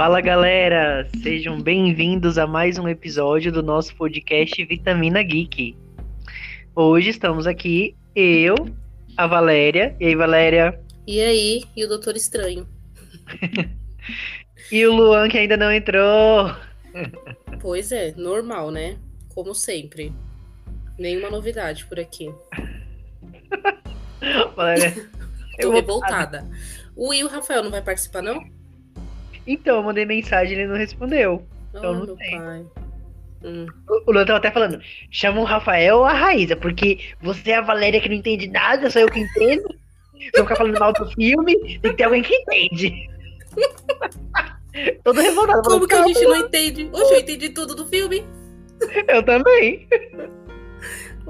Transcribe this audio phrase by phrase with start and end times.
[0.00, 5.76] Fala galera, sejam bem-vindos a mais um episódio do nosso podcast Vitamina Geek.
[6.74, 8.54] Hoje estamos aqui, eu,
[9.14, 9.94] a Valéria.
[10.00, 10.80] E aí, Valéria?
[11.06, 12.66] E aí, e o Doutor Estranho?
[14.72, 16.50] e o Luan que ainda não entrou.
[17.60, 18.96] Pois é, normal, né?
[19.34, 20.14] Como sempre.
[20.98, 22.34] Nenhuma novidade por aqui.
[24.56, 24.94] Valéria.
[25.60, 26.50] Tô revoltada.
[26.96, 28.59] O Will Rafael não vai participar, não?
[29.46, 31.44] Então, eu mandei mensagem e ele não respondeu.
[31.70, 32.38] Então oh, não tem.
[32.38, 32.66] pai.
[33.42, 33.66] Hum.
[34.06, 34.80] O Luan tava até falando,
[35.10, 38.90] chama o Rafael ou a Raíza, porque você é a Valéria que não entende nada,
[38.90, 39.74] sou eu que entendo.
[40.18, 43.08] Se eu ficar falando mal do filme, tem que ter alguém que entende.
[45.02, 45.62] Todo revoltado.
[45.62, 46.90] Como falando, que a gente "Calma, não entende?
[46.92, 48.24] Hoje eu entendi tudo do filme.
[49.08, 49.88] Eu também.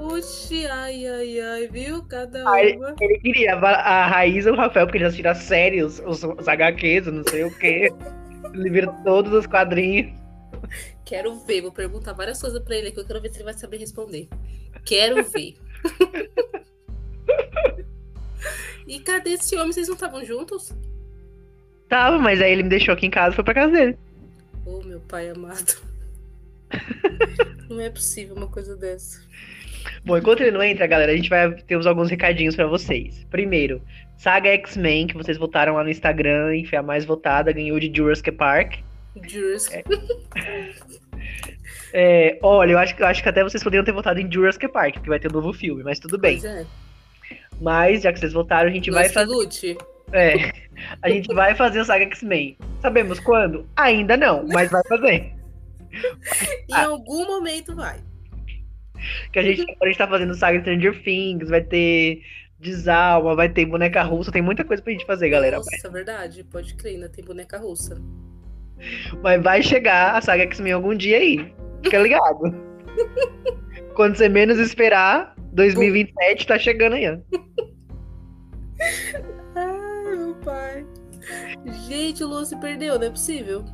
[0.01, 2.01] Oxi, ai, ai, ai, viu?
[2.03, 2.95] Cada Ai, uma.
[2.99, 7.05] Ele queria a Raíza ou o Rafael, porque eles assistiram as séries, os, os HQs,
[7.05, 7.93] não sei o quê.
[8.51, 10.11] Ele viram todos os quadrinhos.
[11.05, 13.53] Quero ver, vou perguntar várias coisas pra ele que eu quero ver se ele vai
[13.53, 14.27] saber responder.
[14.85, 15.55] Quero ver.
[18.87, 19.71] e cadê esse homem?
[19.71, 20.73] Vocês não estavam juntos?
[21.87, 23.97] Tava, mas aí ele me deixou aqui em casa e foi pra casa dele.
[24.65, 25.79] Oh, meu pai amado.
[27.69, 29.21] Não é possível uma coisa dessa.
[30.05, 33.25] Bom, enquanto ele não entra, galera, a gente vai ter uns- alguns recadinhos pra vocês.
[33.29, 33.81] Primeiro,
[34.17, 37.91] Saga X-Men, que vocês votaram lá no Instagram e foi a mais votada, ganhou de
[37.95, 38.75] Jurassic Park.
[39.27, 39.83] Jurassic.
[41.93, 44.67] É, olha, eu acho, que- eu acho que até vocês poderiam ter votado em Jurassic
[44.69, 46.39] Park, porque vai ter um novo filme, mas tudo bem.
[46.39, 46.65] Pois é.
[47.59, 49.31] Mas, já que vocês votaram, a gente vai Nós fazer.
[49.31, 49.77] lute.
[50.13, 50.51] É,
[51.01, 52.57] a gente vai fazer o Saga X-Men.
[52.81, 53.67] Sabemos quando?
[53.75, 55.33] Ainda não, mas vai fazer.
[56.69, 56.85] Em Ah.
[56.85, 57.97] algum momento vai.
[59.31, 62.21] Que a gente, a gente tá fazendo Saga Stranger Things, vai ter
[62.61, 65.57] Desalma, vai ter boneca russa, tem muita coisa pra gente fazer, galera.
[65.57, 66.43] Nossa, verdade.
[66.43, 67.99] Pode crer, ainda tem boneca russa.
[69.21, 71.53] Mas vai chegar a Saga X-Men algum dia aí.
[71.83, 72.55] Fica ligado.
[73.95, 77.09] Quando você menos esperar, 2027 tá chegando aí.
[77.09, 77.17] ó.
[79.55, 80.85] Ai, meu pai.
[81.87, 83.65] Gente, o Luan se perdeu, não é possível.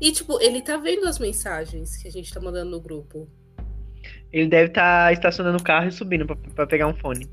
[0.00, 3.28] E, tipo, ele tá vendo as mensagens que a gente tá mandando no grupo.
[4.32, 7.28] Ele deve estar estacionando o carro e subindo pra, pra pegar um fone.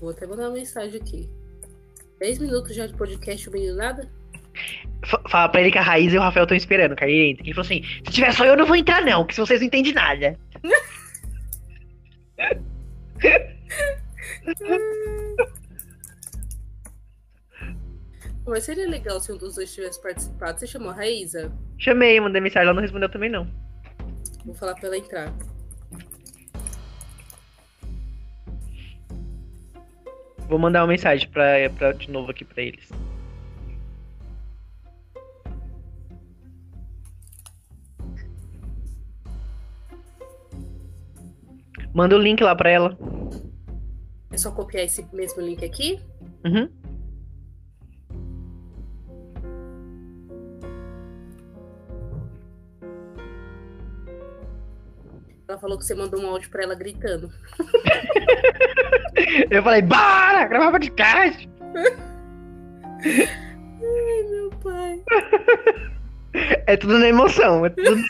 [0.00, 1.28] Vou até mandar uma mensagem aqui.
[2.20, 4.08] 10 minutos já de podcast, o menino nada?
[5.28, 7.10] Fala pra ele que a Raíza e o Rafael estão esperando, cara.
[7.10, 7.44] Ele entra.
[7.44, 9.66] Ele falou assim: se tiver só eu, não vou entrar, não, que se vocês não
[9.66, 10.38] entendem nada.
[18.46, 20.60] Mas seria legal se um dos dois tivesse participado.
[20.60, 21.50] Você chamou a Raíza?
[21.78, 23.48] Chamei, mandei mensagem, ela não respondeu também, não.
[24.44, 25.32] Vou falar pra ela entrar.
[30.48, 32.88] Vou mandar uma mensagem pra, pra, de novo aqui pra eles.
[41.94, 42.98] Manda o link lá pra ela.
[44.30, 46.00] É só copiar esse mesmo link aqui?
[46.44, 46.68] Uhum.
[55.54, 57.32] Ela falou que você mandou um áudio pra ela gritando.
[59.48, 61.48] Eu falei, bora, gravar podcast.
[63.04, 65.00] Ai, meu pai.
[66.66, 67.64] É tudo na emoção.
[67.64, 68.02] É tudo...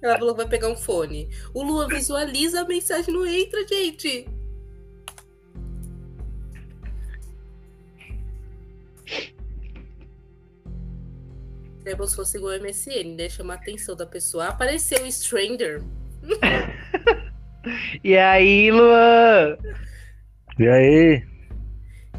[0.00, 1.28] Ela falou que vai pegar um fone.
[1.52, 4.26] O Luan visualiza a mensagem, não entra, gente.
[11.84, 13.28] É como se fosse igual o MSN, né?
[13.28, 14.48] Chamar a atenção da pessoa.
[14.48, 15.82] Apareceu o Stranger.
[18.02, 19.56] E aí, Luan?
[20.58, 21.22] E aí,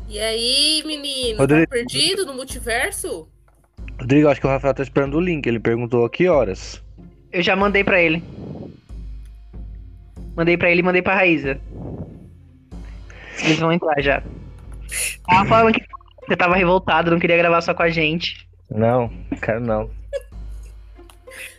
[0.08, 1.38] E aí, menino?
[1.38, 1.68] Rodrigo.
[1.68, 3.28] Tá perdido no multiverso?
[4.00, 5.46] Rodrigo, acho que o Rafael tá esperando o link.
[5.46, 6.82] Ele perguntou a que horas.
[7.32, 8.24] Eu já mandei pra ele.
[10.36, 11.60] Mandei pra ele e mandei pra Raíza.
[13.44, 14.24] Eles vão entrar já.
[15.28, 15.84] Tava falando que
[16.28, 18.48] você tava revoltado, não queria gravar só com a gente.
[18.74, 19.10] Não,
[19.42, 19.90] quero não.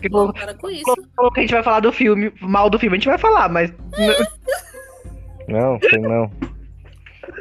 [0.03, 0.85] Não, falou, para com isso.
[1.33, 3.73] que a gente vai falar do filme, mal do filme, a gente vai falar, mas.
[5.49, 6.31] Não, sei não.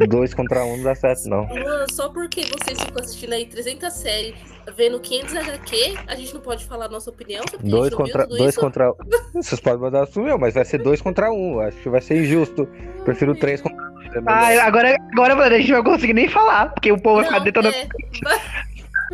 [0.07, 1.45] Dois contra um não dá certo, não.
[1.53, 4.33] Luan, só porque vocês ficam assistindo aí 300 séries,
[4.75, 5.75] vendo 500 HQ,
[6.07, 7.43] a gente não pode falar a nossa opinião?
[7.61, 8.59] Dois não contra, dois isso?
[8.59, 8.91] contra
[9.33, 11.59] Vocês podem mandar o meu, mas vai ser dois contra um.
[11.59, 12.67] Acho que vai ser injusto.
[13.05, 14.15] Prefiro três contra dois.
[14.15, 14.21] é.
[14.25, 17.25] Ah, agora, agora, mano, a gente não vai conseguir nem falar, porque o povo vai
[17.25, 17.75] ficar Não, detonando.
[17.75, 17.87] é.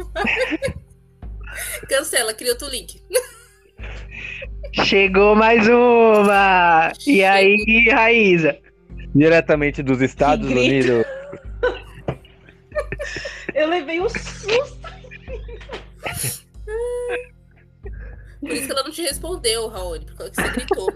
[1.88, 3.02] Cancela, cria outro link.
[4.84, 6.92] Chegou mais uma!
[7.08, 8.58] E aí, Raíza?
[9.16, 11.06] Diretamente dos Estados Unidos.
[13.56, 14.80] Eu levei um susto.
[18.40, 20.88] Por isso que ela não te respondeu, Raoni, porque você gritou.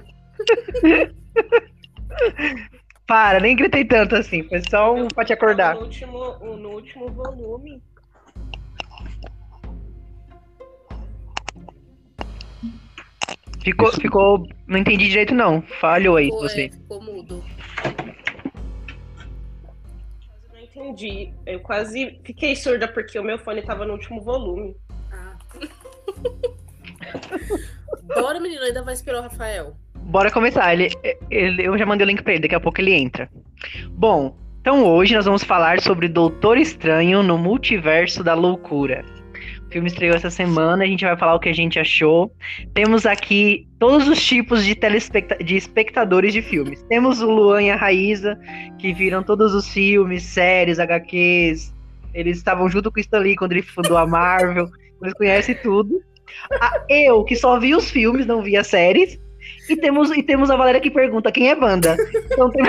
[3.05, 5.75] Para, nem gritei tanto assim, foi só um pra te acordar.
[5.75, 7.83] No último, no último volume,
[13.63, 14.45] Ficou, ficou.
[14.67, 15.61] Não entendi direito, não.
[15.79, 16.65] Falhou aí, Ficou, você.
[16.65, 17.43] é, ficou mudo.
[19.71, 21.33] Quase não entendi.
[21.45, 24.75] Eu quase fiquei surda porque o meu fone tava no último volume.
[25.11, 25.37] Ah.
[28.15, 29.75] Bora, menino, ainda vai esperar o Rafael.
[29.95, 30.73] Bora começar.
[30.73, 30.89] Ele,
[31.31, 33.29] ele- eu já mandei o link pra ele, daqui a pouco ele entra.
[33.91, 39.05] Bom, então hoje nós vamos falar sobre Doutor Estranho no Multiverso da Loucura.
[39.73, 42.31] Filme estreou essa semana, a gente vai falar o que a gente achou.
[42.75, 44.77] Temos aqui todos os tipos de,
[45.43, 46.83] de espectadores de filmes.
[46.83, 48.39] Temos o Luan e a Raíza,
[48.77, 51.73] que viram todos os filmes, séries, HQs.
[52.13, 54.69] Eles estavam junto com o Stan quando ele fundou a Marvel.
[55.01, 56.03] Eles conhecem tudo.
[56.61, 59.19] Ah, eu, que só vi os filmes, não vi as séries.
[59.67, 61.97] E temos, e temos a Valéria que pergunta quem é Wanda.
[62.31, 62.51] Então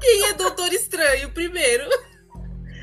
[0.00, 1.84] Quem é Doutor Estranho primeiro?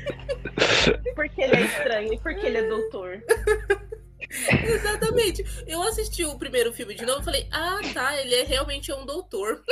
[1.14, 3.22] Porque ele é estranho e porque ele é doutor.
[4.64, 5.44] Exatamente.
[5.66, 9.06] Eu assisti o primeiro filme de novo e falei, ah, tá, ele é realmente um
[9.06, 9.62] doutor.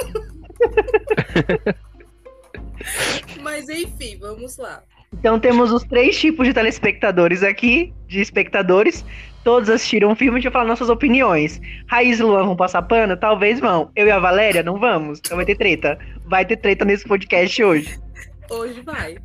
[3.40, 4.82] Mas enfim, vamos lá.
[5.12, 9.04] então temos os três tipos de telespectadores aqui, de espectadores.
[9.44, 11.60] Todos assistiram o filme, vai falar nossas opiniões.
[11.88, 13.16] Raiz e Luan vão passar pano?
[13.16, 13.90] Talvez vão.
[13.96, 15.18] Eu e a Valéria não vamos.
[15.18, 15.98] Então vai ter treta.
[16.24, 18.00] Vai ter treta nesse podcast hoje.
[18.48, 19.18] Hoje vai.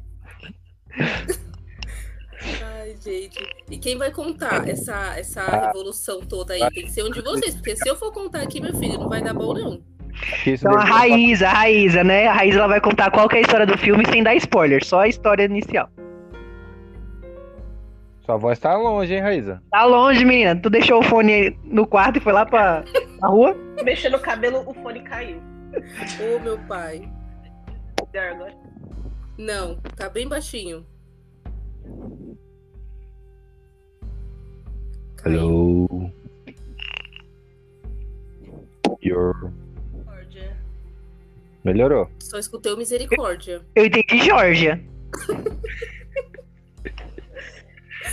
[2.64, 3.38] Ai, gente.
[3.70, 6.62] E quem vai contar essa, essa evolução toda aí?
[6.72, 9.10] Tem que ser um de vocês, porque se eu for contar aqui, meu filho, não
[9.10, 9.82] vai dar bom, não.
[10.46, 10.84] Então a.
[10.84, 12.28] Raíza, a Raíza, né?
[12.28, 14.84] A Raíza ela vai contar qual que é a história do filme sem dar spoiler,
[14.84, 15.90] só a história inicial.
[18.26, 19.62] Sua voz tá longe, hein, Raíza?
[19.72, 20.54] Tá longe, menina.
[20.54, 22.84] Tu deixou o fone no quarto e foi lá pra,
[23.20, 23.56] pra rua?
[23.84, 25.42] Mexendo o cabelo, o fone caiu.
[26.20, 27.08] Ô, meu pai.
[28.14, 28.54] Agora.
[29.38, 30.86] Não, tá bem baixinho.
[35.24, 36.12] Hello.
[39.04, 39.51] Your...
[39.94, 40.57] Misericórdia.
[41.63, 42.10] Melhorou.
[42.19, 43.62] Só escutei o misericórdia.
[43.75, 44.84] Eu entendi Georgia.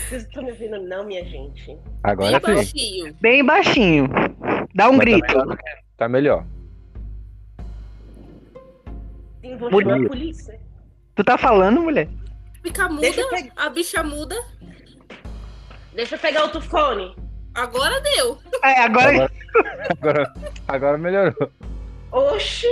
[0.09, 1.79] Vocês estão me ouvindo, não, minha gente?
[2.03, 2.55] Agora bem sim.
[2.55, 3.17] baixinho.
[3.21, 4.09] Bem baixinho.
[4.75, 5.27] Dá um Mas grito.
[5.27, 5.59] Tá melhor.
[5.97, 6.47] Tá melhor.
[9.41, 10.61] Sim, vou chamar a polícia.
[11.15, 12.09] Tu tá falando, mulher?
[12.63, 13.07] Fica muda,
[13.57, 14.37] a bicha muda.
[15.95, 17.15] Deixa eu pegar outro fone.
[17.55, 18.39] Agora deu.
[18.65, 19.11] É, agora.
[19.11, 19.31] Agora,
[19.91, 20.35] agora,
[20.67, 21.51] agora melhorou.
[22.11, 22.67] Oxi.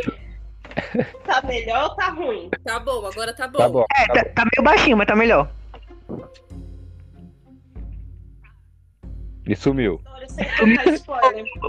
[1.24, 2.50] Tá melhor ou tá ruim?
[2.64, 3.58] Tá bom, agora tá bom.
[3.58, 3.84] Tá bom.
[3.96, 4.30] É, Tá tá, bom.
[4.34, 5.48] tá meio baixinho, mas tá melhor.
[9.46, 10.00] E sumiu.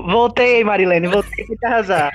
[0.06, 2.12] Voltei, Marilene, voltei pra te arrasar.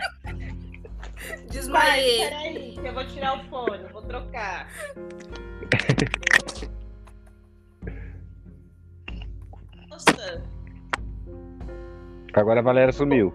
[1.51, 2.29] Desmaiei.
[2.29, 4.69] peraí, que eu vou tirar o fone, vou trocar.
[9.89, 10.43] Nossa,
[12.35, 13.33] Agora a Valéria sumiu.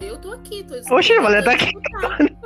[0.00, 1.70] Eu tô aqui, tô Oxe, a Valéria tá aqui.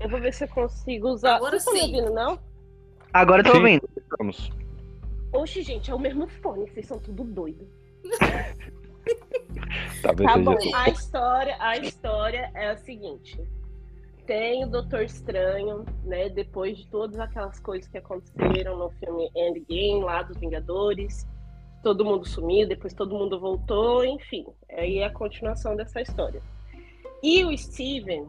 [0.00, 1.36] eu vou ver se eu consigo usar.
[1.36, 1.96] Agora Vocês estão me sim.
[1.96, 2.38] ouvindo, não?
[3.12, 3.58] Agora eu tô Sim.
[3.58, 3.88] ouvindo.
[4.18, 4.50] Vamos.
[5.32, 7.66] Oxe, gente, é o mesmo fone, vocês são tudo doido.
[10.02, 13.40] Talvez Tá seja bom, a história, a história é a seguinte.
[14.26, 16.28] Tem o Doutor Estranho, né?
[16.28, 21.26] Depois de todas aquelas coisas que aconteceram no filme Endgame, lá dos Vingadores.
[21.82, 24.44] Todo mundo sumiu, depois todo mundo voltou, enfim.
[24.72, 26.42] Aí é a continuação dessa história.
[27.22, 28.26] E o Steven,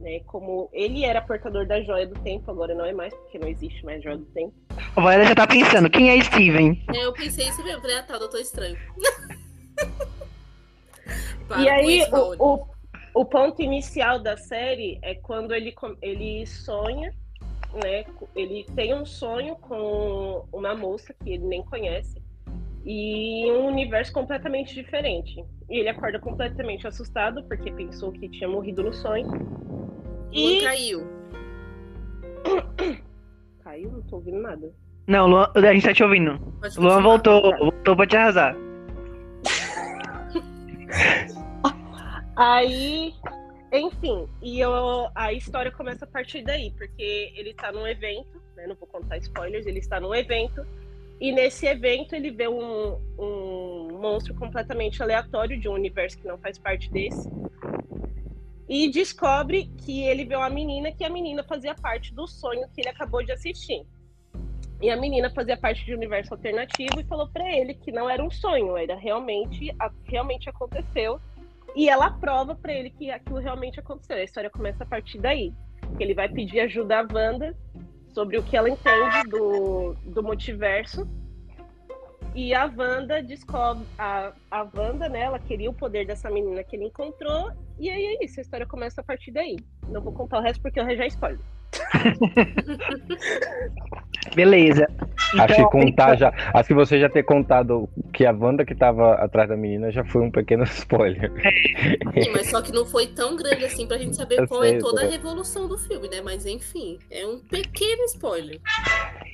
[0.00, 0.20] né?
[0.26, 3.84] Como ele era portador da joia do tempo, agora não é mais, porque não existe
[3.84, 4.52] mais joia do tempo.
[4.96, 6.84] A Valéria já tá pensando, quem é Steven?
[6.92, 8.76] É, eu pensei isso mesmo, falei, ah tá, doutor estranho.
[11.58, 12.66] E aí, o, o,
[13.14, 17.12] o ponto inicial da série é quando ele, ele sonha,
[17.74, 18.04] né?
[18.34, 22.22] Ele tem um sonho com uma moça que ele nem conhece
[22.84, 25.44] e um universo completamente diferente.
[25.68, 29.26] E ele acorda completamente assustado porque pensou que tinha morrido no sonho.
[29.26, 29.90] Luan
[30.32, 31.06] E caiu.
[33.62, 34.72] caiu, não tô ouvindo nada.
[35.06, 36.38] Não, Luan, a gente tá te ouvindo.
[36.76, 38.56] Luan voltou, voltou pra te arrasar.
[42.36, 43.14] Aí,
[43.72, 48.66] enfim, e eu, a história começa a partir daí, porque ele tá num evento, né,
[48.66, 50.66] não vou contar spoilers, ele está num evento,
[51.20, 56.38] e nesse evento ele vê um, um monstro completamente aleatório de um universo que não
[56.38, 57.30] faz parte desse,
[58.68, 62.80] e descobre que ele vê uma menina, que a menina fazia parte do sonho que
[62.80, 63.86] ele acabou de assistir.
[64.82, 68.10] E a menina fazia parte de um universo alternativo e falou para ele que não
[68.10, 69.72] era um sonho, era realmente,
[70.04, 71.20] realmente aconteceu.
[71.76, 74.16] E ela prova para ele que aquilo realmente aconteceu.
[74.16, 75.54] A história começa a partir daí.
[76.00, 77.56] Ele vai pedir ajuda à Wanda
[78.08, 81.08] sobre o que ela entende do, do multiverso.
[82.34, 83.86] E a Wanda descobre.
[83.96, 85.20] A, a Wanda, né?
[85.20, 87.52] Ela queria o poder dessa menina que ele encontrou.
[87.78, 89.56] E aí é isso, a história começa a partir daí.
[89.88, 91.40] Não vou contar o resto porque eu já spoiler.
[94.34, 94.86] Beleza.
[95.38, 96.32] acho que Então, contar já.
[96.54, 100.04] Acho que você já ter contado que a Wanda que tava atrás da menina já
[100.04, 101.30] foi um pequeno spoiler.
[102.22, 104.76] Sim, mas só que não foi tão grande assim pra gente saber Eu qual sei,
[104.76, 106.20] é toda a revolução do filme, né?
[106.22, 108.58] Mas enfim, é um pequeno spoiler.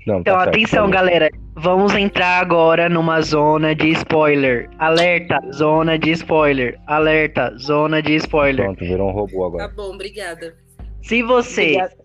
[0.07, 0.91] Não, Então, tá certo, atenção, tá bom.
[0.93, 1.31] galera.
[1.55, 4.71] Vamos entrar agora numa zona de spoiler.
[4.79, 6.79] Alerta, zona de spoiler.
[6.87, 8.65] Alerta, zona de spoiler.
[8.65, 9.69] Pronto, virou um robô Tá agora.
[9.69, 10.55] bom, obrigada.
[11.03, 11.98] Se você, Obrigada.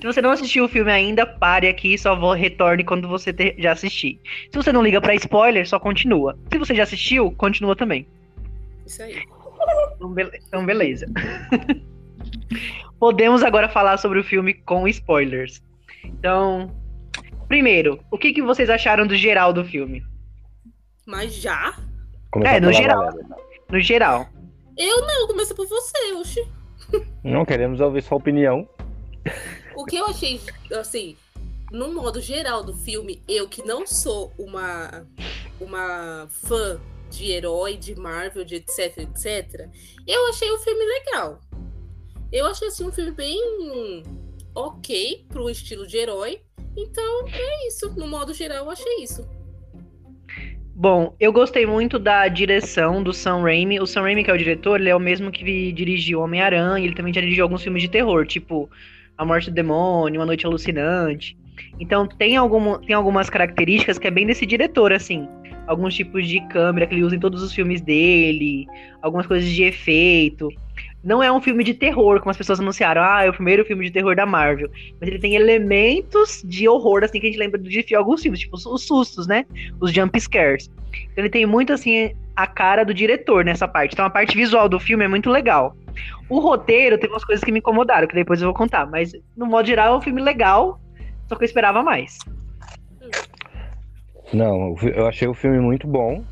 [0.00, 3.32] Se você não assistiu o filme ainda, pare aqui e só vou retorne quando você
[3.32, 4.20] ter- já assistir.
[4.50, 6.36] Se você não liga pra spoiler, só continua.
[6.52, 8.06] Se você já assistiu, continua também.
[8.86, 9.22] Isso aí.
[9.96, 11.06] Então, bele- então, beleza.
[12.98, 15.62] Podemos agora falar sobre o filme com spoilers.
[16.04, 16.70] Então,
[17.48, 20.04] primeiro, o que, que vocês acharam do geral do filme?
[21.06, 21.74] Mas já?
[22.30, 23.04] Começar É, no geral.
[23.04, 23.36] Valéria.
[23.70, 24.26] No geral.
[24.76, 26.46] Eu não, começa por você, oxi.
[27.22, 28.68] Não queremos ouvir sua opinião.
[29.76, 30.40] O que eu achei,
[30.72, 31.16] assim,
[31.70, 35.06] no modo geral do filme, eu que não sou uma,
[35.60, 39.68] uma fã de herói, de Marvel, de etc, etc,
[40.06, 41.40] eu achei o filme legal.
[42.32, 44.02] Eu achei, assim, um filme bem
[44.54, 46.40] ok pro estilo de herói.
[46.76, 47.92] Então, é isso.
[47.96, 49.28] No modo geral, eu achei isso.
[50.76, 53.78] Bom, eu gostei muito da direção do Sam Raimi.
[53.78, 56.84] O Sam Raimi, que é o diretor, ele é o mesmo que dirigiu Homem-Aranha.
[56.84, 58.68] Ele também já dirigiu alguns filmes de terror, tipo
[59.16, 61.36] A Morte do Demônio, Uma Noite Alucinante.
[61.78, 65.28] Então tem, algum, tem algumas características que é bem desse diretor, assim.
[65.66, 68.66] Alguns tipos de câmera que ele usa em todos os filmes dele,
[69.00, 70.48] algumas coisas de efeito.
[71.02, 73.02] Não é um filme de terror, como as pessoas anunciaram.
[73.02, 74.70] Ah, é o primeiro filme de terror da Marvel.
[75.00, 78.56] Mas ele tem elementos de horror, assim, que a gente lembra de alguns filmes, tipo
[78.56, 79.44] os, os sustos, né?
[79.80, 80.70] Os jump scares.
[81.12, 83.92] Então ele tem muito, assim, a cara do diretor nessa parte.
[83.92, 85.76] Então a parte visual do filme é muito legal.
[86.28, 88.86] O roteiro tem umas coisas que me incomodaram, que depois eu vou contar.
[88.86, 90.80] Mas, no modo geral, é um filme legal,
[91.28, 92.18] só que eu esperava mais.
[94.32, 96.24] Não, eu achei o filme muito bom.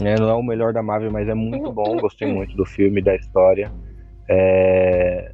[0.00, 0.14] né?
[0.18, 1.96] não é o melhor da Marvel, mas é muito bom.
[1.98, 3.70] Gostei muito do filme, da história.
[4.28, 5.32] É,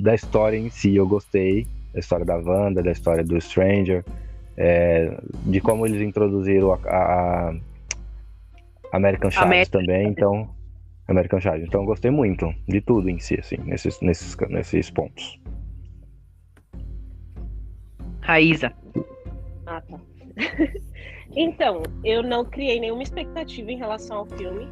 [0.00, 1.66] da história em si, eu gostei.
[1.92, 4.02] Da história da Wanda, da história do Stranger.
[4.56, 7.54] é, de como eles introduziram a, a-
[8.92, 9.78] American América.
[9.78, 10.08] também.
[10.08, 10.48] Então,
[11.08, 11.64] American Charge.
[11.66, 15.38] Então, eu gostei muito de tudo em si, assim, nesses, nesses, nesses pontos.
[18.20, 18.72] Raíza.
[19.66, 19.98] Ah, tá.
[21.36, 24.68] então, eu não criei nenhuma expectativa em relação ao filme.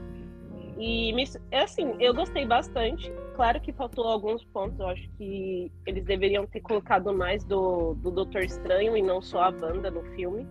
[0.78, 3.12] E, me, é assim, eu gostei bastante.
[3.36, 4.78] Claro que faltou alguns pontos.
[4.78, 9.42] Eu acho que eles deveriam ter colocado mais do, do Doutor Estranho e não só
[9.42, 10.46] a Wanda no filme.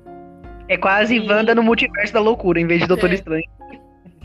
[0.67, 3.15] É quase E- Wanda no multiverso da loucura, em vez de Doutor É.
[3.15, 3.49] Estranho.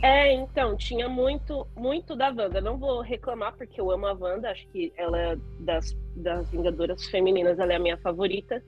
[0.01, 2.61] É, então, tinha muito, muito da Wanda.
[2.61, 4.51] Não vou reclamar, porque eu amo a Wanda.
[4.51, 8.61] Acho que ela é das, das Vingadoras femininas, ela é a minha favorita.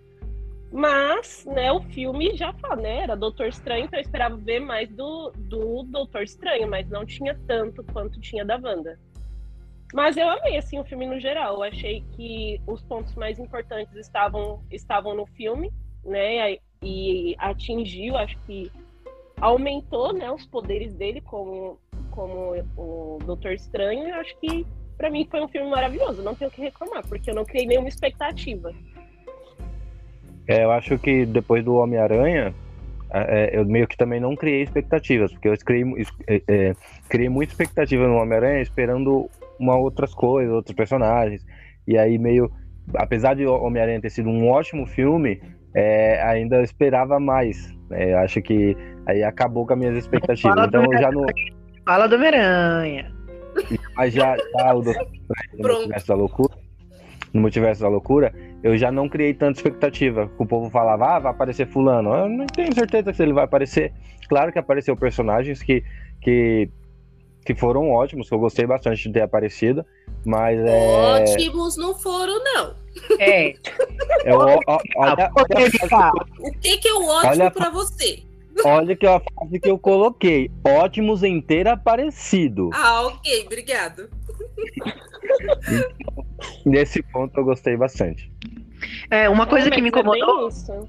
[0.72, 3.04] Mas, né, o filme já fala, né?
[3.04, 7.40] Era Doutor Estranho, então eu esperava ver mais do, do Doutor Estranho, mas não tinha
[7.48, 9.00] tanto quanto tinha da Wanda.
[9.94, 11.56] Mas eu amei, assim, o filme no geral.
[11.56, 15.72] Eu achei que os pontos mais importantes estavam, estavam no filme,
[16.04, 16.58] né?
[16.84, 18.70] E atingiu, acho que
[19.40, 21.80] aumentou, né, os poderes dele como,
[22.12, 24.08] como o Doutor Estranho.
[24.08, 24.66] Eu acho que,
[24.98, 26.24] pra mim, foi um filme maravilhoso.
[26.24, 28.72] Não tenho o que reclamar, porque eu não criei nenhuma expectativa.
[30.48, 32.54] É, eu acho que depois do Homem-Aranha,
[33.12, 35.84] é, eu meio que também não criei expectativas, porque eu criei,
[36.28, 36.76] é, é,
[37.10, 39.30] criei muita expectativa no Homem-Aranha esperando
[39.60, 41.46] uma outras coisas, outros personagens.
[41.88, 42.52] E aí meio,
[42.96, 45.42] apesar de Homem-Aranha ter sido um ótimo filme,
[45.74, 47.74] é, ainda esperava mais.
[47.90, 48.14] né?
[48.14, 48.76] Eu acho que
[49.08, 50.54] aí acabou com as minhas expectativas.
[50.56, 51.26] Fala Então do eu já não.
[51.86, 53.12] Fala do Homem-Aranha.
[53.96, 55.08] Mas já, já o Doutor
[55.58, 56.54] no multiverso da loucura,
[57.34, 60.30] no multiverso da loucura, eu já não criei tanta expectativa.
[60.38, 62.14] O povo falava, ah, vai aparecer fulano.
[62.14, 63.94] Eu não tenho certeza se ele vai aparecer.
[64.30, 65.84] Claro que apareceu personagens que,
[66.22, 66.70] que,
[67.46, 69.84] que foram ótimos, que eu gostei bastante de ter aparecido.
[70.26, 71.22] Mas é.
[71.22, 72.76] Ótimos não foram, não.
[73.20, 73.54] É,
[74.26, 76.12] eu- ó- ó- olha, polêmica.
[76.40, 78.24] O que que é o ótimo Olha- pra você?
[78.66, 80.50] Olha que a frase que eu coloquei.
[80.66, 82.70] Ótimos em ter aparecido.
[82.74, 84.10] Ah, ok, obrigado.
[86.66, 88.32] Nesse ponto eu gostei bastante.
[89.10, 90.48] É, uma coisa Ah, que me é incomodou.
[90.48, 90.88] isso.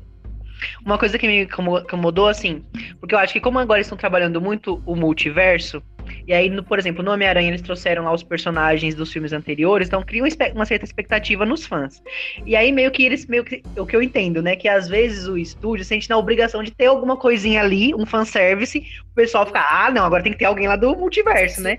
[0.85, 2.65] uma coisa que me incomo- incomodou, assim,
[2.99, 5.81] porque eu acho que como agora estão trabalhando muito o multiverso,
[6.29, 9.89] e aí, no- por exemplo, no Homem-Aranha eles trouxeram lá os personagens dos filmes anteriores,
[9.89, 10.23] então cria
[10.55, 12.03] uma, certa expectativa nos fãs.
[12.45, 15.27] E aí meio que eles, meio que, o que eu entendo, né, que às vezes
[15.27, 18.79] o estúdio sente na obrigação de ter alguma coisinha ali, um fanservice,
[19.11, 21.79] o pessoal fica, ah, não, agora tem que ter alguém lá do multiverso, né?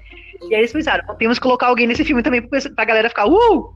[0.50, 3.74] E aí eles pensaram, temos que colocar alguém nesse filme também pra galera ficar, uh!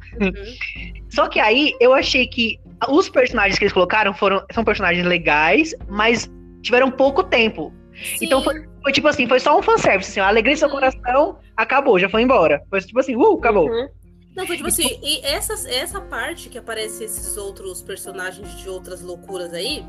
[1.09, 2.57] Só que aí eu achei que
[2.89, 6.27] os personagens que eles colocaram foram, são personagens legais, mas
[6.63, 7.71] tiveram pouco tempo.
[8.21, 8.45] Então Sim.
[8.45, 11.99] foi, foi tipo assim, foi só um fanservice, assim, a alegria do seu coração acabou,
[11.99, 12.61] já foi embora.
[12.69, 13.69] Foi tipo assim, uh, acabou.
[13.69, 13.89] Uhum.
[14.35, 19.01] Não, foi tipo assim, e essa, essa parte que aparece esses outros personagens de outras
[19.01, 19.85] loucuras aí,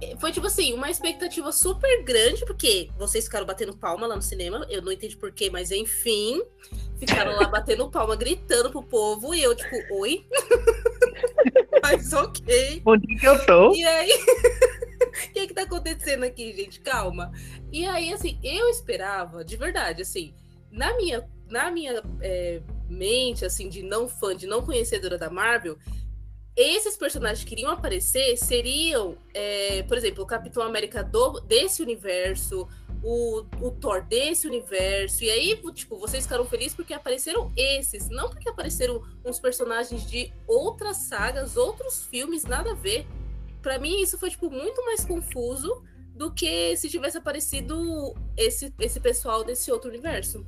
[0.00, 4.22] eh, foi tipo assim, uma expectativa super grande, porque vocês ficaram batendo palma lá no
[4.22, 6.40] cinema, eu não entendi porquê, mas enfim,
[6.98, 10.24] ficaram lá batendo palma, gritando pro povo, e eu tipo, oi?
[11.82, 12.82] mas ok.
[12.86, 13.74] Onde que eu tô?
[13.74, 14.10] E aí,
[15.14, 16.80] o que que tá acontecendo aqui, gente?
[16.80, 17.32] Calma.
[17.72, 20.34] E aí, assim, eu esperava, de verdade, assim,
[20.70, 25.78] na minha, na minha é, mente, assim, de não fã, de não conhecedora da Marvel,
[26.56, 32.68] esses personagens que iriam aparecer seriam, é, por exemplo, o Capitão América do, desse universo,
[33.02, 35.24] o, o Thor desse universo.
[35.24, 40.32] E aí, tipo, vocês ficaram felizes porque apareceram esses, não porque apareceram uns personagens de
[40.46, 43.04] outras sagas, outros filmes, nada a ver.
[43.64, 45.82] Pra mim, isso foi, tipo, muito mais confuso
[46.14, 50.46] do que se tivesse aparecido esse, esse pessoal desse outro universo.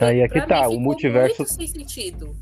[0.00, 2.34] Aí é que tá, mim, o multiverso- Muito sem sentido.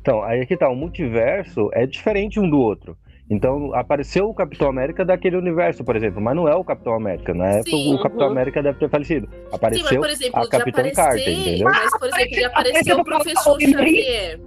[0.00, 2.96] Então, aí aqui tá, o multiverso é diferente um do outro.
[3.28, 7.34] Então, apareceu o Capitão América daquele universo, por exemplo, mas não é o Capitão América.
[7.34, 7.94] Na época, Sim.
[7.94, 8.32] o Capitão Uhum.
[8.32, 9.26] América deve ter falecido.
[9.26, 11.64] Sim, mas, Apareceu por exemplo, a de Capitã aparecer, Carter, entendeu?
[11.64, 14.40] mas, por exemplo, de aparecer o professor Xavier.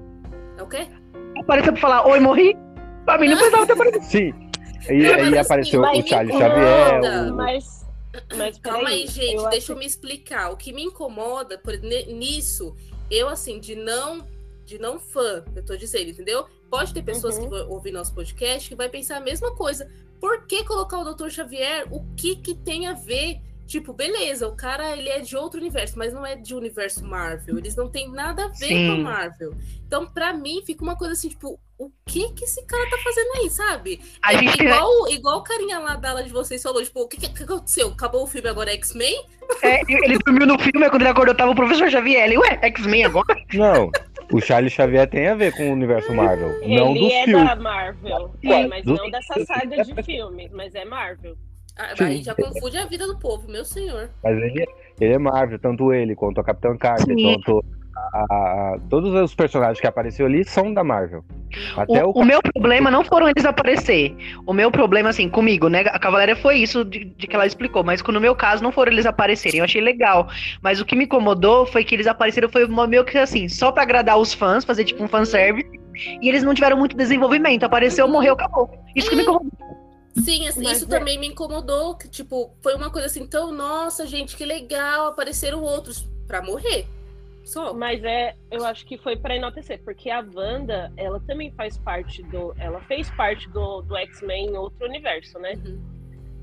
[0.58, 0.88] É o quê?
[1.38, 2.58] Apareceu pra falar, oi, morri?
[3.06, 4.04] Pra mim não precisava ter aparecido.
[4.06, 4.49] Sim.
[4.90, 6.88] E Não, aí assim, apareceu o Charles me Xavier.
[6.96, 7.32] incomoda.
[7.32, 7.86] o- Mas,
[8.38, 10.52] mas Calma peraí, aí, gente, eu deixa eu acho- me explicar.
[10.52, 12.76] O que me incomoda por, nisso,
[13.10, 14.26] eu assim, de não
[14.66, 16.46] de não fã, eu tô dizendo, entendeu?
[16.70, 17.44] Pode ter pessoas Uhum.
[17.46, 19.90] que vão ouvir nosso podcast que vai pensar a mesma coisa.
[20.22, 21.28] Por que colocar o Dr.
[21.30, 21.88] Xavier?
[21.92, 23.40] O que que tem a ver?
[23.70, 27.56] Tipo, beleza, o cara ele é de outro universo, mas não é de universo Marvel.
[27.60, 29.04] Eles não têm nada a ver com a Sim.
[29.04, 29.54] Marvel.
[29.86, 33.30] Então, pra mim, fica uma coisa assim, tipo, o que que esse cara tá fazendo
[33.38, 34.02] aí, sabe?
[34.24, 37.08] A É gente igual, igual o carinha lá da aula de vocês falou, tipo, o
[37.08, 37.90] que, que aconteceu?
[37.90, 39.24] Acabou o filme agora é X-Men?
[39.62, 42.26] É, ele dormiu no filme, aí quando ele acordou tava o professor Xavier.
[42.26, 43.36] Ele, ué, X-Men agora?
[43.54, 43.92] Não,
[44.32, 46.50] o Charles Xavier tem a ver com o universo Marvel.
[46.68, 47.46] não Ele dos é filmes.
[47.48, 51.36] da Marvel, é, mas Dos- não dessa saga de filmes, mas é Marvel.
[51.80, 52.04] Ah, Sim.
[52.04, 54.10] Aí já confunde a vida do povo, meu senhor.
[54.24, 54.66] Mas ele,
[55.00, 57.24] ele é Marvel, tanto ele quanto a Capitã Carter, Sim.
[57.42, 57.64] quanto
[58.14, 61.24] a- a- todos os personagens que apareceram ali são da Marvel.
[61.78, 64.16] Até o, O, o meu problema não foram eles aparecer.
[64.46, 65.82] O meu problema, assim, comigo, né?
[65.88, 68.92] A Cavaleira foi isso de, de que ela explicou, mas no meu caso não foram
[68.92, 69.60] eles aparecerem.
[69.60, 70.28] Eu achei legal.
[70.62, 73.72] Mas o que me incomodou foi que eles apareceram foi uma- meio que assim, só
[73.72, 75.70] pra agradar os fãs, fazer tipo um fanservice.
[76.22, 77.64] E eles não tiveram muito desenvolvimento.
[77.64, 78.70] Apareceu, morreu, acabou.
[78.96, 79.52] Isso que me incomodou.
[80.20, 81.96] Sim, assim, isso é- também me incomodou.
[81.96, 86.88] Que, tipo, foi uma coisa assim, tão, nossa, gente, que legal, apareceram outros pra morrer.
[87.44, 87.74] Só.
[87.74, 92.22] Mas é, eu acho que foi pra enaltecer, porque a Wanda, ela também faz parte
[92.24, 92.54] do.
[92.60, 95.54] Ela fez parte do, do X-Men em outro universo, né?
[95.66, 95.80] Uhum.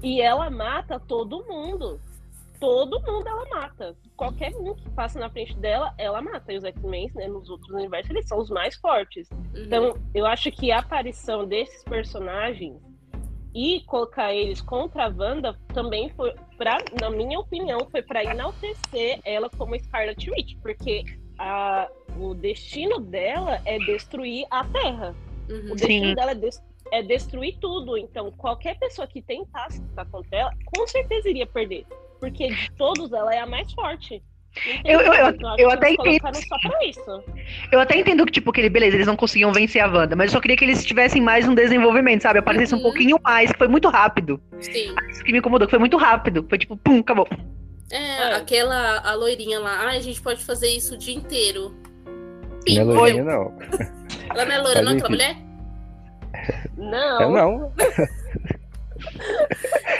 [0.02, 2.00] E ela mata todo mundo.
[2.58, 3.94] Todo mundo ela mata.
[4.16, 6.52] Qualquer um que passa na frente dela, ela mata.
[6.52, 9.28] E os X-Men, né, nos outros universos, eles são os mais fortes.
[9.30, 9.62] Uhum.
[9.62, 12.80] Então, eu acho que a aparição desses personagens
[13.56, 19.18] e colocar eles contra a Wanda também foi, pra, na minha opinião, foi para enaltecer
[19.24, 21.02] ela como Scarlet Witch, porque
[21.38, 21.88] a,
[22.20, 25.16] o destino dela é destruir a Terra.
[25.48, 25.72] Uhum.
[25.72, 26.14] O destino Sim.
[26.14, 27.96] dela é, des- é destruir tudo.
[27.96, 31.86] Então, qualquer pessoa que tentasse lutar contra ela, com certeza iria perder.
[32.20, 34.22] Porque de todos, ela é a mais forte.
[34.84, 36.28] Eu- eu- eu- eu até entendo.
[37.70, 40.26] Eu até entendo que, tipo, que ele, beleza, eles não conseguiam vencer a Wanda, mas
[40.30, 42.38] eu só queria que eles tivessem mais um desenvolvimento, sabe?
[42.38, 42.82] Aparecesse um Uhum.
[42.84, 44.40] pouquinho mais, que foi muito rápido.
[44.60, 44.94] Sim.
[45.10, 46.44] Isso que me incomodou, que foi muito rápido.
[46.48, 47.28] Foi tipo, pum, acabou.
[47.90, 48.34] É, É.
[48.36, 51.74] aquela a loirinha lá, ah, a gente pode fazer isso o dia inteiro.
[52.06, 53.52] não é Pim, loirinha, não.
[54.30, 55.36] Ela não é loira, não, aquela mulher?
[56.76, 57.20] Não.
[57.22, 57.72] É não.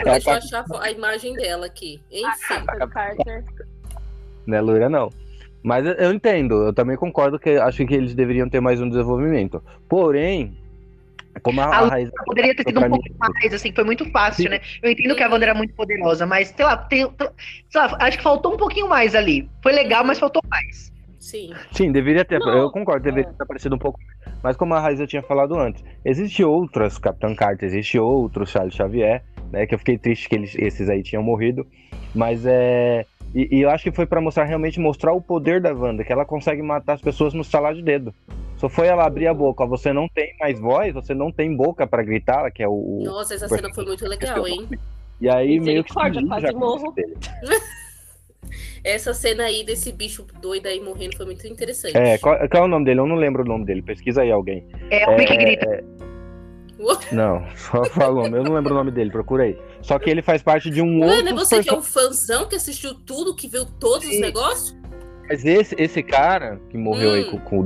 [0.05, 2.03] Deixa eu achar a a imagem dela aqui.
[2.11, 2.65] Enfim.
[2.67, 3.45] Captain Carter.
[4.47, 5.11] Não é loira, não.
[5.63, 8.89] Mas eu- eu entendo, eu também concordo que acho que eles deveriam ter mais um
[8.89, 9.63] desenvolvimento.
[9.89, 10.57] Porém,
[11.43, 12.11] como a, A a raiz.
[12.25, 14.49] Poderia ter sido um pouco mais, assim, foi muito fácil, Sim.
[14.51, 14.61] né?
[14.83, 17.07] Eu entendo que a Wanda era muito poderosa, mas, sei lá, tem,
[17.69, 19.51] sei lá, acho que faltou um pouquinho mais ali.
[19.63, 20.93] Foi legal, mas faltou mais.
[21.19, 21.53] Sim.
[21.73, 22.39] Sim, deveria ter.
[22.39, 23.33] Não, eu concordo, deveria é.
[23.33, 23.99] ter aparecido um pouco.
[24.43, 29.25] Mas como a Raíssa tinha falado antes, existe outras Capitão Carter, existe outros Charles Xavier,
[29.51, 29.67] né?
[29.67, 31.67] Que eu fiquei triste que eles, esses aí tinham morrido.
[32.15, 33.05] Mas é.
[33.37, 36.11] E, e eu acho que foi pra mostrar realmente mostrar o poder da Wanda, que
[36.11, 38.15] ela consegue matar as pessoas no estalar de dedo.
[38.57, 41.87] Só foi ela abrir a boca, você não tem mais voz, você não tem boca
[41.87, 43.03] pra gritar, que é o.
[43.05, 44.67] Nossa, essa cena foi muito legal, hein?
[45.21, 46.19] E aí meio que quase
[46.55, 46.95] morro.
[48.83, 51.97] Essa cena aí desse bicho doido aí morrendo foi muito interessante.
[51.97, 53.01] É, qual, qual é o nome dele?
[53.01, 53.83] Eu não lembro o nome dele.
[53.83, 54.65] Pesquisa aí alguém.
[54.91, 55.85] É o que grita.
[56.79, 58.27] Ué, Não, só falou.
[58.27, 59.59] Eu não lembro o nome dele, procura aí.
[59.83, 61.25] Só que ele faz parte de um Ué, outro.
[61.25, 64.21] não é você que é um fãzão que assistiu tudo, que viu todos os Sim.
[64.21, 64.77] negócios?
[65.29, 67.39] Mas esse, esse cara que morreu aí Hum.
[67.39, 67.61] com, com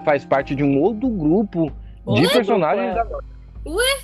[0.00, 3.06] o faz parte de um outro grupo de Outro personagens da.
[3.66, 3.98] Ué?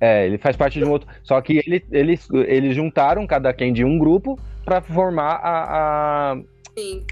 [0.00, 1.08] É, ele faz parte de um outro.
[1.22, 6.32] Só que ele, eles, eles juntaram cada quem de um grupo pra formar a.
[6.32, 6.36] a-
[6.76, 7.04] Sim.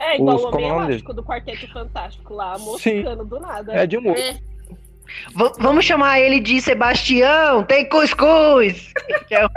[0.00, 3.72] É igual Os- o é Homem nome Elástico do Quarteto Fantástico lá, moscando do nada.
[3.72, 4.22] É de um outro.
[4.22, 4.36] É,
[5.34, 8.92] V- vamos chamar ele de Sebastião, tem cuscuz!
[9.26, 9.50] Que é o-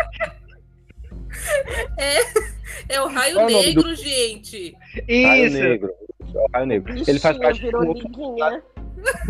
[2.90, 4.76] é o raio é o negro, gente.
[5.08, 5.58] Raio Isso.
[5.58, 5.90] Negro.
[6.34, 6.94] É o Raio Negro.
[7.08, 8.64] Ele faz parte de um, outro, liguinha.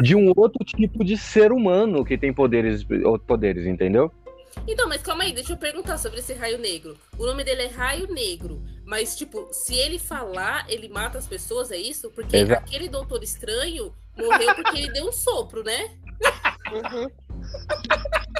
[0.01, 2.85] de um outro tipo de ser humano que tem poderes,
[3.27, 4.11] poderes, entendeu?
[4.67, 6.97] Então, mas calma aí, deixa eu perguntar sobre esse raio negro.
[7.17, 8.61] O nome dele é Raio Negro.
[8.85, 12.11] Mas, tipo, se ele falar, ele mata as pessoas, é isso?
[12.11, 12.61] Porque Exato.
[12.61, 15.91] aquele doutor estranho morreu porque ele deu um sopro, né?
[16.71, 17.09] Uhum.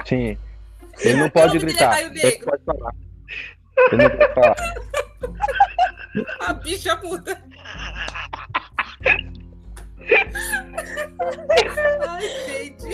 [0.06, 0.38] Sim.
[1.00, 1.89] Ele não pode é gritar.
[1.91, 2.46] Raio Ele Negro.
[2.46, 2.94] pode falar.
[3.91, 4.56] Ele não pode falar.
[6.41, 7.41] A bicha muda.
[12.08, 12.86] Ai, gente.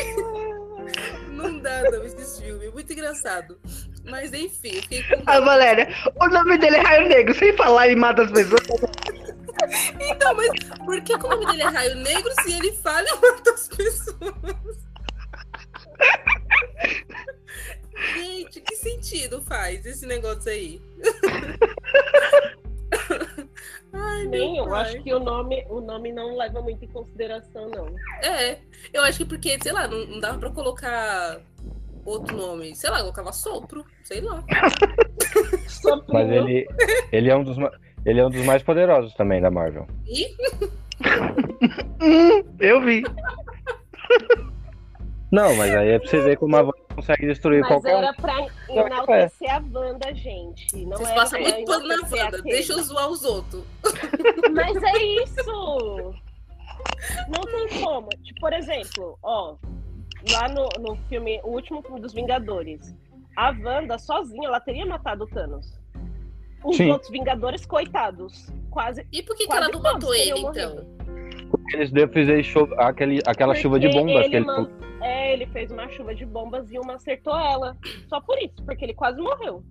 [1.30, 2.66] Não dá, não, esse filme.
[2.66, 3.60] É muito engraçado.
[4.06, 5.22] Mas enfim, fiquei com.
[5.26, 8.62] A Valéria, o nome dele é Raio Negro, sem falar e mata as pessoas.
[10.00, 10.50] Então, mas
[10.86, 13.68] por que, que o nome dele é Raio Negro se ele fala e mata as
[13.68, 14.57] pessoas?
[19.18, 20.80] Sentido faz esse negócio aí?
[23.94, 24.82] Ai, Nem, eu pai.
[24.82, 27.88] acho que o nome, o nome não leva muito em consideração, não.
[28.22, 28.60] É,
[28.94, 31.40] eu acho que porque, sei lá, não, não dava pra colocar
[32.06, 32.76] outro nome.
[32.76, 34.44] Sei lá, colocava sopro, sei lá.
[36.10, 36.68] Mas ele,
[37.12, 37.58] ele, é um dos,
[38.06, 39.88] ele é um dos mais poderosos também da Marvel.
[40.06, 40.36] E
[42.60, 43.04] eu vi.
[45.32, 48.14] Não, mas aí é pra você ver como a Wanda consegue destruir Mas qualquer era
[48.14, 50.86] pra enaltecer a Wanda, gente.
[50.86, 52.42] Não vocês passam muito pano na Wanda.
[52.42, 53.64] Deixa eu zoar os outros.
[54.54, 56.14] Mas é isso!
[57.28, 58.10] Não tem como.
[58.24, 59.56] Tipo, por exemplo, ó,
[60.32, 62.96] lá no, no filme, o último filme dos Vingadores,
[63.36, 65.78] a Wanda sozinha, ela teria matado o Thanos.
[66.64, 66.92] Os Sim.
[66.92, 69.06] outros Vingadores, coitados, quase.
[69.12, 70.98] E por que, que ela não matou ele, então?
[71.74, 74.70] Eles fazer chuva, aquele, aquela chuva de Porque bombas ele que ele man-
[75.02, 77.76] É, ele fez uma chuva de bombas e uma acertou ela.
[78.08, 79.62] Só por isso, porque ele quase morreu.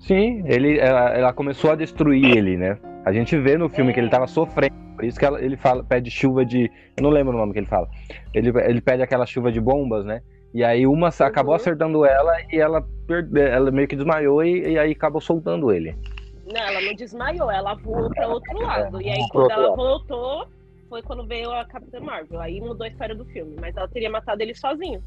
[0.00, 2.78] Sim, ele, ela, ela começou a destruir ele, né?
[3.04, 3.94] A gente vê no filme É.
[3.94, 4.74] que ele tava sofrendo.
[4.94, 6.70] Por isso que ela- ele fala, pede chuva de.
[6.96, 7.88] Eu não lembro o nome que ele fala.
[8.32, 10.20] Ele, ele pede aquela chuva de bombas, né?
[10.54, 11.56] E aí uma sa- acabou Uhum.
[11.56, 15.94] acertando ela e ela, perde- ela meio que desmaiou e, e aí acabou soltando ele.
[16.50, 19.02] Não, ela não desmaiou, ela voou pra outro lado.
[19.02, 20.46] E aí, quando ela voltou,
[20.88, 22.40] foi quando veio a Capitã Marvel.
[22.40, 23.56] Aí mudou a história do filme.
[23.60, 25.02] Mas ela teria matado ele sozinho.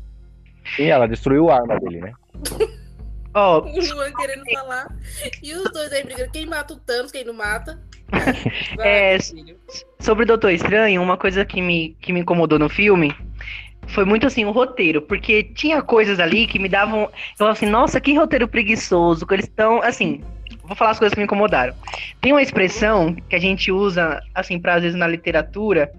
[0.77, 2.13] E ela destruiu a arma dele, né?
[3.33, 4.87] Ó, O Luan querendo falar.
[5.43, 6.31] E os dois aí brigando.
[6.31, 7.79] Quem mata o Thanos, quem não mata.
[8.75, 9.17] Vai, É,
[9.99, 13.15] sobre o Doutor Estranho, uma coisa que me, que me incomodou no filme
[13.89, 17.01] foi muito assim o roteiro, porque tinha coisas ali que me davam.
[17.01, 19.81] Eu falava assim, nossa, que roteiro preguiçoso, que eles estão.
[19.81, 20.23] Assim,
[20.69, 21.73] vou falar as coisas que me incomodaram.
[22.21, 25.91] Tem uma expressão que a gente usa, assim, pra, às vezes na literatura,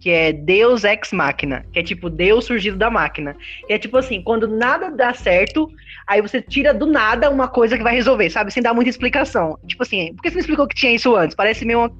[0.00, 3.34] que é Deus ex machina, que é tipo Deus surgido da máquina.
[3.68, 5.68] E é tipo assim, quando nada dá certo,
[6.06, 8.52] aí você tira do nada uma coisa que vai resolver, sabe?
[8.52, 9.58] Sem dar muita explicação.
[9.66, 11.34] Tipo assim, por que você não explicou que tinha isso antes?
[11.34, 11.92] Parece meio uma,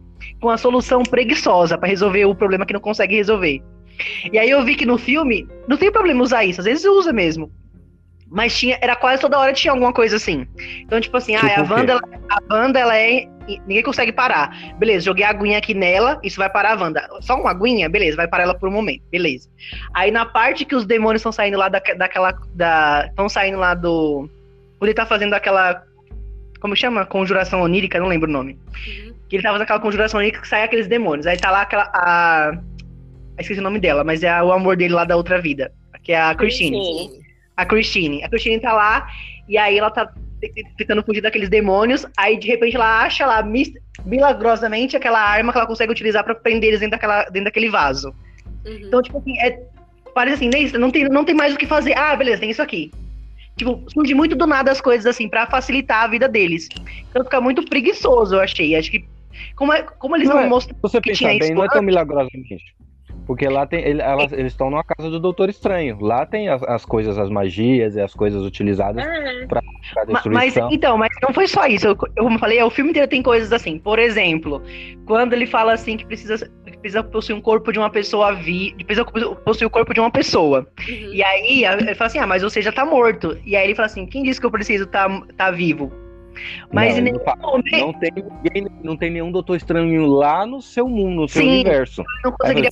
[0.42, 3.62] uma solução preguiçosa pra resolver o problema que não consegue resolver.
[4.32, 7.12] E aí eu vi que no filme não tem problema usar isso, às vezes usa
[7.12, 7.50] mesmo.
[8.30, 10.46] Mas tinha, era quase toda hora tinha alguma coisa assim.
[10.80, 11.70] Então, tipo assim, Tipo ah, a o?
[11.70, 13.26] Wanda, ela, a Wanda, ela é.
[13.66, 14.54] Ninguém consegue parar.
[14.78, 17.08] Beleza, joguei a aguinha aqui nela, isso vai parar a Wanda.
[17.22, 17.88] Só uma aguinha?
[17.88, 19.02] Beleza, vai parar ela por um momento.
[19.10, 19.48] Beleza.
[19.94, 22.34] Aí na parte que os demônios estão saindo lá da, daquela.
[23.08, 24.28] Estão saindo lá do.
[24.78, 25.82] Quando ele tá fazendo aquela.
[26.60, 27.06] Como chama?
[27.06, 28.58] Conjuração onírica, não lembro o nome.
[28.86, 29.14] Uhum.
[29.28, 31.26] Que ele tá fazendo aquela conjuração onírica que sai aqueles demônios.
[31.26, 31.90] Aí tá lá aquela.
[31.94, 32.52] A,
[33.38, 35.72] esqueci o nome dela, mas é a- o amor dele lá da outra vida.
[36.02, 36.76] Que é a Christine.
[36.84, 37.27] Sim.
[37.58, 38.22] A Christine.
[38.22, 39.08] A Christine tá lá,
[39.48, 40.12] e aí ela tá
[40.76, 43.42] tentando fugir daqueles demônios, aí de repente ela acha lá
[44.06, 48.14] milagrosamente aquela arma que ela consegue utilizar para prender eles dentro, daquela, dentro daquele vaso.
[48.64, 48.80] Uhum.
[48.84, 49.60] Então, tipo assim, é,
[50.14, 51.98] parece assim, nem, não tem, não tem mais o que fazer.
[51.98, 52.92] Ah, beleza, tem isso aqui.
[53.56, 56.68] Tipo, surge muito do nada as coisas assim, para facilitar a vida deles.
[57.10, 58.76] Então fica muito preguiçoso, eu achei.
[58.76, 59.04] Acho que.
[59.56, 60.76] Como, é, como eles não, não é, mostram.
[60.80, 62.62] Você pensar bem, isso, não é tão milagrosamente.
[63.28, 63.84] Porque lá tem.
[63.84, 65.98] Ele, elas, eles estão numa casa do Doutor Estranho.
[66.00, 69.46] Lá tem as, as coisas, as magias e as coisas utilizadas é.
[69.46, 69.60] pra,
[69.92, 70.64] pra destruição.
[70.64, 71.88] Mas, então, mas não foi só isso.
[71.88, 73.78] Eu, eu, como eu falei, o filme inteiro tem coisas assim.
[73.78, 74.62] Por exemplo,
[75.04, 78.74] quando ele fala assim que precisa, que precisa possuir um corpo de uma pessoa vi,
[78.86, 79.04] precisa
[79.44, 80.66] possuir o corpo de uma pessoa.
[80.88, 81.12] Uhum.
[81.12, 83.36] E aí ele fala assim: Ah, mas você já tá morto.
[83.44, 85.92] E aí ele fala assim: quem disse que eu preciso tá, tá vivo?
[86.72, 87.78] Mas não, nenhum momento...
[87.78, 91.48] não, tem ninguém, não tem nenhum Doutor Estranho lá no seu mundo, no seu Sim,
[91.48, 92.02] universo.
[92.24, 92.70] Não conseguiria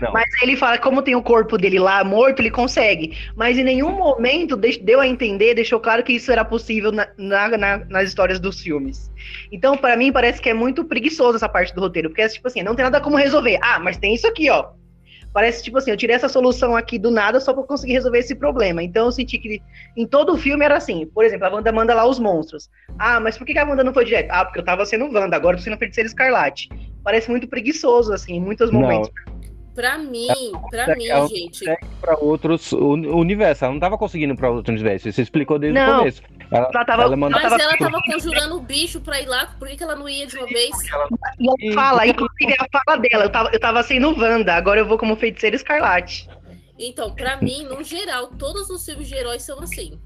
[0.00, 0.12] não.
[0.12, 3.16] Mas ele fala, como tem o corpo dele lá morto, ele consegue.
[3.36, 7.78] Mas em nenhum momento deu a entender, deixou claro que isso era possível na, na,
[7.88, 9.10] nas histórias dos filmes.
[9.50, 12.46] Então, para mim, parece que é muito preguiçoso essa parte do roteiro, porque é tipo
[12.46, 13.58] assim, não tem nada como resolver.
[13.62, 14.70] Ah, mas tem isso aqui, ó.
[15.38, 18.34] Parece tipo assim, eu tirei essa solução aqui do nada só pra conseguir resolver esse
[18.34, 18.82] problema.
[18.82, 19.62] Então eu senti que
[19.96, 21.06] em todo o filme era assim.
[21.06, 22.68] Por exemplo, a Wanda manda lá os monstros.
[22.98, 24.32] Ah, mas por que a Wanda não foi direto?
[24.32, 26.68] Ah, porque eu tava sendo Wanda, agora eu tô sendo feiticeira escarlate.
[27.04, 29.12] Parece muito preguiçoso, assim, em muitos momentos.
[29.28, 29.37] Não.
[29.78, 30.26] Pra mim,
[30.72, 31.64] pra mim, ela gente.
[32.00, 33.62] Pra outros universos.
[33.62, 35.14] Ela não tava conseguindo pra outros universos.
[35.14, 35.94] Você explicou desde não.
[35.94, 36.20] o começo.
[36.50, 37.48] Ela, ela tava, ela mandava...
[37.48, 39.54] Mas ela tava conjurando o bicho pra ir lá.
[39.56, 40.70] Por que, que ela não ia de uma vez?
[40.82, 43.24] E ela fala, inclusive a fala dela.
[43.26, 46.28] Eu tava, eu tava sendo Wanda, agora eu vou como feiticeira escarlate.
[46.76, 49.96] Então, pra mim, no geral, todos os filmes de heróis são assim.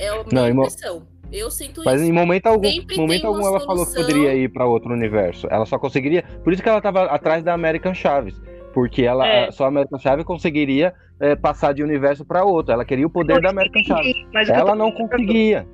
[0.00, 1.06] É a minha não, impressão.
[1.30, 2.10] Eu sinto Mas isso.
[2.10, 5.46] em momento algum, momento algum ela falou que poderia ir para outro universo.
[5.48, 6.24] Ela só conseguiria.
[6.42, 8.34] Por isso que ela tava atrás da American Chaves.
[8.72, 9.50] Porque ela é.
[9.50, 12.72] só a American Chave conseguiria é, passar de um universo para outro.
[12.72, 14.14] Ela queria o poder eu da American Chave.
[14.48, 15.66] Ela não conseguia.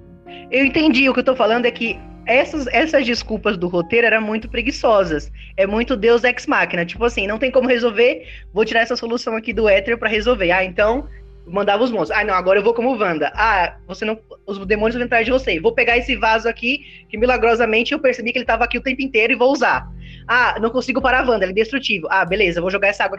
[0.51, 1.09] Eu entendi.
[1.09, 5.31] O que eu tô falando é que essas, essas desculpas do roteiro eram muito preguiçosas.
[5.57, 6.85] É muito Deus ex machina.
[6.85, 10.51] Tipo assim, não tem como resolver, vou tirar essa solução aqui do éter para resolver.
[10.51, 11.07] Ah, então
[11.47, 12.19] mandava os monstros.
[12.19, 13.33] Ah, não, agora eu vou como Wanda.
[13.35, 14.19] Ah, você não.
[14.47, 15.61] Os demônios vão entrar de você.
[15.61, 19.01] Vou pegar esse vaso aqui, que milagrosamente eu percebi que ele tava aqui o tempo
[19.01, 19.89] inteiro e vou usar.
[20.27, 22.09] Ah, não consigo parar a Wanda, ele é destrutivo.
[22.11, 23.19] Ah, beleza, vou jogar essa água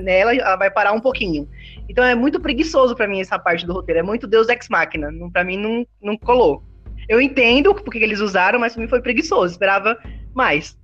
[0.00, 1.48] nela, ela vai parar um pouquinho.
[1.88, 4.00] Então é muito preguiçoso para mim essa parte do roteiro.
[4.00, 5.08] É muito Deus Ex Machina.
[5.32, 6.62] Para mim não, não colou.
[7.08, 9.52] Eu entendo porque eles usaram, mas pra mim foi preguiçoso.
[9.52, 9.98] Esperava
[10.32, 10.78] mais.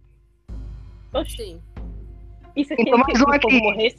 [1.15, 1.59] Oxi.
[2.57, 3.61] Isso aqui então, mais um aqui.
[3.61, 3.91] Morrer,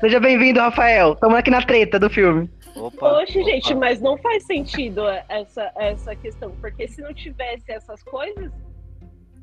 [0.00, 1.14] Seja bem-vindo, Rafael.
[1.14, 2.50] Estamos aqui na treta do filme.
[2.76, 3.50] Opa, Oxe, opa.
[3.50, 8.50] gente, mas não faz sentido essa, essa questão, porque se não tivesse essas coisas,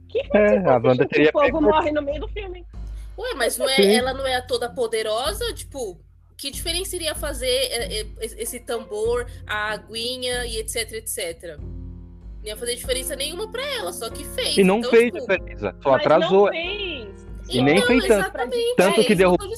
[0.10, 2.66] que é, a Wanda teria o povo morre no meio do filme.
[3.18, 5.54] Ué, mas não é, ela não é toda poderosa?
[5.54, 5.98] Tipo,
[6.38, 11.58] que diferença iria fazer é, é, esse tambor, a aguinha e etc, etc?
[11.58, 14.58] Não ia fazer diferença nenhuma pra ela, só que fez.
[14.58, 16.46] E não então, fez tipo, diferença, só atrasou.
[16.48, 17.31] Não fez.
[17.52, 18.32] E então, nem fez tanto.
[18.78, 19.52] Tanto é que derrubaram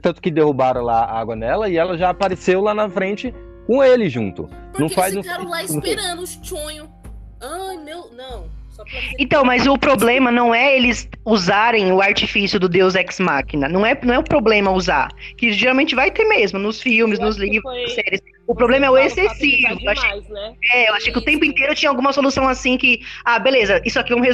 [0.00, 3.34] tanto que derrubaram lá a água nela e ela já apareceu lá na frente
[3.66, 4.48] com ele junto.
[4.72, 6.88] Porque não faz eles ficaram lá esperando os chonhos.
[7.40, 8.10] Ai, meu.
[8.12, 8.56] Não.
[9.18, 13.68] Então, mas o problema não é eles usarem o artifício do Deus Ex Machina.
[13.68, 15.08] Não é, não é o problema usar.
[15.38, 17.82] Que geralmente vai ter mesmo nos filmes, nos livros, foi...
[17.82, 18.20] nas séries.
[18.46, 19.76] O problema é o excessivo.
[19.76, 20.54] Demais, eu achei, né?
[20.72, 23.00] É, eu achei que o tempo inteiro tinha alguma solução assim que.
[23.24, 24.28] Ah, beleza, isso aqui vamos.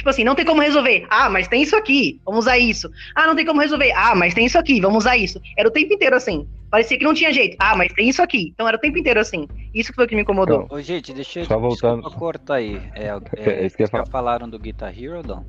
[0.00, 1.06] Tipo assim, não tem como resolver.
[1.10, 2.90] Ah, mas tem isso aqui, vamos usar isso.
[3.14, 3.92] Ah, não tem como resolver.
[3.92, 5.38] Ah, mas tem isso aqui, vamos usar isso.
[5.58, 6.48] Era o tempo inteiro assim.
[6.70, 7.54] Parecia que não tinha jeito.
[7.60, 8.50] Ah, mas tem isso aqui.
[8.54, 9.46] Então era o tempo inteiro assim.
[9.74, 10.66] Isso foi o que me incomodou.
[10.70, 12.10] Ô, gente, deixa eu só voltando.
[12.12, 12.80] cortar aí.
[12.94, 14.06] É, é, é, já falar.
[14.06, 15.44] falaram do Guitar Hero, não?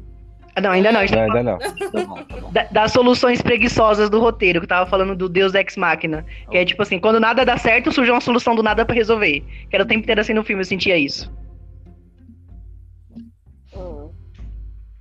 [0.53, 0.99] Ah, não, ainda não.
[1.01, 1.57] não ainda não.
[1.57, 2.51] Tá bom, tá bom.
[2.51, 6.25] Da, das soluções preguiçosas do roteiro, que eu tava falando do Deus Ex Machina.
[6.49, 9.45] Que é tipo assim, quando nada dá certo, surge uma solução do nada para resolver.
[9.69, 11.31] Que era o tempo inteiro assim no filme, eu sentia isso.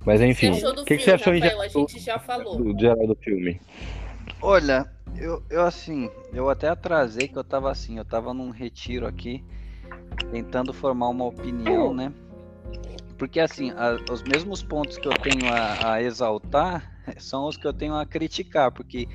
[0.05, 2.57] Mas enfim, o que, que, você achou Rafael, em geral, a gente já falou.
[2.57, 3.61] Do, geral do filme?
[4.41, 9.05] Olha, eu, eu assim, eu até atrasei que eu tava assim, eu tava num retiro
[9.05, 9.43] aqui,
[10.31, 12.11] tentando formar uma opinião, né?
[13.17, 17.67] Porque assim, a, os mesmos pontos que eu tenho a, a, exaltar são os que
[17.67, 19.07] eu tenho a criticar, porque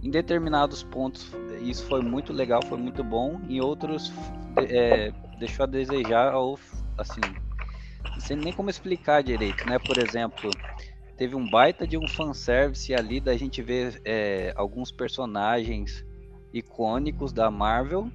[0.00, 4.12] em determinados pontos isso foi muito legal, foi muito bom, em outros
[4.68, 6.56] é, deixou a desejar ou
[6.96, 7.20] assim
[8.14, 9.78] não sei nem como explicar direito, né?
[9.78, 10.50] Por exemplo,
[11.16, 16.04] teve um baita de um fanservice ali da gente ver é, alguns personagens
[16.52, 18.10] icônicos da Marvel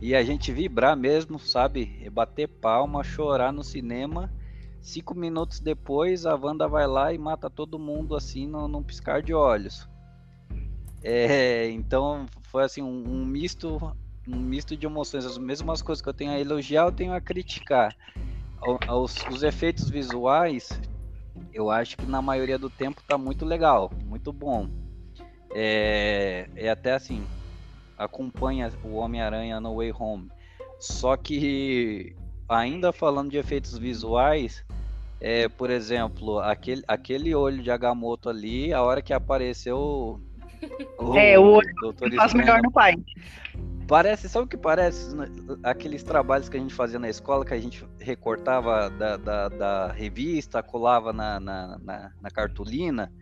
[0.00, 2.10] e a gente vibrar mesmo, sabe?
[2.10, 4.30] Bater palma, chorar no cinema.
[4.80, 9.22] Cinco minutos depois, a Wanda vai lá e mata todo mundo assim no, num piscar
[9.22, 9.88] de olhos.
[11.04, 13.78] É, então foi assim um, um misto
[14.26, 17.20] um misto de emoções, as mesmas coisas que eu tenho a elogiar, eu tenho a
[17.20, 17.94] criticar.
[18.88, 20.80] Os, os efeitos visuais,
[21.52, 24.68] eu acho que na maioria do tempo tá muito legal, muito bom.
[25.54, 27.24] É, é até assim,
[27.96, 30.30] acompanha o Homem-Aranha no Way Home.
[30.78, 32.14] Só que,
[32.48, 34.64] ainda falando de efeitos visuais,
[35.20, 40.20] é, por exemplo, aquele, aquele olho de Agamotto ali, a hora que apareceu
[40.98, 41.68] o, é, o olho
[42.16, 42.94] faz melhor no pai.
[43.86, 45.14] Parece, sabe o que parece?
[45.62, 49.92] Aqueles trabalhos que a gente fazia na escola, que a gente recortava da, da, da
[49.92, 53.12] revista, colava na, na, na, na cartolina.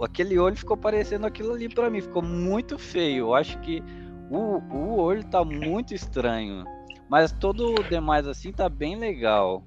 [0.00, 3.26] Aquele olho ficou parecendo aquilo ali para mim, ficou muito feio.
[3.26, 3.82] Eu acho que
[4.30, 6.64] o, o olho tá muito estranho.
[7.08, 9.64] Mas todo o demais assim tá bem legal.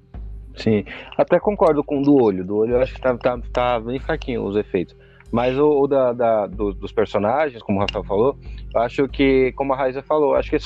[0.54, 0.84] Sim,
[1.16, 2.44] até concordo com o do olho.
[2.44, 4.96] Do olho eu acho que tá, tá, tá bem fraquinho os efeitos.
[5.32, 8.38] Mas o, o da, da do, dos personagens, como o Rafael falou,
[8.74, 10.58] eu acho que, como a Raiza falou, acho que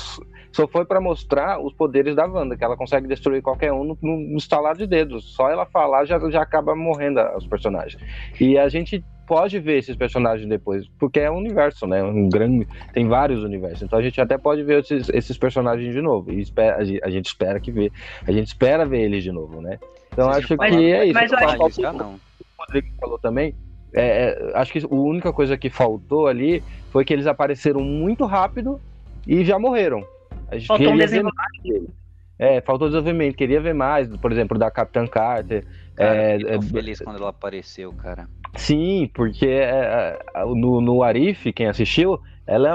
[0.52, 3.96] só foi para mostrar os poderes da Wanda, que ela consegue destruir qualquer um no,
[4.02, 5.35] no estalar de dedos.
[5.37, 8.02] Só ela falar já, já acaba morrendo os personagens.
[8.40, 12.02] E a gente pode ver esses personagens depois, porque é um universo, né?
[12.02, 13.83] Um grande, tem vários universos.
[13.83, 16.33] Então a gente até pode ver esses, esses personagens de novo.
[16.33, 17.92] E espera, a gente espera que vê,
[18.26, 19.79] a gente espera ver eles de novo, né?
[20.12, 21.14] Então acho que é isso.
[21.14, 22.14] Mas eu acho que não.
[22.14, 23.55] O Rodrigo falou também
[23.92, 28.25] é, é, acho que a única coisa que faltou ali foi que eles apareceram muito
[28.25, 28.81] rápido
[29.27, 30.05] e já morreram.
[30.49, 31.92] A gente faltou um desenvolvimento.
[32.38, 33.37] É, faltou desenvolvimento.
[33.37, 35.64] Queria ver mais, por exemplo, da Capitã Carter.
[35.94, 38.29] Cara, é, eu tô é, feliz quando ela apareceu, cara.
[38.55, 42.68] Sim, porque é, é, no, no Arif, quem assistiu, ela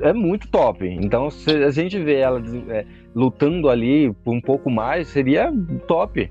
[0.00, 0.86] é, é muito top.
[0.86, 5.52] Então, se a gente vê ela é, lutando ali um pouco mais, seria
[5.86, 6.30] top.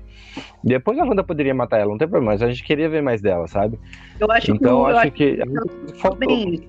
[0.62, 3.20] Depois a Wanda poderia matar ela, não tem problema, mas a gente queria ver mais
[3.20, 3.78] dela, sabe?
[4.18, 6.16] Eu acho então, que, eu acho que, que.
[6.18, 6.68] Bem,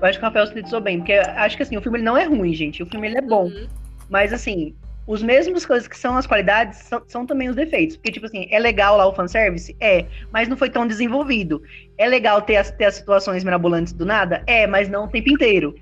[0.00, 2.16] eu acho que o Rafael sintetizou bem, porque acho que assim, o filme ele não
[2.16, 2.82] é ruim, gente.
[2.82, 3.44] O filme ele é bom.
[3.44, 3.66] Uhum.
[4.08, 4.74] Mas assim,
[5.06, 7.96] os mesmos coisas que são as qualidades são, são, também os defeitos.
[7.96, 9.76] Porque, tipo assim, é legal lá o fanservice?
[9.80, 11.62] É, mas não foi tão desenvolvido.
[11.98, 14.42] É legal ter as, ter as situações mirabolantes do nada?
[14.46, 15.74] É, mas não o tempo inteiro.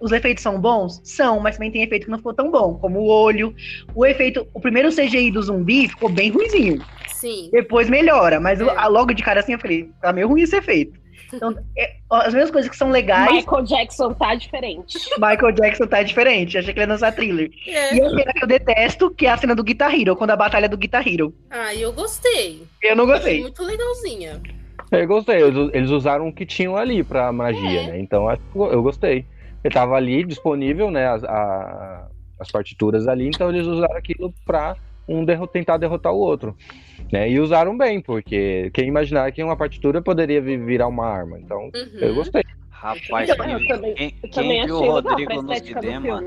[0.00, 1.00] Os efeitos são bons?
[1.04, 3.54] São, mas também tem efeito que não ficou tão bom, como o olho.
[3.94, 6.84] O efeito, o primeiro CGI do zumbi ficou bem ruizinho.
[7.08, 7.48] Sim.
[7.52, 8.64] Depois melhora, mas é.
[8.76, 11.04] a, logo de cara assim eu falei, tá meio ruim esse efeito.
[11.32, 13.32] Então, é, as mesmas coisas que são legais.
[13.32, 14.98] Michael Jackson tá diferente.
[15.18, 16.58] Michael Jackson tá diferente.
[16.58, 17.50] Achei que ele ia lançar thriller.
[17.66, 17.94] É.
[17.94, 20.36] E a cena que eu detesto, que é a cena do Guitar Hero, quando a
[20.36, 21.34] batalha do Guitar Hero.
[21.50, 22.62] Ah, eu gostei.
[22.82, 23.40] Eu não gostei.
[23.40, 24.40] Muito legalzinha.
[24.90, 25.40] Eu gostei.
[25.72, 27.86] Eles usaram o que tinham ali pra magia, é.
[27.88, 28.00] né?
[28.00, 29.24] Então eu gostei.
[29.64, 31.08] Ele tava ali disponível, né?
[31.08, 34.76] As, a, as partituras ali, então eles usaram aquilo pra
[35.08, 36.54] um derro tentar derrotar o outro.
[37.10, 37.30] Né?
[37.30, 41.38] E usaram bem, porque quem imaginar que uma partitura poderia virar uma arma.
[41.38, 41.98] Então, uhum.
[41.98, 42.42] eu gostei.
[42.70, 46.22] Rapaz, então, eu também, quem, eu quem viu o Rodrigo no cinema,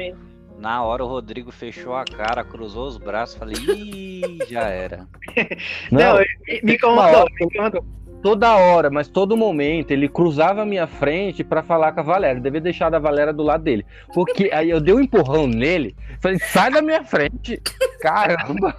[0.57, 5.07] na hora o Rodrigo fechou a cara, cruzou os braços, falei, ih, já era.
[5.91, 6.25] Não, Não
[6.63, 7.85] me incomodou, me incomodou
[8.27, 12.41] toda hora, mas todo momento, ele cruzava a minha frente para falar com a Valéria.
[12.41, 13.85] devia deixar a Valéria do lado dele.
[14.13, 17.61] Porque aí eu dei um empurrão nele, falei, sai da minha frente.
[18.01, 18.75] Caramba!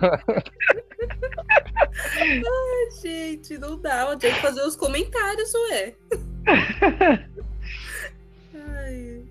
[1.81, 4.11] Ai, gente, não dá.
[4.11, 5.95] Eu tenho que fazer os comentários, ué.
[8.55, 9.23] Ai.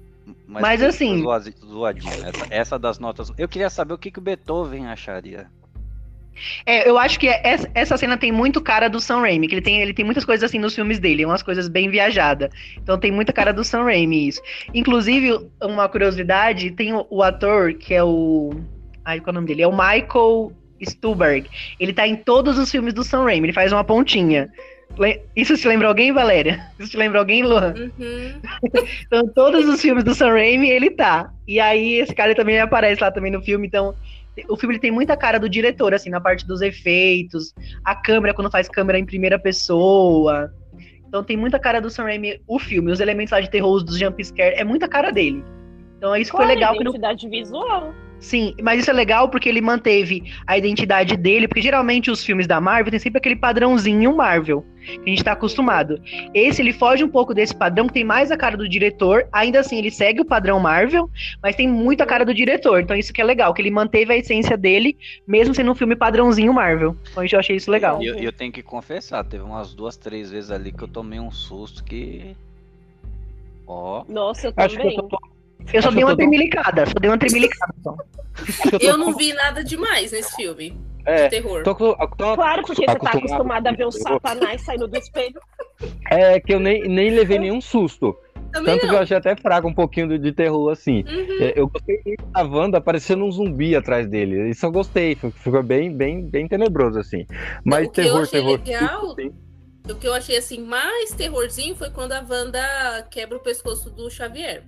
[0.48, 1.24] Mas, mas assim.
[1.64, 3.32] Zoadinho, essa, essa das notas.
[3.38, 5.48] Eu queria saber o que, que o Beethoven acharia.
[6.66, 9.82] É, eu acho que essa cena tem muito cara do Sam Raimi, que ele tem,
[9.82, 12.50] ele tem muitas coisas assim nos filmes dele, umas coisas bem viajadas.
[12.78, 14.42] Então tem muita cara do Sam Raimi isso.
[14.74, 18.52] Inclusive, uma curiosidade, tem o, o ator que é o.
[19.04, 19.62] Ai, qual é o nome dele?
[19.62, 21.48] É o Michael Stuhlbarg.
[21.80, 24.50] Ele tá em todos os filmes do Sam Raimi, ele faz uma pontinha.
[25.36, 26.66] Isso te lembra alguém, Valéria?
[26.80, 27.74] Isso te lembra alguém, Luan?
[27.78, 28.42] Uhum.
[29.06, 31.32] então, todos os filmes do Sam Raimi, ele tá.
[31.48, 33.94] E aí, esse cara também aparece lá também no filme, então
[34.48, 38.34] o filme ele tem muita cara do diretor, assim, na parte dos efeitos, a câmera,
[38.34, 40.54] quando faz câmera em primeira pessoa.
[41.08, 43.98] Então tem muita cara do Sam Raimi, o filme, os elementos lá de terror, dos
[43.98, 45.44] jump scare, é muita cara dele.
[45.98, 46.74] Então isso Qual foi legal.
[46.74, 47.32] A identidade que no...
[47.32, 47.94] visual.
[48.20, 52.48] Sim, mas isso é legal porque ele manteve a identidade dele, porque geralmente os filmes
[52.48, 56.02] da Marvel tem sempre aquele padrãozinho Marvel, que a gente tá acostumado.
[56.34, 59.60] Esse ele foge um pouco desse padrão, que tem mais a cara do diretor, ainda
[59.60, 61.10] assim ele segue o padrão Marvel,
[61.42, 62.82] mas tem muito a cara do diretor.
[62.82, 64.98] Então isso que é legal, que ele manteve a essência dele,
[65.28, 66.96] mesmo sendo um filme padrãozinho Marvel.
[67.12, 68.02] Então eu achei isso legal.
[68.02, 71.20] E eu, eu tenho que confessar, teve umas duas, três vezes ali que eu tomei
[71.20, 72.36] um susto que.
[73.68, 74.02] Ó.
[74.02, 74.12] Oh.
[74.12, 74.66] Nossa, eu também.
[74.66, 75.37] Acho que eu tô
[75.74, 77.74] eu só dei uma tremilicada, só dei uma tremilicada.
[77.84, 77.96] Só.
[78.80, 80.80] Eu não vi nada demais nesse filme.
[81.06, 81.64] É, de terror.
[81.64, 85.40] Tô, tô, tô, claro, porque você tá acostumado a ver o Satanás saindo do espelho.
[86.12, 88.16] É que eu nem, nem levei nenhum susto.
[88.52, 88.96] Também Tanto que não.
[88.96, 91.04] eu achei até fraco um pouquinho de, de terror, assim.
[91.08, 91.38] Uhum.
[91.42, 94.50] É, Eu gostei muito da Wanda aparecendo um zumbi atrás dele.
[94.50, 95.16] Isso eu gostei.
[95.16, 97.26] fi- Ficou bem, bem, bem tenebroso, assim.
[97.64, 98.60] Mas o que eu terror, achei terror.
[98.66, 99.34] legal- sim.
[99.90, 104.10] O que eu achei assim mais terrorzinho foi quando a Wanda quebra o pescoço do
[104.10, 104.64] Xavier.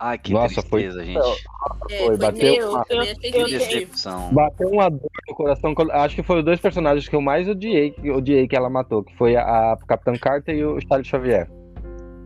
[0.00, 1.18] Ai, que Nossa, foi- tristeza, gente.
[1.18, 4.32] É, Foi, foi bateu tenso, uma- Que decepção.
[4.32, 5.74] Bateu uma dor no coração.
[5.92, 8.70] Acho que foram os dois personagens que eu mais odiei, que eu odiei que ela
[8.70, 11.50] matou, que foi a, a Capitã Carter e o Charles Xavier.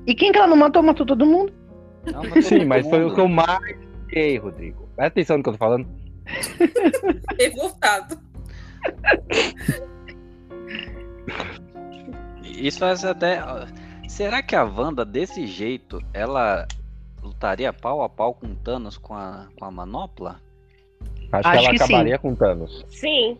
[0.06, 0.82] E quem que ela não matou?
[0.82, 1.50] Matou todo mundo.
[2.12, 3.14] Não, mas Sim, todo mas foi o mundo.
[3.14, 4.82] que eu mais odiei, Rodrigo.
[4.94, 5.88] Presta atenção no que eu tô falando.
[7.40, 8.18] Revoltado.
[12.44, 13.40] Isso faz até.
[14.08, 16.66] Será que a Wanda, desse jeito, ela
[17.22, 20.40] lutaria pau a pau com Thanos com a, com a manopla?
[21.32, 21.84] Acho, Acho que ela que sim.
[21.84, 22.86] acabaria com Thanos.
[22.90, 23.38] Sim.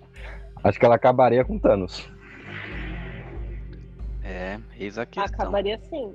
[0.65, 2.09] Acho que ela acabaria com Thanos.
[4.25, 5.25] É, eis a questão.
[5.25, 6.15] Acabaria sim.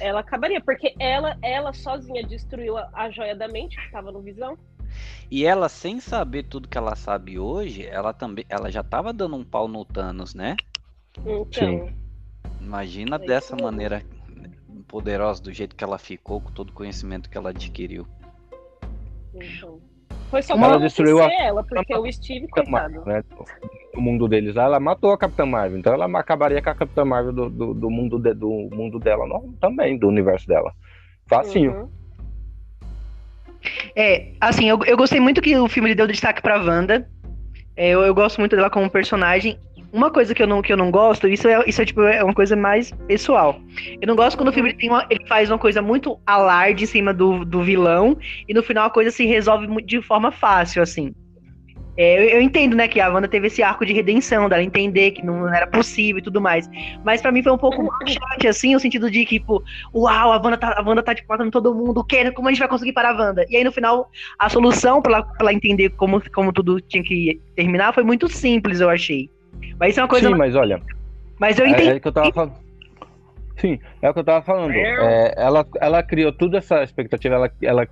[0.00, 4.20] Ela acabaria, porque ela, ela sozinha destruiu a, a joia da mente que estava no
[4.20, 4.58] visão.
[5.30, 9.36] E ela, sem saber tudo que ela sabe hoje, ela também, ela já tava dando
[9.36, 10.56] um pau no Thanos, né?
[11.18, 11.94] Então, Sim.
[12.60, 13.70] Imagina É dessa mesmo.
[13.70, 14.02] maneira
[14.86, 18.06] poderosa, do jeito que ela ficou, com todo o conhecimento que ela adquiriu.
[19.34, 19.80] então.
[20.30, 22.70] Foi só Ela pra destruiu a- ela, porque o Steve, coitado.
[22.70, 23.22] Marvel, né?
[23.94, 25.78] O mundo deles lá, ela matou a Capitã Marvel.
[25.78, 29.24] Então ela acabaria com a Capitã Marvel do, do, do mundo, de- do mundo dela
[29.26, 30.72] não, também, do universo dela.
[31.28, 31.72] Facinho.
[31.82, 31.88] Uhum.
[33.94, 37.08] É, assim, eu, eu gostei muito que o filme deu destaque pra Wanda.
[37.76, 39.58] É, eu, eu gosto muito dela como personagem.
[39.92, 42.22] Uma coisa que eu não, que eu não gosto, isso é, isso é, tipo, é
[42.22, 43.58] uma coisa mais pessoal.
[44.00, 46.86] Eu não gosto quando o filme tem uma- ele faz uma coisa muito alarde em
[46.86, 48.16] cima do, do vilão
[48.48, 51.14] e no final a coisa se resolve de forma fácil, assim.
[51.98, 55.12] É, eu, eu entendo, né, que a Wanda teve esse arco de redenção, dela entender
[55.12, 56.68] que não era possível e tudo mais.
[57.02, 59.62] Mas pra mim foi um pouco broxante, assim, no sentido de que, tipo,
[59.94, 62.30] uau, a Wanda tá, a Wanda tá tipo, matando todo mundo, o quê?
[62.32, 63.46] Como a gente vai conseguir parar a Wanda?
[63.48, 67.02] E aí, no final, a solução pra ela, pra ela entender como, como tudo tinha
[67.02, 69.30] que terminar foi muito simples, eu achei.
[69.78, 70.28] Mas isso é uma coisa.
[70.28, 70.80] Sim, mas olha,
[71.38, 71.88] Mas eu é, entendi.
[71.90, 72.52] é o que eu tava falando.
[73.58, 74.72] Sim, é o que eu tava falando.
[74.72, 77.88] É, ela, ela criou toda essa expectativa, ela, ela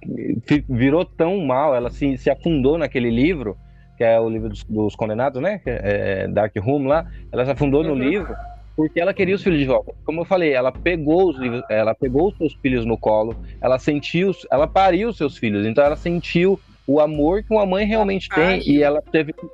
[0.69, 3.57] virou tão mal, ela se, se afundou naquele livro,
[3.97, 5.59] que é o livro dos, dos condenados, né?
[5.65, 7.07] Que é Dark Room lá.
[7.33, 7.99] Ela se afundou no Uhum.
[7.99, 8.35] livro
[8.77, 9.93] porque ela queria os filhos de volta.
[10.05, 13.79] Como eu falei, ela pegou os livros, ela pegou os seus filhos no colo, ela
[13.79, 18.29] sentiu, ela pariu os seus filhos, então ela sentiu o amor que uma mãe realmente
[18.29, 19.47] tem e ela teve que,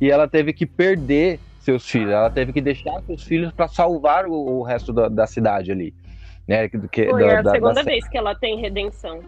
[0.00, 4.26] e ela teve que perder seus filhos, ela teve que deixar seus filhos para salvar
[4.26, 5.94] o, o resto da, da cidade ali,
[6.46, 6.68] né?
[6.68, 9.20] Que, que- Foi da- a da- segunda da- vez que ela tem redenção.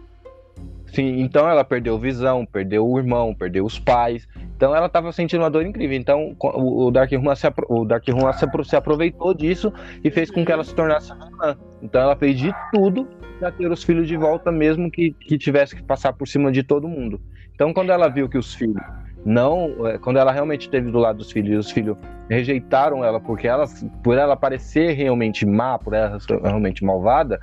[0.87, 4.25] Sim, então ela perdeu visão, perdeu o irmão, perdeu os pais.
[4.55, 5.97] Então ela estava sentindo uma dor incrível.
[5.97, 9.71] Então o, Dark Room, se, apro- o Dark Room se, apro- se aproveitou disso
[10.01, 11.57] e fez com que ela se tornasse vilã.
[11.81, 13.05] Então ela fez de tudo
[13.37, 16.63] para ter os filhos de volta, mesmo que, que tivesse que passar por cima de
[16.63, 17.19] todo mundo.
[17.53, 18.81] Então quando ela viu que os filhos
[19.25, 21.97] não, eh, quando ela realmente esteve do lado dos filhos, e os filhos
[22.29, 23.65] rejeitaram ela porque ela,
[24.03, 27.39] por ela parecer realmente má, por ela ser realmente malvada,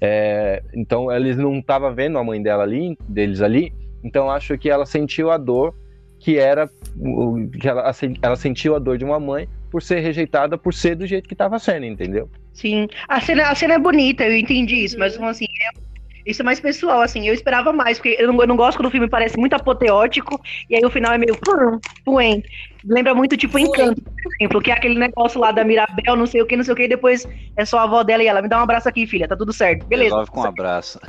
[0.00, 3.72] é, então eles não estavam vendo a mãe dela ali, deles ali,
[4.04, 5.74] então acho que ela sentiu a dor
[6.18, 6.68] que era
[6.98, 10.72] o- que ela, assim, ela sentiu a dor de uma mãe por ser rejeitada por
[10.72, 12.30] ser do jeito que estava sendo, entendeu?
[12.54, 12.88] Sim.
[13.06, 15.85] A cena, a cena é bonita, eu entendi isso, mas assim, é-
[16.26, 18.86] isso é mais pessoal, assim, eu esperava mais, porque eu não, eu não gosto quando
[18.86, 22.42] o filme parece muito apoteótico, e aí o final é meio pum, puem.
[22.84, 23.58] Lembra muito, tipo.
[23.58, 26.62] Encanto, por exemplo, que é aquele negócio lá da Mirabel, não sei o que, não
[26.62, 28.62] sei o que, e depois é só a avó dela e ela, me dá um
[28.62, 29.86] abraço aqui, filha, tá tudo certo.
[29.86, 30.10] Beleza.
[30.10, 31.00] Resolve com um abraço.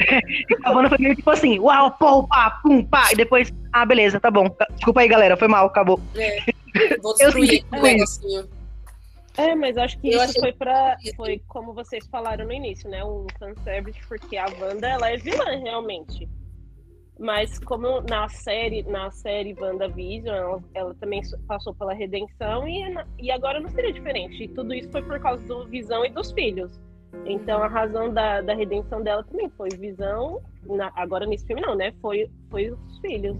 [0.64, 4.18] A Wanda foi meio tipo assim, uau, pô, pá, pum, pá, e depois, ah, beleza,
[4.18, 4.46] tá bom.
[4.76, 6.00] Desculpa aí, galera, foi mal, acabou.
[7.02, 8.55] Vou Eu destruir senti o negocinho.
[9.38, 13.04] É, mas acho que Eu isso foi para foi como vocês falaram no início, né?
[13.04, 16.28] Um fanservice, porque a Wanda ela é vilã realmente.
[17.18, 22.82] Mas como na série, na série WandaVision, ela, ela também so- passou pela redenção e,
[23.18, 24.44] e agora não seria diferente.
[24.44, 26.78] E tudo isso foi por causa do Visão e dos filhos.
[27.24, 31.74] Então a razão da, da redenção dela também foi Visão, na- agora nesse filme não,
[31.74, 31.92] né?
[32.02, 33.38] Foi, foi os filhos.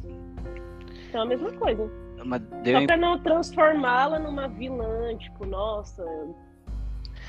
[1.08, 1.90] Então a mesma coisa.
[2.24, 6.04] Mas deu, Só pra não transformá-la numa vilã, tipo, nossa,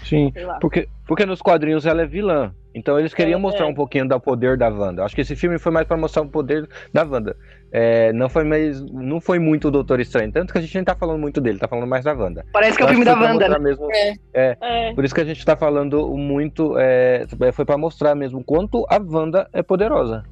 [0.03, 0.31] Sim.
[0.61, 2.53] Porque, porque nos quadrinhos ela é vilã.
[2.73, 3.69] Então eles queriam É, mostrar é.
[3.69, 5.03] um pouquinho do poder da Wanda.
[5.03, 7.35] Acho que esse filme foi mais para mostrar o poder da Wanda.
[7.71, 10.83] É, não foi mais, não foi muito o Doutor Estranho, tanto que a gente nem
[10.83, 12.45] tá falando muito dele, tá falando mais da Wanda.
[12.53, 13.57] Parece que é o filme da Wanda, né?
[13.59, 13.87] mesmo-
[14.33, 18.85] É, Por isso que a gente tá falando muito, é, foi para mostrar mesmo quanto
[18.89, 20.23] a Wanda é poderosa.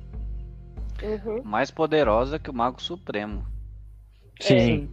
[1.04, 1.42] uhum.
[1.44, 3.44] mais poderosa que o Mago Supremo.
[4.40, 4.90] Sim.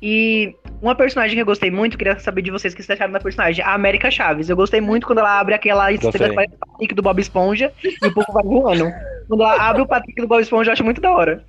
[0.00, 3.12] E Uma personagem que eu gostei muito, queria saber de vocês o que vocês acharam
[3.12, 4.48] da personagem, a América Chaves.
[4.48, 8.32] Eu gostei muito quando ela abre aquela estrela Patrick do Bob Esponja e o povo
[8.32, 8.92] vai voando.
[9.26, 11.44] Quando ela abre o Patrick do Bob Esponja, eu acho muito da hora.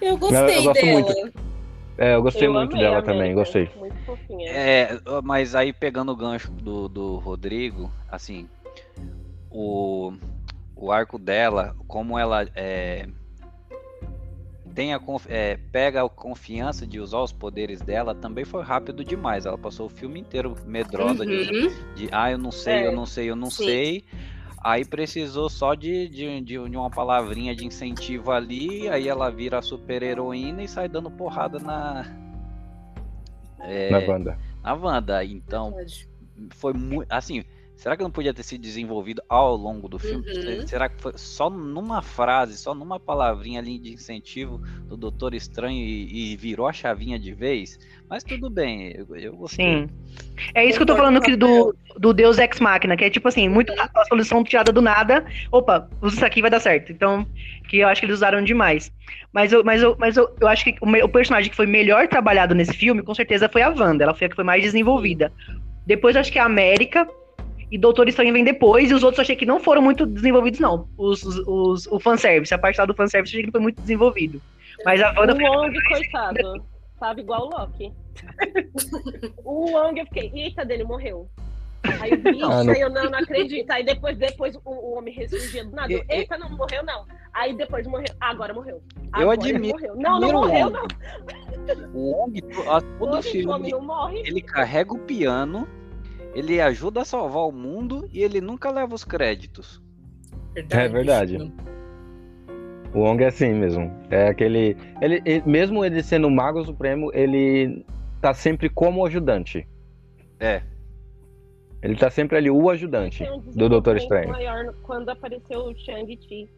[0.00, 0.92] Eu gostei eu gosto dela.
[0.92, 1.32] muito.
[1.98, 3.70] É, eu gostei Eu muito dela também, gostei.
[3.76, 4.50] Muito fofinha.
[4.50, 8.48] É, mas aí pegando o gancho do, do Rodrigo, assim,
[9.50, 10.12] o,
[10.74, 13.06] o arco dela, como ela é,
[14.74, 19.04] tem a, conf- é, pega a confiança de usar os poderes dela, também foi rápido
[19.04, 19.46] demais.
[19.46, 21.68] Ela passou o filme inteiro medrosa de, Uhum.
[21.94, 23.64] de ah, eu não sei, É, eu não sei, eu não sim.
[23.64, 24.04] sei.
[24.64, 29.58] Aí precisou só de, de, de, de uma palavrinha de incentivo ali, aí ela vira
[29.58, 32.06] a super heroína e sai dando porrada na.
[33.60, 34.38] é, Na banda.
[34.62, 35.24] na Wanda.
[35.24, 35.74] Então,
[36.54, 37.06] foi muito.
[37.10, 37.44] Assim,
[37.76, 40.24] será que não podia ter sido desenvolvido ao longo do filme?
[40.28, 40.66] Uhum.
[40.66, 45.78] Será que foi só numa frase, só numa palavrinha ali de incentivo do Doutor Estranho
[45.78, 47.78] e, e virou a chavinha de vez?
[48.08, 49.64] Mas tudo bem, eu, eu gostei.
[49.64, 49.88] Sim.
[50.54, 53.26] É isso que eu tô falando aqui do, do Deus Ex Machina, que é tipo
[53.26, 55.24] assim, muito a solução tirada do nada.
[55.50, 56.92] Opa, usa isso aqui vai dar certo.
[56.92, 57.26] Então,
[57.68, 58.92] que eu acho que eles usaram demais.
[59.32, 62.06] Mas eu, mas eu, mas eu, eu acho que o, o personagem que foi melhor
[62.06, 64.04] trabalhado nesse filme, com certeza, foi a Wanda.
[64.04, 65.32] Ela foi a que foi mais desenvolvida.
[65.86, 67.08] Depois eu acho que a América
[67.72, 70.60] e Doutor Estranho vem depois, e os outros eu achei que não foram muito desenvolvidos,
[70.60, 70.88] não.
[70.96, 73.60] Os, os, os- o fanservice, a parte lá do fanservice eu achei que não foi
[73.62, 74.40] muito desenvolvido.
[74.84, 76.64] Mas a Wanda O foi Wong, coitado,
[77.00, 77.92] tava igual o Loki.
[79.44, 81.28] o Wong, eu fiquei, eita, dele morreu.
[82.00, 82.72] Aí eu vi, Ah, não.
[82.72, 83.68] aí eu não, não acredito.
[83.70, 85.92] Aí depois, depois o, o homem ressurgia do nada.
[85.92, 87.04] Eu, Eita, não morreu, não.
[87.34, 88.06] Aí depois morreu.
[88.20, 88.80] Agora morreu.
[89.18, 89.96] Eu Agora admiro- Morreu.
[89.96, 90.72] Não, não o morreu, Wong.
[90.72, 91.90] não.
[91.92, 92.40] O Wong,
[92.98, 94.20] todo o filme, não morre.
[94.24, 95.66] ele carrega o piano,
[96.34, 99.82] ele ajuda a salvar o mundo e ele nunca leva os créditos.
[100.70, 101.52] É verdade.
[102.94, 103.90] O Wong é assim mesmo.
[104.10, 104.76] É aquele.
[105.00, 107.84] Ele, ele- mesmo ele sendo o Mago Supremo, ele
[108.20, 109.66] tá sempre como ajudante.
[110.38, 110.62] É.
[111.82, 114.28] Ele tá sempre ali, o ajudante um do Doutor Estranho.
[114.28, 116.48] maior quando apareceu o Shang-Chi.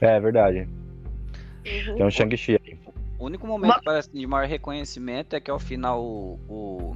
[0.00, 0.68] É verdade.
[1.66, 1.94] Uhum.
[1.96, 2.78] Tem um Shang-Chi aí.
[3.18, 6.92] O único momento que parece de maior reconhecimento é que ao final o, o,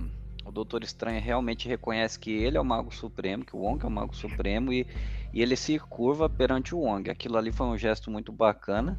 [0.49, 3.87] o Doutor Estranho realmente reconhece que ele é o Mago Supremo, que o Wong é
[3.87, 4.87] o Mago Supremo e,
[5.33, 7.11] e ele se curva perante o Wong.
[7.11, 8.99] Aquilo ali foi um gesto muito bacana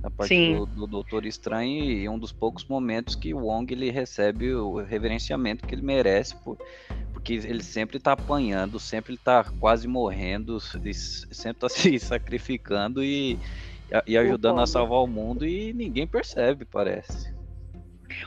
[0.00, 0.56] da parte Sim.
[0.56, 4.76] do, do Doutor Estranho e um dos poucos momentos que o Wong ele recebe o
[4.76, 6.56] reverenciamento que ele merece por,
[7.12, 13.38] porque ele sempre tá apanhando, sempre ele tá quase morrendo, sempre tá se sacrificando e,
[14.06, 17.35] e ajudando a salvar o mundo e ninguém percebe, parece.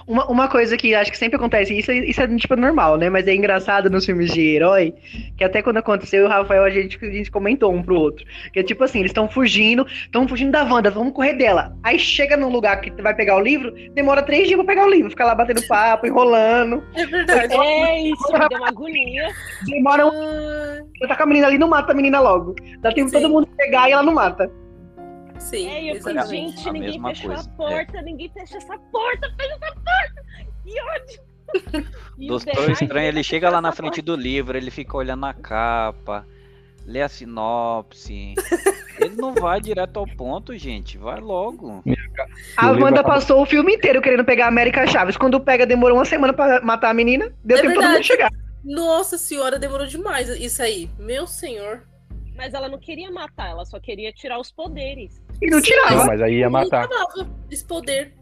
[0.07, 3.09] Uma, uma coisa que acho que sempre acontece, isso, isso é tipo normal, né?
[3.09, 4.93] Mas é engraçado nos filmes de herói,
[5.37, 8.25] que até quando aconteceu, o Rafael, a gente, a gente comentou um pro outro.
[8.53, 11.75] Que é tipo assim, eles estão fugindo, estão fugindo da Wanda, vamos correr dela.
[11.83, 14.89] Aí chega num lugar que vai pegar o livro, demora três dias pra pegar o
[14.89, 16.83] livro, fica lá batendo papo, enrolando.
[16.95, 17.53] É verdade.
[17.53, 19.29] É, isso me deu uma agonia.
[19.65, 20.11] Demora um.
[20.11, 22.55] Ah, Tá com a menina ali, não mata a menina logo.
[22.81, 23.21] Dá tempo Sim.
[23.21, 24.51] todo mundo pegar e ela não mata.
[25.39, 29.33] Sim, É, eu falei, gente, A ninguém fechou coisa, a porta, ninguém fecha essa porta,
[29.37, 30.25] fecha essa porta!
[30.63, 31.29] Que ódio!
[32.17, 35.33] E o Doutor Estranho, ele chega lá na frente do livro, ele fica olhando a
[35.33, 36.25] capa,
[36.85, 38.35] lê a sinopse.
[38.99, 40.97] Ele não vai direto ao ponto, gente.
[40.97, 41.81] Vai logo.
[42.57, 45.15] A acaba- passou o filme inteiro querendo pegar a América Chaves.
[45.15, 47.33] Quando pega, demorou uma semana pra matar a menina.
[47.43, 48.29] Deu É tempo todo mundo chegar.
[48.63, 50.89] Nossa senhora, demorou demais isso aí.
[50.99, 51.83] Meu senhor.
[52.35, 55.21] Mas ela não queria matar, ela só queria tirar os poderes.
[55.41, 56.05] E não Sim, Não, tirava.
[56.05, 56.87] mas aí ia matar.
[57.49, 58.13] esse poder.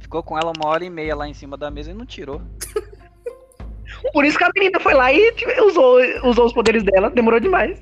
[0.00, 2.40] Ficou com ela uma hora e meia lá em cima da mesa e não tirou.
[4.12, 5.32] Por isso que a menina foi lá e
[5.66, 7.10] usou, usou os poderes dela.
[7.10, 7.80] Demorou demais.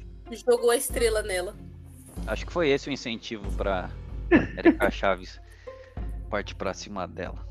[0.48, 1.54] Jogou a estrela nela.
[2.26, 3.90] Acho que foi esse o incentivo pra
[4.30, 5.40] Erika Chaves
[6.30, 7.46] partir pra cima dela.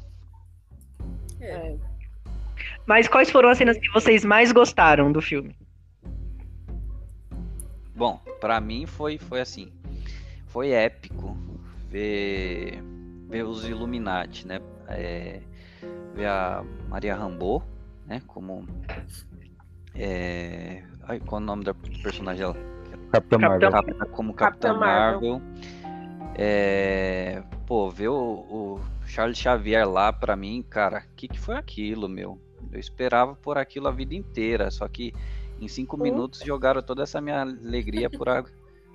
[1.40, 1.52] É.
[1.52, 1.76] É.
[2.86, 5.56] Mas quais foram as cenas que vocês mais gostaram do filme?
[7.96, 9.72] Bom, pra mim foi, foi assim.
[10.56, 11.36] Foi épico
[11.90, 12.82] ver,
[13.28, 14.62] ver os Illuminati, né?
[14.88, 15.42] É,
[16.14, 17.62] ver a Maria Rambeau,
[18.08, 18.22] né?
[18.26, 18.66] Como.
[19.94, 22.56] É, ai, qual é o nome da personagem dela?
[23.12, 24.08] Capitão Capitão- Marvel.
[24.12, 25.42] Como Capitã Capitã Marvel.
[26.38, 31.56] É, pô, ver o, o Charles Xavier lá pra mim, cara, o que, que foi
[31.56, 32.40] aquilo, meu?
[32.72, 35.14] Eu esperava por aquilo a vida inteira, só que
[35.60, 38.46] em cinco minutos jogaram toda essa minha alegria por a-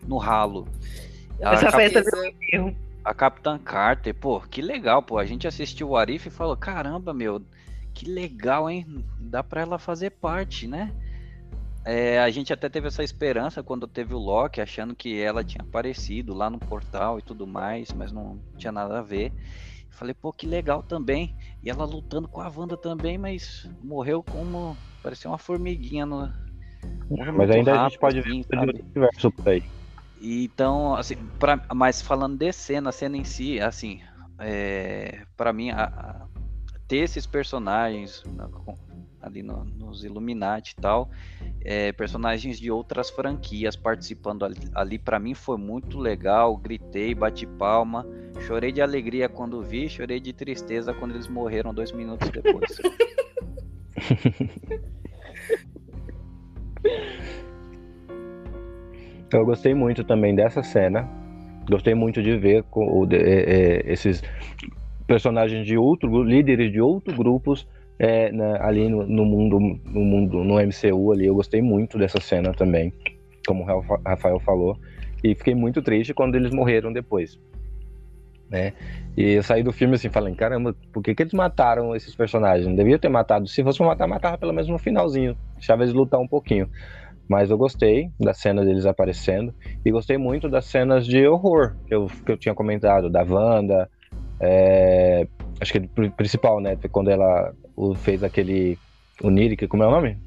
[0.09, 0.67] no ralo.
[1.43, 2.03] A, Essa Cap- festa
[2.53, 2.77] erro.
[3.05, 5.19] a Capitã Carter, pô, que legal, pô.
[5.19, 7.43] A gente assistiu o Arif e falou, caramba, meu,
[7.95, 9.05] que legal, hein?
[9.19, 10.93] Dá pra ela fazer parte, né?
[11.85, 15.63] É, a gente até teve essa esperança quando teve o Loki, achando que ela tinha
[15.63, 19.33] aparecido lá no portal e tudo mais, mas não tinha nada a ver.
[19.89, 21.35] Falei, pô, que legal também.
[21.63, 24.77] E ela lutando com a Wanda também, mas morreu como.
[25.03, 26.31] parecia uma formiguinha no.
[27.35, 29.63] Mas ainda rápido, a gente pode assim, ver o universo por aí.
[30.21, 34.01] Então, assim, pra, mas falando de cena, a cena em si, assim,
[34.39, 36.27] é, para mim, a, a,
[36.87, 38.23] ter esses personagens
[39.23, 41.11] ali no, nos Illuminati e tal,
[41.63, 46.57] é, personagens de outras franquias participando ali, ali para mim foi muito legal.
[46.57, 48.07] Gritei, bati palma,
[48.47, 52.79] chorei de alegria quando vi, chorei de tristeza quando eles morreram dois minutos depois.
[59.33, 61.09] Eu gostei muito também dessa cena.
[61.69, 64.23] Gostei muito de ver com, de, é, é, esses
[65.07, 67.67] personagens de outro líderes de outros grupos
[67.99, 71.27] é, né, ali no, no, mundo no mundo no MCU ali.
[71.27, 72.93] Eu gostei muito dessa cena também
[73.47, 74.77] como o Rafael falou.
[75.23, 77.39] E fiquei muito triste quando eles morreram depois
[78.51, 78.73] né?
[79.17, 82.67] E eu saí do filme assim falando caramba por que, que eles mataram esses personagens?
[82.67, 83.47] Não devia ter matado.
[83.47, 85.37] Se fosse matar matava pelo menos no finalzinho.
[85.55, 86.69] Deixava eles lutar um pouquinho
[87.31, 89.55] mas eu gostei da cena deles aparecendo
[89.85, 93.89] e gostei muito das cenas de horror que eu, que eu tinha comentado da Wanda
[94.41, 95.27] é,
[95.61, 96.77] acho que o principal, né?
[96.91, 97.53] Quando ela
[97.97, 98.79] fez aquele
[99.23, 100.19] onírica, como é o nome?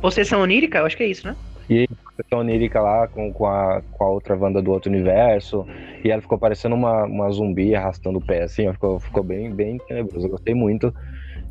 [0.00, 0.78] Possessão onírica?
[0.78, 1.36] Eu acho que é isso, né?
[1.70, 5.64] E possessão onírica lá com, com, a, com a outra Wanda do outro universo.
[6.04, 8.70] E ela ficou parecendo uma, uma zumbi arrastando o pé, assim.
[8.72, 10.26] Ficou, ficou bem, bem tenebroso.
[10.26, 10.92] Eu gostei muito.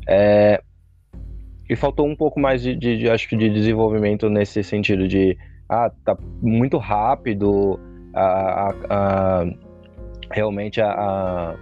[0.06, 0.62] É,
[1.68, 5.36] e faltou um pouco mais de, de, de, acho que de desenvolvimento nesse sentido de
[5.68, 7.78] ah, tá muito rápido
[8.14, 9.44] a, a, a
[10.30, 11.56] realmente a, a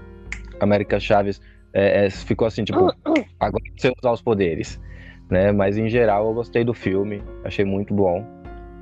[0.60, 1.40] América Chaves
[1.72, 2.78] é, é, ficou assim, tipo,
[3.40, 4.80] agora você usar os poderes,
[5.28, 5.52] né?
[5.52, 8.24] Mas em geral eu gostei do filme, achei muito bom.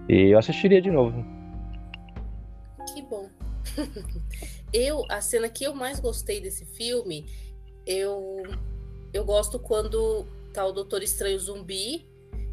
[0.09, 1.25] E eu assistiria de novo.
[2.93, 3.29] Que bom.
[4.73, 7.25] eu, a cena que eu mais gostei desse filme,
[7.87, 8.43] eu
[9.13, 12.07] eu gosto quando tá o Doutor Estranho zumbi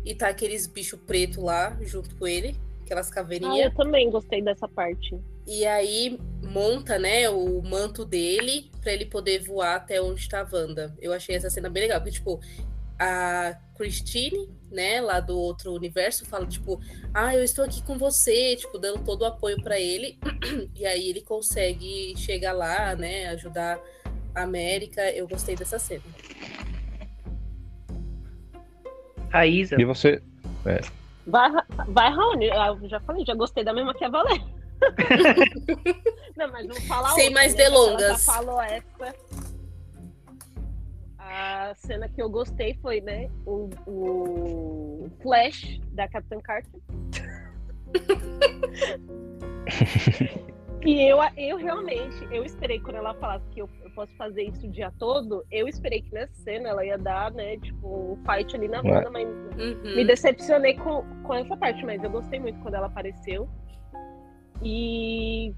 [0.03, 3.55] e tá aqueles bicho preto lá junto com ele, aquelas caveirinhas.
[3.55, 5.17] Ah, eu também gostei dessa parte.
[5.47, 10.47] E aí monta, né, o manto dele para ele poder voar até onde está a
[10.51, 10.95] Wanda.
[10.99, 12.39] Eu achei essa cena bem legal, porque tipo,
[12.97, 16.79] a Christine, né, lá do outro universo, fala tipo,
[17.13, 20.17] ah, eu estou aqui com você, tipo, dando todo o apoio para ele.
[20.75, 23.79] E aí ele consegue chegar lá, né, ajudar
[24.33, 25.09] a América.
[25.11, 26.03] Eu gostei dessa cena.
[29.31, 29.79] A Isa.
[29.79, 30.21] E você?
[30.65, 30.81] É.
[31.25, 31.51] Vai,
[31.87, 32.47] vai, Raoni.
[32.47, 34.43] Eu já falei, já gostei da mesma que a Valéria.
[36.35, 37.63] não, mas vamos falar Sem outra, mais né?
[37.63, 38.01] delongas.
[38.01, 39.15] Ela já falou essa.
[41.19, 46.81] A cena que eu gostei foi, né, o, o Flash da Capitã Carter.
[50.83, 54.65] e eu, eu realmente, eu esperei quando ela falasse que eu, eu, posso fazer isso
[54.65, 58.55] o dia todo, eu esperei que nessa cena ela ia dar, né, tipo, um fight
[58.55, 59.95] ali na banda, mas uhum.
[59.95, 63.47] me decepcionei com, com essa parte, mas eu gostei muito quando ela apareceu.
[64.63, 65.53] E,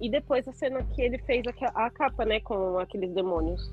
[0.00, 3.70] e depois a cena que ele fez a, a capa, né, com aqueles demônios.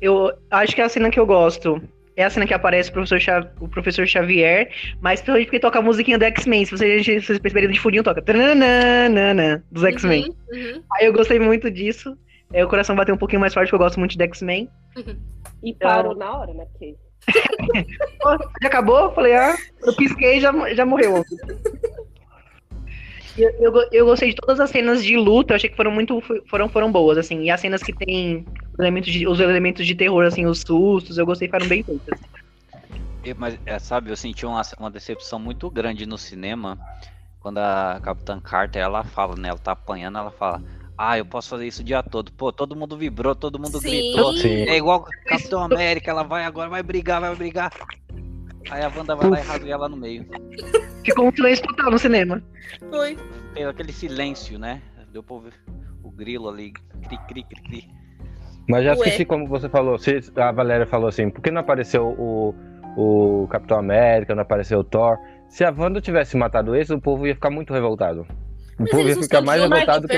[0.00, 1.80] Eu acho que é a cena que eu gosto.
[2.16, 3.48] É a cena que aparece o professor, Xav...
[3.60, 6.64] o professor Xavier, mas principalmente porque toca a musiquinha do X-Men.
[6.64, 10.24] Se vocês, se vocês perceberem de fundinho, toca dos uhum, X-Men.
[10.24, 10.82] Uhum, uhum.
[10.92, 12.16] Aí eu gostei muito disso.
[12.52, 14.70] Aí o coração bateu um pouquinho mais forte, porque eu gosto muito de X-Men.
[14.96, 15.16] Uhum.
[15.62, 15.90] E então...
[15.90, 16.66] parou na hora, né?
[16.66, 16.96] Porque...
[18.62, 19.12] já acabou?
[19.12, 21.24] Falei, ah, eu pisquei e já, já morreu.
[23.36, 26.22] Eu, eu, eu, gostei de todas as cenas de luta, eu achei que foram muito
[26.48, 27.42] foram, foram boas, assim.
[27.42, 28.46] E as cenas que tem
[28.78, 32.18] elementos de, os elementos de terror, assim, os sustos, eu gostei foram bem feitas.
[33.36, 36.78] Mas, é, sabe, eu senti uma, uma decepção muito grande no cinema
[37.44, 39.50] quando a Capitã Carter, ela fala, né?
[39.50, 40.62] Ela tá apanhando, ela fala.
[40.96, 42.32] Ah, eu posso fazer isso o dia todo.
[42.32, 43.90] Pô, todo mundo vibrou, todo mundo Sim.
[43.90, 44.32] gritou.
[44.34, 44.64] Sim.
[44.66, 47.70] É igual Capitão América, ela vai agora, vai brigar, vai brigar.
[48.70, 50.26] Aí a Wanda vai lá e rasga ela no meio.
[51.04, 52.42] Ficou um silêncio total no cinema.
[52.90, 53.16] Foi.
[53.54, 54.82] Tem aquele silêncio, né?
[55.12, 55.52] Deu pra ouvir
[56.02, 57.88] o grilo ali, cri, cri, cri, cri.
[58.68, 62.08] Mas já esqueci como você falou, se a Valéria falou assim, por que não apareceu
[62.18, 62.54] o,
[62.96, 65.18] o Capitão América, não apareceu o Thor?
[65.48, 68.22] Se a Wanda tivesse matado esse, o povo ia ficar muito revoltado.
[68.22, 70.16] O mas povo ia ficar mais revoltado que...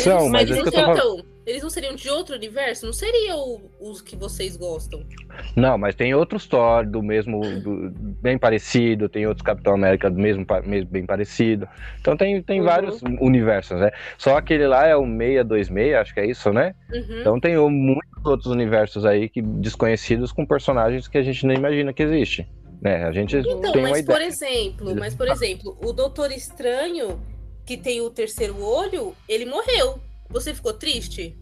[0.00, 2.86] Eles, São, mas, mas eles, então, eles não seriam de outro universo?
[2.86, 5.04] Não seriam os que vocês gostam?
[5.56, 7.90] Não, mas tem outros Thor do mesmo, do,
[8.20, 11.68] bem parecido, tem outros Capitão América do mesmo, mesmo bem parecido.
[12.00, 12.66] Então tem, tem uhum.
[12.66, 13.90] vários universos, né?
[14.16, 16.74] Só aquele lá é o 626, acho que é isso, né?
[16.92, 17.20] Uhum.
[17.20, 21.92] Então tem muitos outros universos aí que desconhecidos com personagens que a gente nem imagina
[21.92, 22.46] que existe.
[22.80, 23.04] Né?
[23.04, 24.18] A gente então, tem mas uma ideia.
[24.18, 27.20] por exemplo, mas por exemplo, o Doutor Estranho
[27.70, 30.00] que tem o terceiro olho, ele morreu.
[30.28, 31.36] Você ficou triste?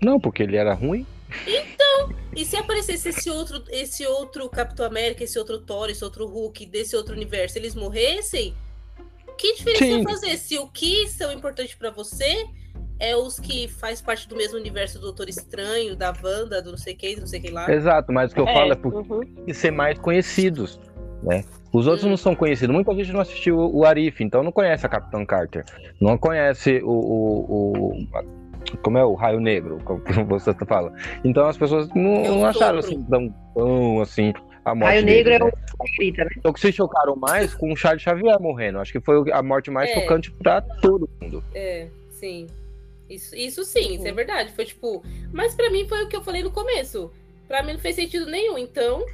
[0.00, 1.04] Não, porque ele era ruim.
[2.36, 6.66] E se aparecesse esse outro, esse outro Capitão América, esse outro Thor, esse outro Hulk
[6.66, 8.54] desse outro universo, eles morressem?
[9.36, 9.98] Que diferença Sim.
[9.98, 10.36] ia fazer?
[10.36, 12.46] Se o que são importantes pra você
[13.00, 16.78] é os que faz parte do mesmo universo do Doutor Estranho, da Wanda, do não
[16.78, 17.68] sei quem, do não sei quem lá.
[17.68, 19.22] Exato, mas o que eu falo é por uhum.
[19.52, 20.78] ser mais conhecidos,
[21.20, 21.44] né?
[21.74, 22.10] Os outros Hum.
[22.10, 22.72] não são conhecidos.
[22.74, 25.64] Muita gente não assistiu o Arif, então não conhece a Capitão Carter.
[26.00, 26.88] Não conhece o.
[26.90, 28.24] o- o-
[28.82, 30.92] como é o Raio Negro, como você fala.
[31.24, 34.32] Então as pessoas não, É o não acharam assim tão, tão assim
[34.64, 35.50] a morte Raio dele, Negro é né?
[35.74, 36.30] o favorita, né?
[36.38, 38.78] Então que se chocaram mais com o Charles Xavier morrendo.
[38.78, 39.94] Acho que foi a morte mais É.
[40.00, 41.42] chocante pra todo mundo.
[41.54, 42.46] É, sim.
[43.10, 44.50] Isso, isso sim, isso é verdade.
[44.52, 45.02] Foi tipo.
[45.32, 47.10] Mas pra mim foi o que eu falei no começo.
[47.46, 48.56] Pra mim não fez sentido nenhum.
[48.56, 49.04] Então,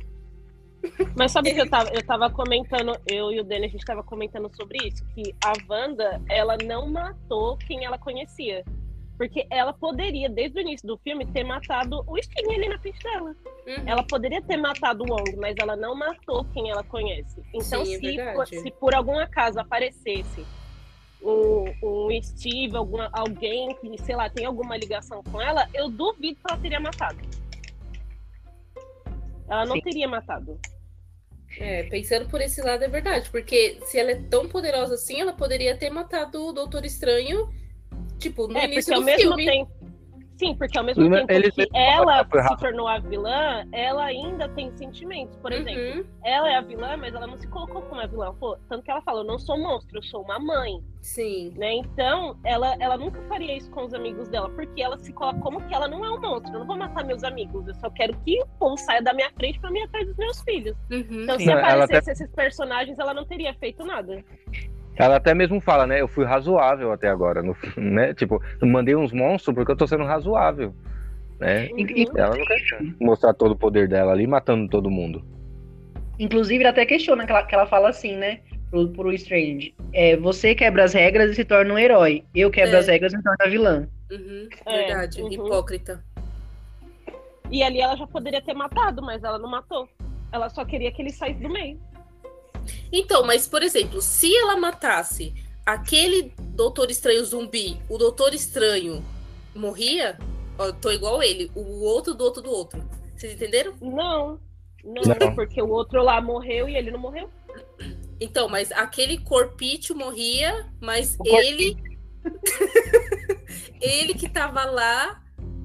[1.16, 4.02] Mas sabe que eu tava, eu tava comentando, eu e o Dani, a gente tava
[4.02, 8.64] comentando sobre isso, que a Wanda, ela não matou quem ela conhecia.
[9.16, 13.02] Porque ela poderia, desde o início do filme, ter matado o Sting ali na frente
[13.02, 13.36] dela.
[13.66, 13.84] uhum.
[13.84, 17.42] Ela poderia ter matado o Wong, mas ela não matou quem ela conhece.
[17.52, 18.34] Então, Sim, é se, verdade.
[18.34, 20.42] por, se por algum acaso aparecesse
[21.22, 26.36] um, um Steve, alguma, alguém que, sei lá, tem alguma ligação com ela, eu duvido
[26.36, 27.18] que ela teria matado.
[29.50, 29.82] Ela não Sim.
[29.82, 30.58] teria matado.
[31.58, 35.32] É, pensando por esse lado é verdade, porque se ela é tão poderosa assim, ela
[35.32, 37.52] poderia ter matado o Doutor Estranho,
[38.20, 39.44] tipo, no é, início porque ao do mesmo filme.
[39.44, 39.89] tempo.
[40.40, 44.74] Sim, porque ao mesmo tempo eles que ela se tornou a vilã, ela ainda tem
[44.74, 45.36] sentimentos.
[45.36, 48.34] Por exemplo, Uhum, ela é a vilã, mas ela não se colocou como a vilã.
[48.34, 50.82] Pô, tanto que ela fala, eu não sou monstro, eu sou uma mãe.
[51.02, 51.52] sim.
[51.58, 51.74] né?
[51.74, 55.60] Então, ela, ela nunca faria isso com os amigos dela, porque ela se coloca como
[55.66, 56.54] que ela não é um monstro.
[56.54, 59.30] Eu não vou matar meus amigos, eu só quero que o povo saia da minha
[59.32, 60.74] frente pra mim atrás dos meus filhos.
[60.90, 61.22] Uhum.
[61.22, 64.24] Então, se ela aparecesse esses personagens, ela não teria feito nada.
[65.00, 66.00] Ela até mesmo fala, né?
[66.00, 68.14] Eu fui razoável até agora, no, né?
[68.14, 70.74] Tipo, mandei uns monstros porque eu tô sendo razoável,
[71.38, 71.68] né?
[71.72, 71.86] Uhum.
[72.16, 72.60] Ela não quer
[73.00, 75.24] mostrar todo o poder dela ali, matando todo mundo.
[76.18, 78.40] Inclusive, ele até questiona que ela, que ela fala assim, né?
[78.70, 79.74] Pro, pro Strange.
[79.92, 82.24] É, você quebra as regras e se torna um herói.
[82.34, 82.78] Eu quebro É.
[82.78, 83.88] as regras e me torno a vilã.
[84.12, 85.32] Uhum, É, verdade, uhum.
[85.32, 86.04] hipócrita.
[87.50, 89.88] E ali ela já poderia ter matado, mas ela não matou.
[90.30, 91.80] Ela só queria que ele saísse do meio.
[92.92, 99.04] Então, mas por exemplo, se ela matasse aquele Doutor Estranho zumbi, o Doutor Estranho
[99.54, 100.18] morria,
[100.58, 102.82] ó, eu tô igual ele, o outro do outro do outro.
[103.16, 103.74] Vocês entenderam?
[103.80, 104.40] Não.
[104.82, 105.34] Não, Não.
[105.34, 107.30] porque o outro lá morreu e ele não morreu.
[108.18, 111.76] Então, mas aquele corpício morria, mas O ele.
[113.80, 115.22] ele que tava lá,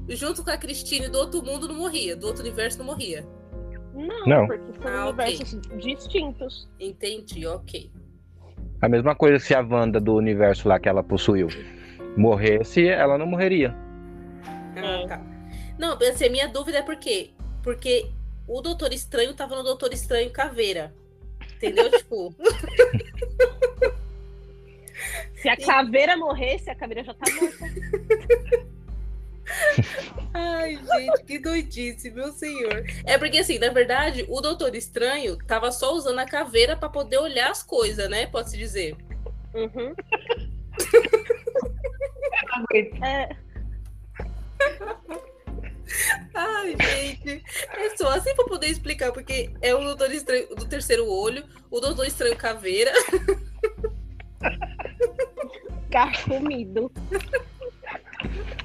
[0.09, 3.25] junto com a Cristine do outro mundo, não morria, do outro universo não morria.
[3.95, 4.47] Não, Não.
[4.47, 6.69] porque são Ah, universos distintos.
[6.79, 7.89] Entendi, ok.
[8.81, 11.47] A mesma coisa se a Wanda do universo lá que ela possuiu
[12.17, 13.73] morresse, ela não morreria.
[14.75, 15.07] Ah, É.
[15.07, 15.21] tá.
[15.79, 17.31] Não, assim, a minha dúvida é por quê?
[17.63, 18.11] Porque
[18.47, 20.93] o Doutor Estranho tava no Doutor Estranho Caveira.
[21.55, 21.89] Entendeu?
[21.97, 22.35] tipo,
[25.35, 28.65] Se a caveira morresse, a caveira já tá morta.
[30.33, 32.83] Ai, gente, que doidice, meu senhor.
[33.05, 37.17] É porque, assim, na verdade, o Doutor Estranho tava só usando a caveira pra poder
[37.19, 38.27] olhar as coisas, né?
[38.27, 38.95] Pode-se dizer.
[39.53, 39.93] Uhum.
[43.01, 43.29] É,
[46.33, 47.43] Ai, gente.
[47.69, 51.79] É só assim pra poder explicar, porque é o Doutor Estranho do terceiro olho, o
[51.79, 52.91] Doutor Estranho Caveira.
[55.89, 56.91] carcomido.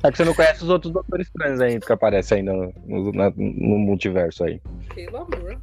[0.03, 2.73] É que você não conhece os outros Doutores Estranhos ainda que aparecem ainda no,
[3.13, 4.61] no- no multiverso aí.
[4.95, 5.61] Pelo amor.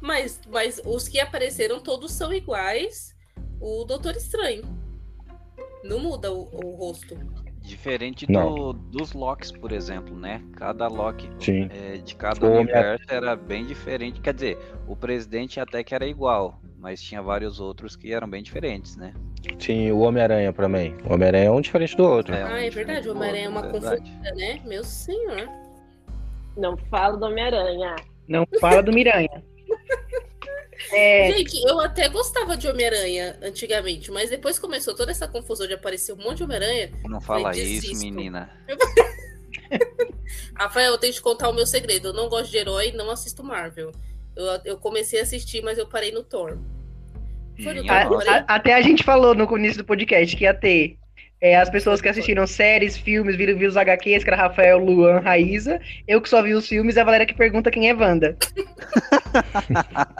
[0.00, 3.14] Mas, mas os que apareceram todos são iguais.
[3.60, 4.62] O Doutor Estranho.
[5.82, 7.16] Não muda o, o rosto.
[7.62, 10.40] Diferente do, dos Locks, por exemplo, né?
[10.56, 11.28] Cada Loki
[11.70, 14.20] é, de cada universo era bem diferente.
[14.20, 18.42] Quer dizer, o presidente até que era igual, mas tinha vários outros que eram bem
[18.42, 19.12] diferentes, né?
[19.58, 20.94] Sim, o Homem-Aranha também.
[21.04, 22.34] O Homem-Aranha é um diferente do outro.
[22.34, 24.02] um Ah, é verdade, o Homem-Aranha é uma verdade.
[24.02, 24.60] confusão, né?
[24.64, 25.48] Meu senhor.
[26.56, 27.96] Não fala do Homem-Aranha.
[28.28, 29.44] Não fala do Miranha.
[30.92, 35.74] É, Gente, eu até gostava de Homem-Aranha antigamente, mas depois começou toda essa confusão de
[35.74, 36.92] aparecer um monte de Homem-Aranha.
[37.04, 38.04] Não fala isso, desisto.
[38.04, 38.50] menina.
[40.54, 42.08] Rafael, eu tenho que te contar o meu segredo.
[42.08, 43.92] Eu não gosto de herói, não assisto Marvel.
[44.36, 46.58] Eu, eu comecei a assistir, mas eu parei no Thor.
[47.62, 50.54] Foi no a- Thor, a- até a gente falou no início do podcast que ia
[50.54, 50.96] ter
[51.38, 55.18] É, as pessoas que assistiram séries, filmes, viram, viram os HQs, que era Rafael, Luan,
[55.20, 55.78] Raíza.
[56.08, 58.34] Eu que só vi os filmes, a Valéria que pergunta quem é Wanda.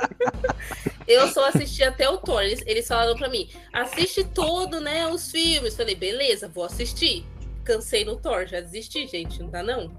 [1.09, 2.43] Eu só assisti até o Thor.
[2.43, 5.75] Eles, eles falaram pra mim, assiste todo, né, os filmes.
[5.77, 7.25] Falei, beleza, vou assistir.
[7.64, 9.91] Cansei no Thor, já desisti, gente, não tá não?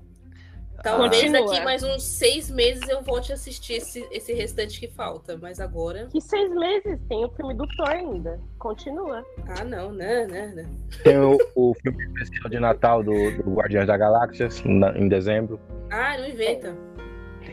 [0.91, 1.45] Talvez Continua.
[1.51, 5.38] daqui mais uns seis meses eu volte a assistir esse, esse restante que falta.
[5.41, 6.07] Mas agora.
[6.11, 8.39] Que seis meses tem o filme do Thor ainda.
[8.57, 9.25] Continua.
[9.47, 10.69] Ah, não, né, né, né.
[11.03, 13.11] Tem o, o filme especial de Natal do,
[13.43, 15.59] do Guardiões da Galáxia, na- em dezembro.
[15.91, 16.75] Ah, não inventa.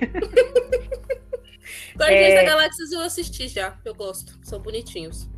[1.96, 2.36] Guardiões É.
[2.36, 3.76] da Galáxia eu assisti já.
[3.84, 4.38] Eu gosto.
[4.42, 5.28] São bonitinhos.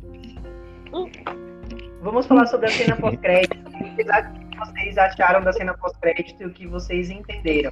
[2.01, 3.57] Vamos falar sobre a cena pós-crédito.
[4.57, 7.71] Vocês acharam da cena pós-crédito e o que vocês entenderam?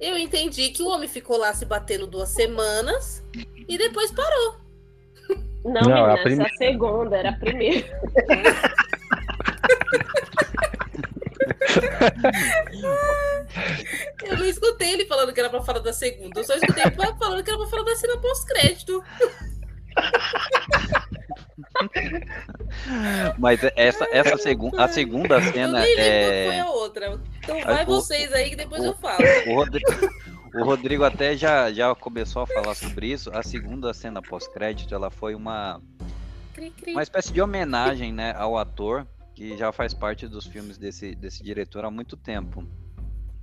[0.00, 3.24] Eu entendi que o homem ficou lá se batendo duas semanas
[3.68, 4.56] e depois parou.
[5.64, 6.52] Não, Não, menina, a essa é primeira.
[6.52, 8.00] a segunda, era a primeira.
[14.24, 16.40] Eu não escutei ele falando que era pra falar da segunda.
[16.40, 19.02] Eu só escutei ele falando que era pra falar da cena pós-crédito.
[23.38, 26.60] Mas essa, essa segunda, a segunda Eu cena nem lembro qual foi é.
[26.60, 27.20] a outra.
[27.38, 29.22] Então vai o- vocês aí que depois eu falo.
[29.48, 29.92] O Rodrigo,
[30.54, 33.30] o Rodrigo até já, já começou a falar sobre isso.
[33.32, 35.80] A segunda cena pós-crédito, ela foi uma,
[36.54, 36.92] Cri, cri.
[36.92, 41.42] uma espécie de homenagem né, ao ator que já faz parte dos filmes desse, desse
[41.42, 42.64] diretor há muito tempo.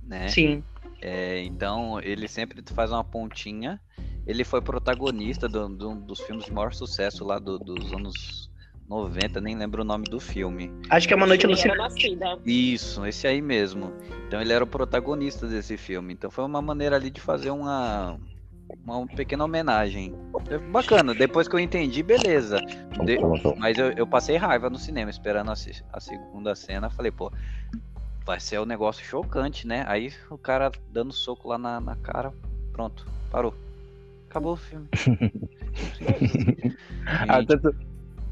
[0.02, 0.28] Né?
[0.28, 0.64] Sim.
[1.00, 3.80] É, então ele sempre faz uma pontinha.
[4.26, 8.50] Ele foi protagonista do, do- dos filmes de maior sucesso lá do- dos anos
[8.88, 10.70] 90, nem lembro o nome do filme.
[10.90, 12.18] Acho que é uma noite alucinante.
[12.44, 13.92] Isso, esse aí mesmo.
[14.26, 16.12] Então ele era o protagonista desse filme.
[16.12, 18.18] Então foi uma maneira ali de fazer uma,
[18.84, 20.14] uma pequena homenagem.
[20.46, 22.58] Foi Bacana, depois que eu entendi, beleza.
[23.04, 23.18] De-
[23.58, 25.54] mas eu, eu passei raiva no cinema, esperando a,
[25.92, 26.90] a segunda cena.
[26.90, 27.30] Falei, pô,
[28.24, 29.84] vai ser um negócio chocante, né?
[29.88, 32.32] Aí o cara dando soco lá na, na cara,
[32.72, 33.54] pronto, parou.
[34.32, 34.88] Acabou o filme.
[37.28, 37.74] Ah, tanto,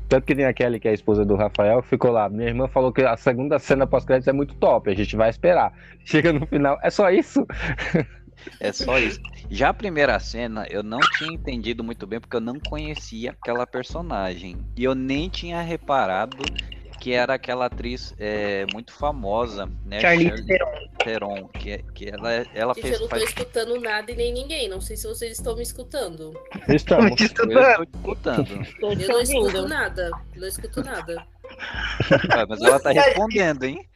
[0.08, 2.28] tanto que tem a Kelly, que é a esposa do Rafael, ficou lá.
[2.28, 5.72] Minha irmã falou que a segunda cena pós-crédito é muito top, a gente vai esperar.
[6.04, 7.46] Chega no final, é só isso?
[8.60, 9.20] É só isso.
[9.50, 13.66] Já a primeira cena eu não tinha entendido muito bem porque eu não conhecia aquela
[13.66, 14.56] personagem.
[14.76, 16.38] E eu nem tinha reparado
[17.00, 20.00] que era aquela atriz é, muito famosa, né?
[20.00, 22.94] Charlize Charlize Theron, que, é- que ela, ela Gente, fez.
[22.94, 24.68] eu não tô faz- escutando nada e nem ninguém.
[24.68, 26.32] Não sei se vocês estão me escutando.
[26.68, 27.18] Estamos.
[27.20, 28.66] Eu estou escutando.
[28.80, 30.10] Eu não escuto nada.
[30.36, 31.26] Não escuto nada.
[32.30, 33.88] Ah, mas ela tá respondendo, hein?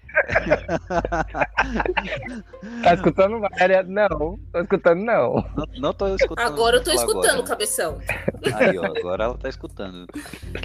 [2.82, 3.82] Tá escutando, Maria?
[3.82, 5.34] Não, tô escutando, não.
[5.56, 6.46] Não, não tô escutando.
[6.46, 7.42] Agora eu tô escutando, agora.
[7.46, 7.98] cabeção.
[8.54, 10.06] Aí, ó, agora ela tá escutando.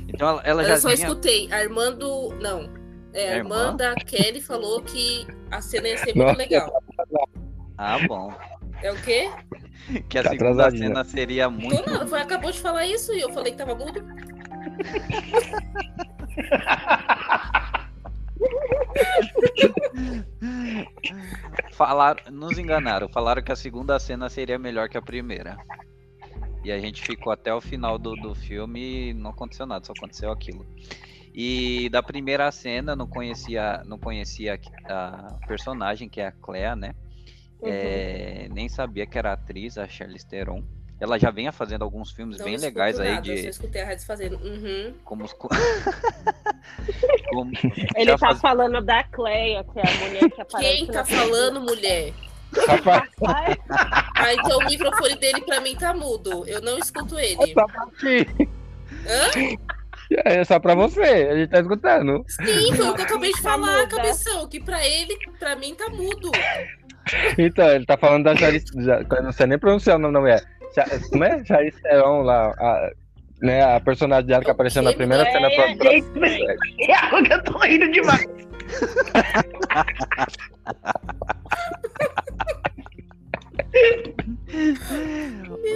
[0.07, 1.07] Então ela, ela já Eu só vinha...
[1.07, 1.51] escutei.
[1.51, 2.29] Armando.
[2.41, 2.69] Não.
[3.13, 3.55] É, A a irmã?
[3.57, 6.35] irmã da Kelly falou que a cena ia ser Nossa.
[6.35, 6.83] muito legal.
[7.77, 8.31] Ah, bom.
[8.83, 9.29] É o quê?
[10.09, 10.87] Que a Tá segunda atrasadinha.
[10.89, 13.99] cena seria muito Tô foi, acabou de falar isso e eu falei que tava mudo.
[21.73, 25.57] Falaram, nos enganaram, falaram que a segunda cena seria melhor que a primeira.
[26.63, 29.93] E a gente ficou até o final do, do filme e não aconteceu nada, só
[29.95, 30.65] aconteceu aquilo.
[31.33, 36.93] E da primeira cena, não conhecia, não conhecia a personagem, que é a Clea, né?
[37.61, 37.69] Uhum.
[37.71, 40.63] É, nem sabia que era a atriz, a Charlize Theron.
[40.99, 43.81] Ela já vinha fazendo alguns filmes Não bem legais aí nada, Eu só de escutei
[43.81, 44.35] a rádio fazendo.
[44.37, 44.93] Uhum.
[45.05, 45.47] como os co-
[47.29, 47.51] como-
[47.95, 50.75] Ele tá faz- falando da Cleia, que é a mulher que aparece.
[50.77, 52.13] Quem tá na- falando, mulher?
[54.15, 56.45] Ah, então o microfone dele pra mim tá mudo.
[56.47, 57.53] Eu não escuto ele.
[57.53, 58.27] só pra ti.
[59.07, 59.57] Hã?
[60.25, 62.25] É só pra você, a gente tá escutando.
[62.27, 63.87] Sim, foi o que eu acabei de Tá falar, muda.
[63.95, 64.47] cabeção.
[64.49, 66.31] Que pra ele, pra mim tá mudo.
[67.37, 70.43] Então, ele tá falando da eu não sei nem pronunciar o nome da mulher.
[71.09, 71.43] Como é?
[71.45, 72.91] Charlize Theron lá, a,
[73.41, 75.91] né, a personagem dela que apareceu na primeira cena É, pra...
[76.19, 78.25] Mas- é eu tô rindo demais.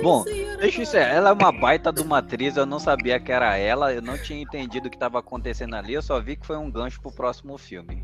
[0.02, 0.24] Bom,
[0.60, 1.06] Deixa isso, mano.
[1.08, 4.18] ela é uma baita de uma atriz, eu não sabia que era ela, eu não
[4.18, 7.12] tinha entendido o que estava acontecendo ali, eu só vi que foi um gancho pro
[7.12, 8.04] próximo filme.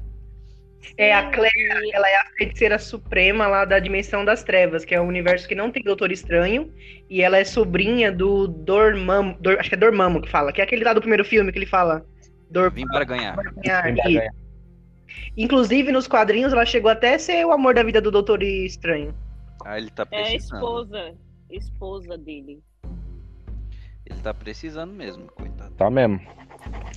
[0.98, 1.50] É, a Clea,
[1.94, 5.56] ela é a feiticeira suprema lá da Dimensão das Trevas, que é um universo que
[5.56, 6.74] não tem Doutor Estranho,
[7.10, 10.64] e ela é sobrinha do Dormammu, Dor- acho que é Dormammu que fala, que é
[10.64, 12.06] aquele lá do primeiro filme que ele fala.
[12.50, 12.72] Dor...
[12.72, 13.38] Vim para ganhar.
[14.08, 14.40] Isso.
[15.36, 19.14] Inclusive, nos quadrinhos, ela chegou até a ser o amor da vida do Doutor Estranho.
[19.66, 20.58] Ah, ele tá é a precisando.
[20.60, 21.16] esposa.
[21.50, 22.60] Esposa dele.
[24.06, 25.74] Ele tá precisando mesmo, coitado.
[25.76, 26.20] Tá mesmo.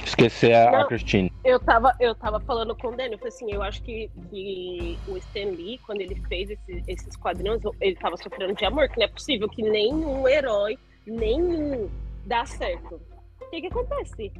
[0.05, 0.85] Esquecer a, a.
[0.87, 1.33] Christine.
[1.45, 4.99] Eu tava, eu tava falando com o Daniel, eu falei assim, eu acho que, que
[5.09, 8.99] o Stan Lee, quando ele fez esse- esses quadrinhos, ele tava sofrendo de amor, que
[8.99, 11.89] não é possível que nenhum herói, nenhum
[12.27, 13.01] dá certo.
[13.41, 14.33] O que que acontece?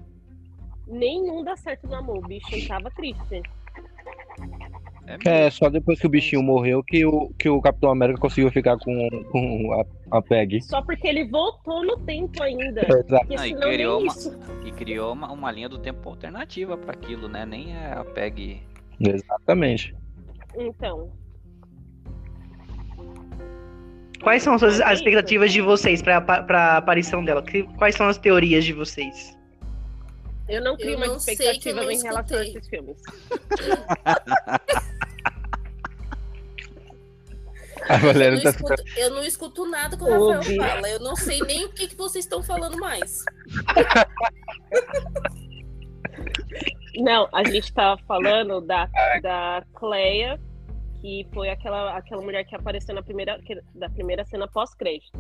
[0.87, 3.43] Nenhum dá certo no amor, o bicho tava triste.
[5.27, 8.79] É, só depois que o bichinho morreu que o, que o Capitão América conseguiu ficar
[8.79, 9.73] com, com
[10.11, 10.63] a, a Peg.
[10.63, 12.81] Só porque ele voltou no tempo ainda.
[12.89, 13.27] Exato.
[13.29, 14.39] Não, e criou uma- isso.
[14.65, 17.45] E criou uma, uma linha do tempo alternativa para aquilo, né?
[17.45, 18.61] Nem é a PEG.
[19.01, 19.95] Exatamente.
[20.57, 21.11] Então,
[24.23, 25.01] Quais são as, suas- É as isso.
[25.01, 27.43] expectativas de vocês pra, pra aparição dela?
[27.77, 29.37] Quais são as teorias de vocês?
[30.49, 32.97] Eu não crio Eu não expectativas não em relação a esses filmes.
[37.89, 40.57] A Eu não, tá escuto, eu não escuto nada que o Rafael Ouvi.
[40.57, 40.89] fala.
[40.89, 43.25] Eu não sei nem o que, que vocês estão falando mais.
[46.97, 48.89] Não, a gente tava falando da,
[49.21, 50.39] da Cleia,
[51.01, 55.19] que foi aquela, aquela mulher que apareceu na primeira, que- da primeira cena pós-crédito.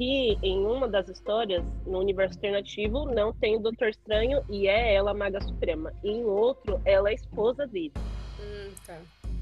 [0.00, 4.94] Que em uma das histórias, no universo alternativo, não tem o Doutor Estranho e é
[4.94, 5.92] ela a Maga Suprema.
[6.02, 7.92] E em outro, ela é a esposa dele.
[8.40, 8.96] Hum, tá.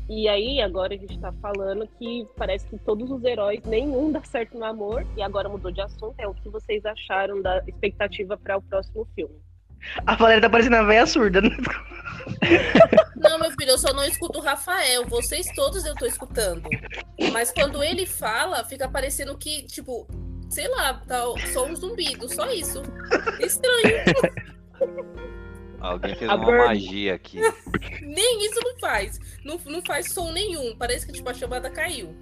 [0.08, 4.20] E aí, agora a gente tá falando que parece que todos os heróis, nenhum dá
[4.24, 6.16] certo no amor, e agora mudou de assunto.
[6.18, 9.36] É o que vocês acharam da expectativa para o próximo filme?
[10.04, 11.40] A Valéria tá parecendo a velha surda.
[11.40, 11.50] né?
[13.14, 15.06] Não, meu filho, eu só não escuto o Rafael.
[15.06, 16.68] Vocês todos eu tô escutando.
[17.32, 20.04] Mas quando ele fala, fica parecendo que, tipo,
[20.48, 21.22] sei lá, tá
[21.52, 22.82] só um zumbido, só isso.
[23.40, 24.04] Estranho.
[25.80, 26.66] Alguém fez A uma Bird.
[26.66, 27.40] magia aqui.
[28.02, 29.20] Nem isso não faz.
[29.44, 30.76] Não, não faz som nenhum.
[30.76, 32.14] Parece que, tipo, a chamada caiu.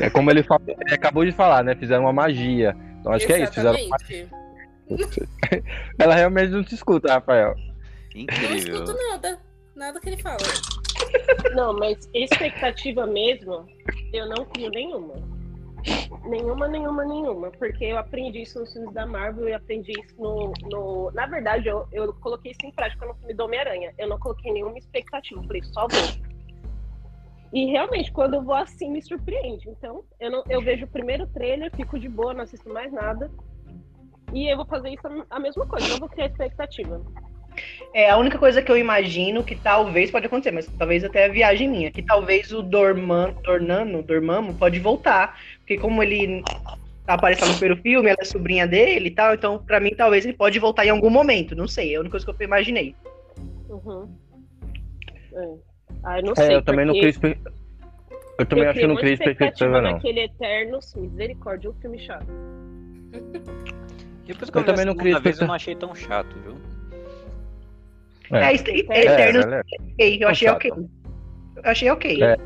[0.00, 1.74] É como ele, falou, ele acabou de falar, né?
[1.74, 2.74] Fizeram uma magia.
[3.00, 3.52] Então acho que é isso.
[3.52, 3.96] Fizeram uma...
[3.96, 4.46] Exatamente.
[5.98, 7.54] Ela realmente não te escuta, Rafael.
[8.14, 8.56] Não Incrível.
[8.84, 9.38] escuto nada.
[9.74, 10.38] Nada que ele fala.
[11.54, 13.66] Não, mas expectativa mesmo,
[14.12, 15.14] eu não crio nenhuma.
[16.24, 17.50] Nenhuma, nenhuma, nenhuma.
[17.52, 20.52] Porque eu aprendi isso nos filmes da Marvel e aprendi isso no.
[20.70, 21.10] no...
[21.12, 23.92] Na verdade, eu, eu coloquei isso em prática no filme do Homem-Aranha.
[23.98, 25.40] Eu não coloquei nenhuma expectativa.
[25.40, 26.36] Eu falei, só vou.
[27.52, 29.68] E realmente, quando eu vou assim, me surpreende.
[29.68, 33.30] Então, eu, não, eu vejo o primeiro trailer, fico de boa, não assisto mais nada.
[34.32, 37.00] E eu vou fazer isso a- mesma coisa, não vou criar expectativa.
[37.94, 41.28] É a única coisa que eu imagino que talvez pode acontecer, mas talvez até a
[41.28, 46.44] viagem minha, que talvez o Dorman, Dornano, Dormammu pode voltar, porque como ele
[47.08, 50.32] apareceu no primeiro filme, ela é sobrinha dele e tal, então pra mim talvez ele
[50.36, 52.94] pode voltar em algum momento, não sei, é a única coisa que eu imaginei.
[53.68, 54.08] Uhum.
[55.32, 55.54] É.
[56.04, 56.54] Ah, eu não É, sei.
[56.54, 57.36] eu também não espe-
[58.38, 59.92] Eu também eu acho que não uma expectativa, não.
[59.94, 62.26] naquele Eternos, misericórdia, um filme chato.
[64.24, 66.56] Depois que eu, também não queria vez, eu não achei tão chato, viu?
[68.32, 68.36] É.
[68.38, 69.46] É, É, É, Eternos,
[69.94, 70.56] ok, eu achei chato.
[70.56, 70.86] ok.
[71.56, 72.22] Eu achei ok.
[72.22, 72.36] É.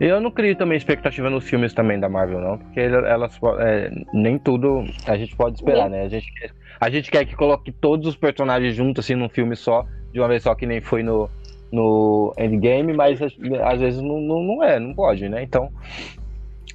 [0.00, 4.38] Eu não crio também expectativa nos filmes também da Marvel, não, porque elas é, nem
[4.38, 6.02] tudo a gente pode esperar, né?
[6.02, 9.54] A gente, quer, a gente quer que coloque todos os personagens juntos assim num filme
[9.54, 11.30] só, de uma vez só, que nem foi no,
[11.70, 15.42] no Endgame, mas às vezes não, não, não é, não pode, né?
[15.42, 15.70] Então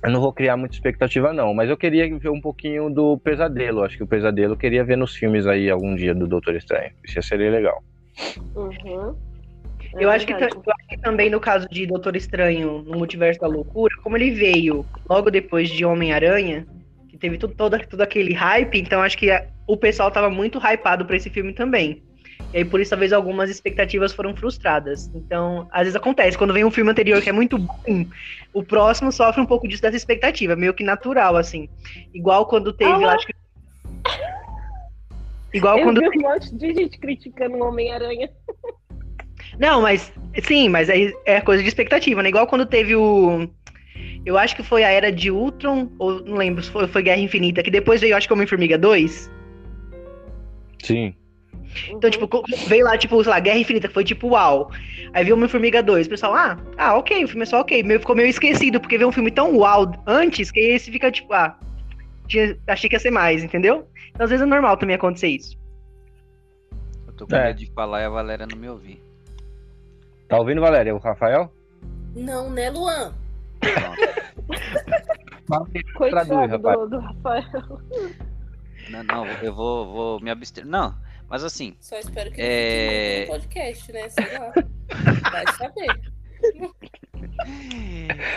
[0.01, 1.53] eu não vou criar muita expectativa, não.
[1.53, 3.84] Mas eu queria ver um pouquinho do pesadelo.
[3.84, 6.91] Acho que o pesadelo eu queria ver nos filmes aí algum dia do Doutor Estranho.
[7.03, 7.84] Isso seria legal.
[8.55, 9.15] Uhum.
[9.96, 13.40] É Eu acho, que, eu acho que também no caso de Doutor Estranho no Multiverso
[13.40, 16.68] da Loucura, como ele veio logo depois de Homem-Aranha,
[17.10, 20.60] que teve tudo, todo, todo aquele hype, então acho que a- o pessoal tava muito
[20.60, 22.04] hypado pra esse filme também.
[22.54, 25.08] E aí por isso talvez algumas expectativas foram frustradas.
[25.14, 28.06] Então, às vezes acontece, quando vem um filme anterior que é muito bom,
[28.54, 31.70] o próximo sofre um pouco disso dessa expectativa, meio que natural, assim.
[32.14, 33.34] Igual quando teve, Ah, acho que.
[35.54, 38.30] Igual Eu quando vi um monte de gente criticando o Homem-Aranha.
[39.58, 40.12] Não, mas
[40.43, 42.30] sim, mas aí é coisa de expectativa, né?
[42.30, 43.50] Igual quando teve o.
[44.26, 47.22] Eu acho que foi a Era de Ultron, ou não lembro se foi, foi Guerra
[47.22, 49.32] Infinita, que depois veio, acho que Homem-Formiga 2.
[50.84, 51.14] Sim.
[51.89, 52.28] Então, tipo,
[52.68, 54.72] veio lá, tipo, sei lá, Guerra Infinita, que foi tipo, uau.
[55.14, 57.82] Aí viu Homem-Formiga 2, o pessoal, ah, ah, ok, o filme é só ok.
[57.84, 61.34] Meio, ficou meio esquecido, porque veio um filme tão uau antes, que esse fica tipo,
[61.34, 61.58] ah,
[62.28, 63.88] tinha- achei que ia ser mais, entendeu?
[64.12, 65.58] Então, às vezes é normal também acontecer isso.
[67.08, 67.45] Eu tô com É.
[67.47, 69.02] medo de falar e a Valéria não me ouvir.
[70.30, 70.96] Tá ouvindo, Valéria?
[70.96, 71.52] O Rafael?
[72.16, 73.16] Não, né, Luan?
[75.96, 76.80] Coitado Traduz, rapaz.
[76.80, 77.82] do, do Rafael.
[78.92, 80.66] Não, não, eu vou, vou me abster.
[80.66, 80.96] Não,
[81.28, 83.22] mas assim, Só espero que É.
[83.22, 84.08] no podcast, né?
[84.10, 84.54] Sei lá.
[85.32, 86.00] Vai saber.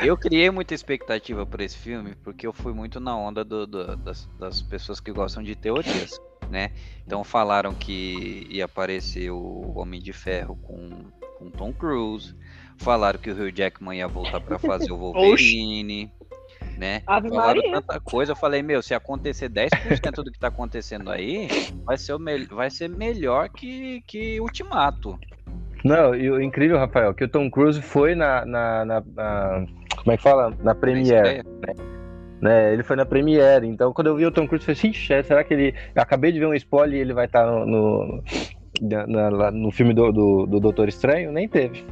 [0.03, 3.97] Eu criei muita expectativa para esse filme porque eu fui muito na onda do, do,
[3.97, 6.19] das, das, pessoas que gostam de teorias,
[6.51, 6.73] né?
[7.07, 11.11] Então falaram que ia aparecer o Homem de Ferro com,
[11.43, 12.35] com Tom Cruise,
[12.79, 16.11] falaram que o Hugh Jackman ia voltar para fazer o Wolverine,
[16.79, 17.03] né?
[17.07, 17.73] Ave Falaram Maria.
[17.73, 21.49] tanta coisa, eu falei, meu, se acontecer 10% do que tá acontecendo aí,
[21.85, 25.19] vai ser, o me- vai ser melhor que, que Ultimato.
[25.85, 28.47] Não, e o incrível, Rafael, que o Tom Cruise foi na.
[28.47, 29.67] na, na- na-
[29.97, 30.57] como é que fala?
[30.63, 31.43] Na Premiere.
[32.41, 32.73] Né?
[32.73, 33.67] Ele foi na Premiere.
[33.67, 35.75] Então, quando eu vi o Tom Cruise, eu falei, "Ixi, é, será que ele.
[35.95, 38.23] Eu acabei de ver um spoiler e ele vai estar no, no,
[38.81, 41.31] na- na- no filme do, do, do Doutor Estranho?
[41.33, 41.85] Nem teve.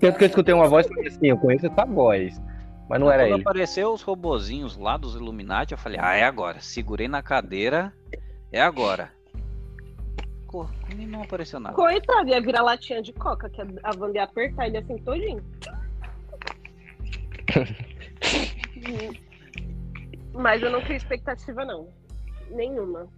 [0.00, 2.40] Tanto que eu escutei uma voz e falei assim, eu conheço essa voz.
[2.88, 3.40] Mas não era Quando ele.
[3.42, 6.60] apareceu os robozinhos lá dos Illuminati, eu falei, ah, é agora.
[6.60, 7.92] Segurei na cadeira,
[8.52, 9.10] é agora.
[10.96, 11.74] E não apareceu nada.
[11.74, 13.66] Coitado, ia virar latinha de coca, que a
[13.98, 15.42] Wanda ia apertar ele assim todinho.
[20.32, 21.88] Mas eu não crio expectativa, não.
[22.50, 23.08] Nenhuma.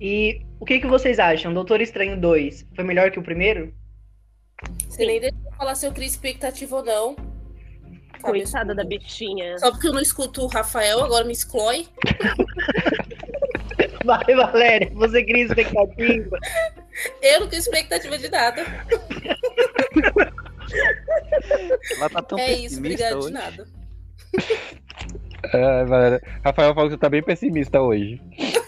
[0.00, 1.52] E o que, que vocês acham?
[1.52, 3.74] Doutor Estranho 2 foi melhor que o primeiro?
[4.88, 7.16] Você nem deixa eu falar se eu crio expectativa ou não.
[8.22, 9.58] Coitada da bichinha.
[9.58, 11.86] Só porque eu não escuto o Rafael, agora me exclui.
[14.04, 16.38] Vai, Valéria, você cria expectativa.
[17.22, 18.64] Eu não crio expectativa de nada.
[21.96, 23.32] Ela tá tão é isso, pessimista obrigada de hoje.
[23.32, 23.66] nada.
[25.52, 26.22] É, galera.
[26.44, 28.20] Rafael falou que você tá bem pessimista hoje.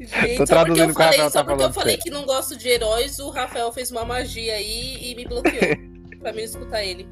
[0.00, 2.56] Gente, Tô só porque traduzindo eu falei, só tá porque eu falei que não gosto
[2.56, 5.60] de heróis, o Rafael fez uma magia aí e me bloqueou.
[6.20, 7.06] pra mim escutar ele.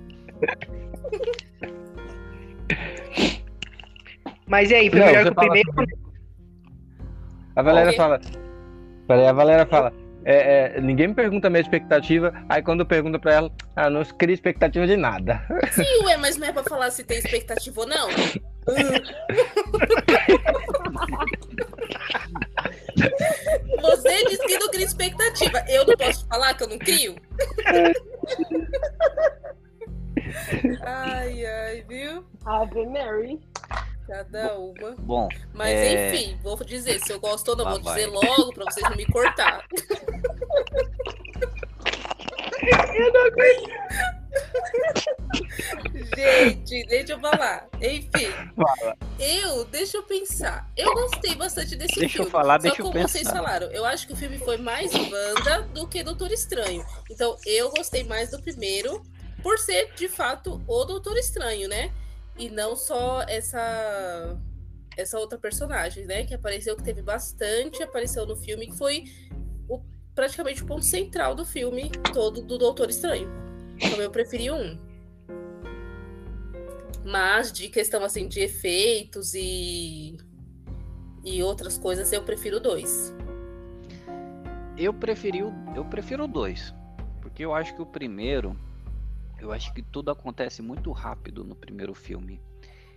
[4.47, 5.73] Mas e aí, foi Não, melhor que o fala primeiro?
[7.57, 7.97] A Valéria Ok.
[7.99, 8.21] fala.
[9.07, 9.93] Peraí, a Valéria fala.
[10.25, 12.33] é, é, ninguém me pergunta a minha expectativa.
[12.49, 15.43] Aí quando eu pergunto pra ela, ah, não cria expectativa de nada.
[15.73, 18.09] Sim, ué, mas não é pra falar se tem expectativa ou não?
[23.83, 25.65] Você disse que não cria expectativa.
[25.69, 27.17] Eu não posso falar que eu não crio?
[30.83, 32.25] Ai, ai, viu?
[32.45, 33.41] Ave Mary.
[34.07, 34.95] Cada uma.
[34.99, 36.15] Bom, Mas É.
[36.15, 38.97] enfim, vou dizer, se eu gosto ou não, Lá vou dizer logo pra vocês não
[38.97, 39.63] me cortar.
[46.17, 47.69] Gente, deixa eu falar.
[47.81, 48.33] Enfim.
[49.19, 50.71] Eu, deixa eu pensar.
[50.77, 52.31] Eu gostei bastante desse Deixa eu filme.
[52.31, 53.37] falar, Só deixa eu como vocês pensar.
[53.37, 56.85] falaram, eu acho que o filme foi mais Wanda do que Doutor Estranho.
[57.11, 59.03] Então, eu gostei mais do primeiro,
[59.43, 61.93] por ser, de fato, o Doutor Estranho, né?
[62.37, 64.37] E não só essa
[64.97, 66.25] essa outra personagem, né?
[66.25, 69.05] Que apareceu, que teve bastante, apareceu no filme, que foi
[69.69, 69.81] o,
[70.13, 73.31] praticamente o ponto central do filme todo do Doutor Estranho.
[73.81, 74.77] Então eu preferi um.
[77.05, 80.17] Mas de questão assim de efeitos e
[81.25, 83.15] e outras coisas, eu prefiro dois.
[84.77, 86.73] eu preferi o, eu prefiro dois.
[87.21, 88.57] Porque eu acho que o primeiro.
[89.41, 92.41] Eu acho que tudo acontece muito rápido no primeiro filme.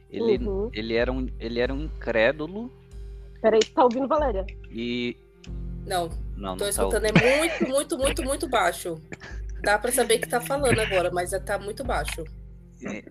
[0.09, 0.69] Ele, Uhum.
[0.73, 2.71] ele, era, um, ele era um incrédulo
[3.41, 4.45] Peraí, tá ouvindo, Valéria?
[4.69, 5.15] e.
[5.85, 9.01] Não, Não, tô não tá escutando, é muito, muito, muito, muito baixo.
[9.63, 12.23] Dá pra saber que tá falando agora, mas tá muito baixo.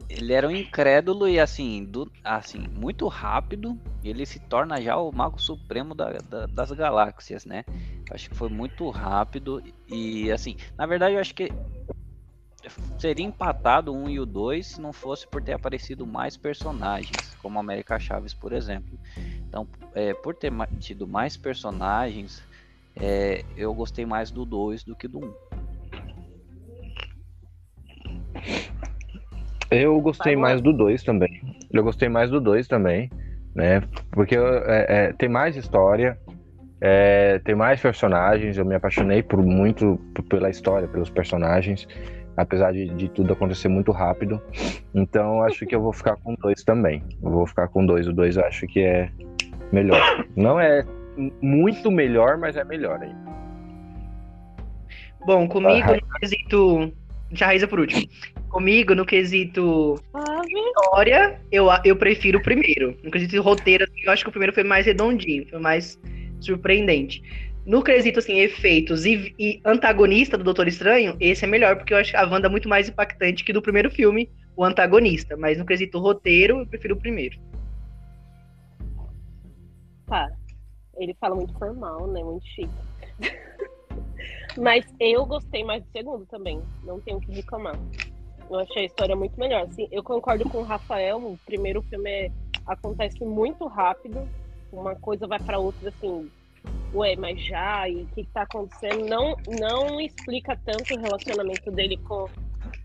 [0.09, 5.13] Ele era um incrédulo e assim, do, assim, muito rápido, ele se torna já o
[5.13, 7.65] mago supremo da- da- das galáxias, né?
[8.11, 11.53] Acho que foi muito rápido e assim, na verdade eu acho que
[12.99, 17.59] seria empatado 1 e o 2 se não fosse por ter aparecido mais personagens, como
[17.59, 18.99] América Chaves, por exemplo.
[19.49, 22.43] Então, é, por ter tido mais personagens,
[22.97, 25.35] é, eu gostei mais do 2 do que do 1.
[29.71, 31.41] Eu gostei Vai, mais do 2 também.
[31.73, 33.09] Eu gostei mais do 2 também,
[33.55, 33.83] né?
[34.11, 36.19] Porque é, é, tem mais história,
[36.81, 38.59] é, tem mais personagens.
[38.59, 39.97] Eu me apaixonei por muito
[40.29, 41.87] pela história, pelos personagens,
[42.37, 44.43] apesar de, de tudo acontecer muito rápido.
[44.93, 47.05] Então acho que eu vou ficar com dois também.
[47.23, 48.09] Eu vou ficar com dois.
[48.09, 49.09] O dois eu acho que é
[49.71, 50.27] melhor.
[50.35, 50.85] Não é
[51.41, 53.15] muito melhor, mas é melhor aí.
[55.27, 55.97] Bom, comigo Ah.
[55.97, 56.93] no quesito.
[57.31, 58.03] Deixa a Raíza por último.
[58.49, 60.53] Comigo, no quesito Ave.
[60.53, 62.97] história, eu, eu prefiro o primeiro.
[63.05, 65.99] No quesito roteiro, assim, eu acho que o primeiro foi mais redondinho, foi mais
[66.41, 67.23] surpreendente.
[67.65, 71.99] No quesito, assim, efeitos e, e antagonista do Doutor Estranho, esse é melhor, porque eu
[71.99, 75.37] acho a Wanda muito mais impactante que do primeiro filme, o antagonista.
[75.37, 77.39] Mas no quesito roteiro, eu prefiro o primeiro.
[80.07, 80.29] Tá.
[80.97, 82.25] Ele fala muito formal, né?
[82.25, 82.71] Muito chique.
[84.57, 86.63] Mas eu gostei mais do segundo também.
[86.85, 87.79] Não tenho o que reclamar.
[88.51, 89.63] Eu achei a história muito melhor.
[89.63, 91.19] Assim, eu concordo com o Rafael.
[91.19, 92.31] O primeiro filme é,
[92.67, 94.29] acontece muito rápido.
[94.73, 96.29] Uma coisa vai para outra, assim.
[96.93, 97.89] Ué, mas já?
[97.89, 99.07] E o que, que tá acontecendo?
[99.07, 102.29] Não, não explica tanto o relacionamento dele com,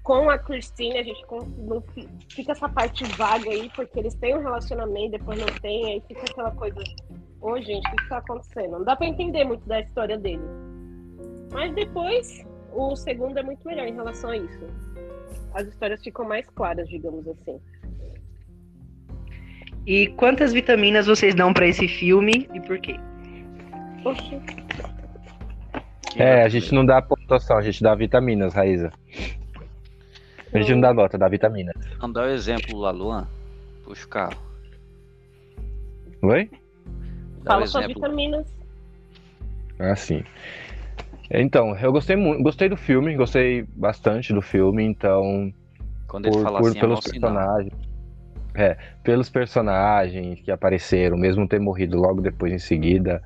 [0.04, 1.00] com a Christine.
[1.00, 1.26] A gente
[1.58, 1.84] não
[2.30, 5.94] fica essa parte vaga aí, porque eles têm um relacionamento, depois não tem.
[5.94, 6.80] Aí fica aquela coisa.
[7.42, 8.72] Ô, gente, o que, que tá acontecendo?
[8.72, 10.44] Não dá para entender muito da história dele.
[11.56, 14.68] Mas depois, o segundo é muito melhor em relação a isso.
[15.54, 17.62] As histórias ficam mais claras, digamos assim.
[19.88, 23.00] E quantas vitaminas vocês dão para esse filme e por quê?
[24.04, 24.42] Oxi.
[26.18, 28.92] É, a gente não dá pontuação, a gente dá vitaminas, Raíza.
[30.54, 31.72] A gente não dá nota, dá vitamina.
[32.02, 33.30] Não dá o exemplo lá, Luan.
[33.86, 34.42] Puxa o carro.
[36.22, 36.52] Oi?
[37.44, 38.02] Dá Fala suas exemplo.
[38.02, 38.46] vitaminas.
[39.80, 40.22] Ah, sim.
[41.32, 45.52] Então, eu gostei muito, gostei do filme, gostei bastante do filme, então
[46.08, 47.34] Quando ele por, fala por- assim, é pelos sinal.
[47.34, 47.74] personagens.
[48.58, 53.22] É, pelos personagens que apareceram, mesmo ter morrido logo depois em seguida,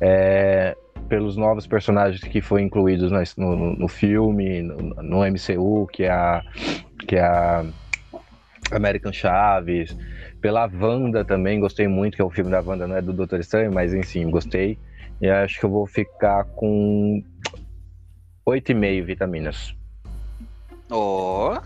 [0.00, 0.76] é,
[1.08, 6.10] pelos novos personagens que foram incluídos no, no- no filme, no, no MCU, que é
[6.10, 6.44] a,
[7.08, 7.64] que é a
[8.70, 9.96] American Chaves,
[10.40, 13.40] pela Wanda também, gostei muito, que é o filme da Wanda, não é do Doutor
[13.40, 14.78] Estranho, mas enfim, gostei.
[15.20, 17.22] E acho que eu vou ficar com
[18.46, 19.74] 8,5 vitaminas.
[20.90, 21.60] Ó.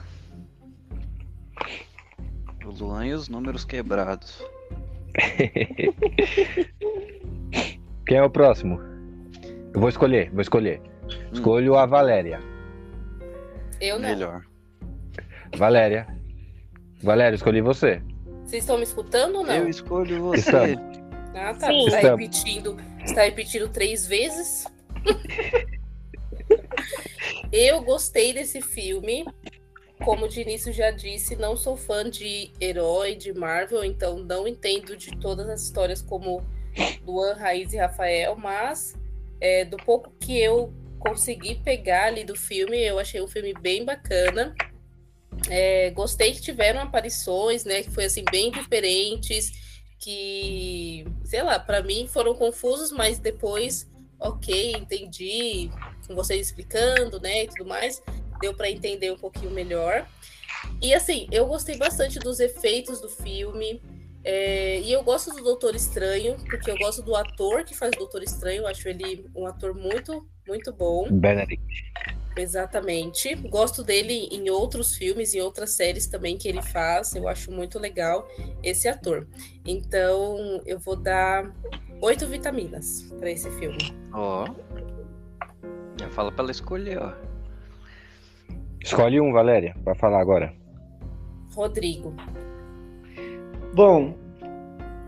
[2.64, 4.42] O Luan e os números quebrados.
[8.06, 8.80] Quem é o próximo?
[9.74, 10.80] Eu vou escolher, vou escolher.
[11.32, 12.40] Escolho a Valéria.
[13.80, 14.08] Eu não.
[14.08, 14.42] Melhor.
[15.56, 16.06] Valéria.
[17.02, 18.02] Valéria, escolhi você.
[18.44, 19.54] Vocês estão me escutando ou não?
[19.54, 20.38] Eu escolho você.
[20.40, 21.01] Estamos.
[21.34, 21.66] Ah, tá.
[21.68, 21.86] Sim.
[21.86, 24.66] Está repetindo, está repetindo três vezes.
[27.52, 29.24] Eu gostei desse filme.
[30.04, 34.96] Como de início já disse, não sou fã de herói, de Marvel, então não entendo
[34.96, 36.44] de todas as histórias como
[37.06, 38.96] Luan, Raiz e Rafael, mas
[39.40, 43.84] é, do pouco que eu consegui pegar ali do filme, eu achei um filme bem
[43.84, 44.54] bacana.
[45.48, 49.52] É, gostei que tiveram aparições, né, que foi assim bem diferentes,
[50.02, 53.88] que, sei lá, para mim foram confusos, mas depois,
[54.18, 55.70] ok, entendi,
[56.08, 58.02] com vocês explicando, né, e tudo mais,
[58.40, 60.04] deu para entender um pouquinho melhor.
[60.80, 63.80] E assim, eu gostei bastante dos efeitos do filme.
[64.24, 67.98] é, e eu gosto do Doutor Estranho, porque eu gosto do ator que faz o
[67.98, 71.08] Doutor Estranho, eu acho ele um ator muito, muito bom.
[71.12, 71.62] Benedict.
[72.36, 73.34] Exatamente.
[73.34, 77.14] Gosto dele em outros filmes, em outras séries também que ele faz.
[77.14, 78.26] Eu acho muito legal
[78.62, 79.26] esse ator.
[79.66, 81.52] Então, eu vou dar
[82.00, 83.78] oito vitaminas para esse filme.
[84.12, 84.46] Ó.
[86.00, 87.12] Já fala pra ela escolher, ó.
[88.82, 90.52] Escolhe um, Valéria, pra falar agora.
[91.54, 92.14] Rodrigo.
[93.74, 94.16] Bom,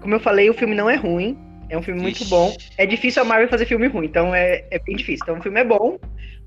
[0.01, 1.39] como eu falei, o filme não é ruim.
[1.71, 2.31] É um filme muito Ixi.
[2.31, 2.55] bom.
[2.77, 5.25] É difícil a Marvel fazer filme ruim, então é, é bem difícil.
[5.25, 5.99] Então o filme é bom,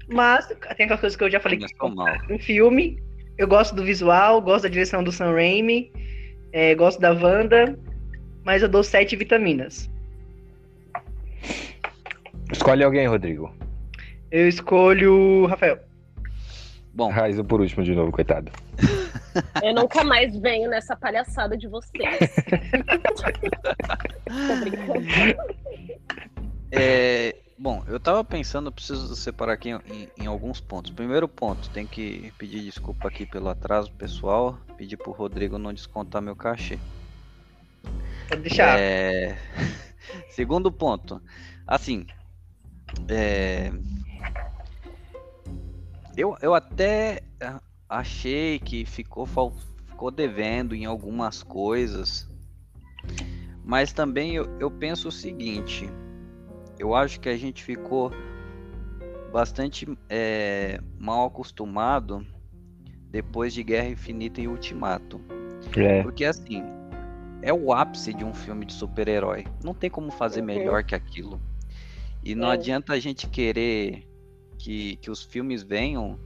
[0.07, 1.65] mas tem aquelas coisas que eu já falei que
[2.29, 3.01] um filme.
[3.38, 5.91] Eu gosto do visual, gosto da direção do Sam Raimi,
[6.51, 7.77] é, gosto da Wanda,
[8.43, 9.89] mas eu dou sete vitaminas.
[12.51, 13.53] Escolhe alguém, Rodrigo.
[14.31, 15.79] Eu escolho Rafael.
[16.93, 18.51] Bom, Raiza por último de novo, coitado.
[19.61, 21.91] Eu nunca mais venho nessa palhaçada de vocês.
[26.69, 30.91] É, bom, eu tava pensando, preciso separar aqui em, em alguns pontos.
[30.91, 34.59] Primeiro ponto, tem que pedir desculpa aqui pelo atraso, pessoal.
[34.77, 36.77] Pedir pro Rodrigo não descontar meu cachê.
[38.29, 38.77] Pode deixar.
[38.79, 39.38] É,
[40.29, 41.21] Segundo ponto,
[41.65, 42.05] assim,
[43.07, 43.71] é,
[46.15, 47.21] eu, eu até
[47.89, 52.29] achei que ficou, ficou devendo em algumas coisas,
[53.63, 55.89] mas também eu, eu penso o seguinte,
[56.80, 58.12] eu acho que a gente ficou
[59.32, 62.26] bastante é, mal acostumado
[63.10, 65.20] depois de Guerra Infinita e Ultimato.
[65.76, 66.02] É.
[66.04, 66.64] Porque assim,
[67.41, 69.45] é o ápice de um filme de super-herói.
[69.64, 70.45] Não tem como fazer Uhum.
[70.48, 71.40] melhor que aquilo.
[72.24, 72.54] E não É.
[72.54, 74.08] adianta a gente querer
[74.58, 76.20] que, que os filmes venham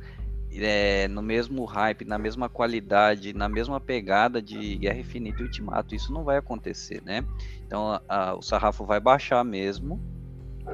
[0.53, 5.95] é, no mesmo hype, na mesma qualidade, na mesma pegada de Guerra Infinita e Ultimato.
[5.95, 7.23] Isso não vai acontecer, né?
[7.65, 9.98] Então a- a- o sarrafo vai baixar mesmo,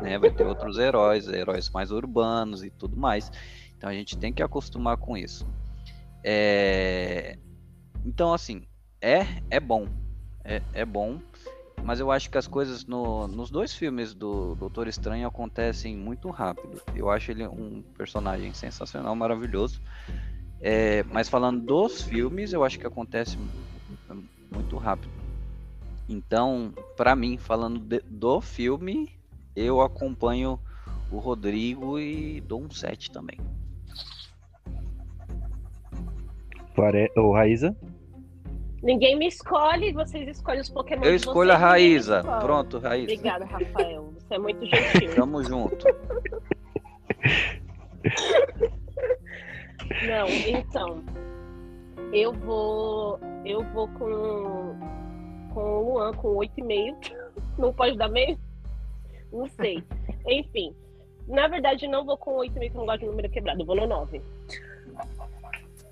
[0.01, 0.17] né?
[0.17, 3.31] Vai ter outros heróis, heróis mais urbanos e tudo mais.
[3.77, 5.47] Então a gente tem que acostumar com isso.
[6.23, 7.37] É,
[8.05, 8.67] Então, assim,
[9.01, 9.87] é, é bom.
[10.43, 11.19] É, é bom.
[11.83, 16.29] mas eu acho que as coisas no, nos dois filmes do Doutor Estranho acontecem muito
[16.29, 16.81] rápido.
[16.95, 19.81] Eu acho ele um personagem sensacional, maravilhoso.
[20.59, 23.37] É, mas falando dos filmes, eu acho que acontece
[24.51, 25.11] muito rápido.
[26.09, 29.16] Então, para mim, falando de, do filme,
[29.57, 30.59] eu acompanho
[31.11, 33.39] o Rodrigo e dou um 7 também.
[37.15, 37.75] O Raíza?
[38.83, 41.03] Ninguém me escolhe, vocês escolhem os Pokémon.
[41.03, 42.23] Eu escolho a Raíza.
[42.39, 43.13] Pronto, Raíza.
[43.13, 44.13] Obrigada, Rafael.
[44.13, 45.15] Você é muito gentil.
[45.15, 45.87] Tamo junto.
[50.07, 51.03] Não, então.
[52.13, 53.19] Eu vou.
[53.43, 54.77] Eu vou com.
[55.53, 57.15] Com o Luan com 8,5.
[57.57, 58.37] Não pode dar meio?
[59.31, 59.83] Não sei.
[60.27, 60.75] Enfim.
[61.27, 63.65] Na verdade, não vou com 8,5, que eu não gosto de número quebrado.
[63.65, 64.21] Vou no 9.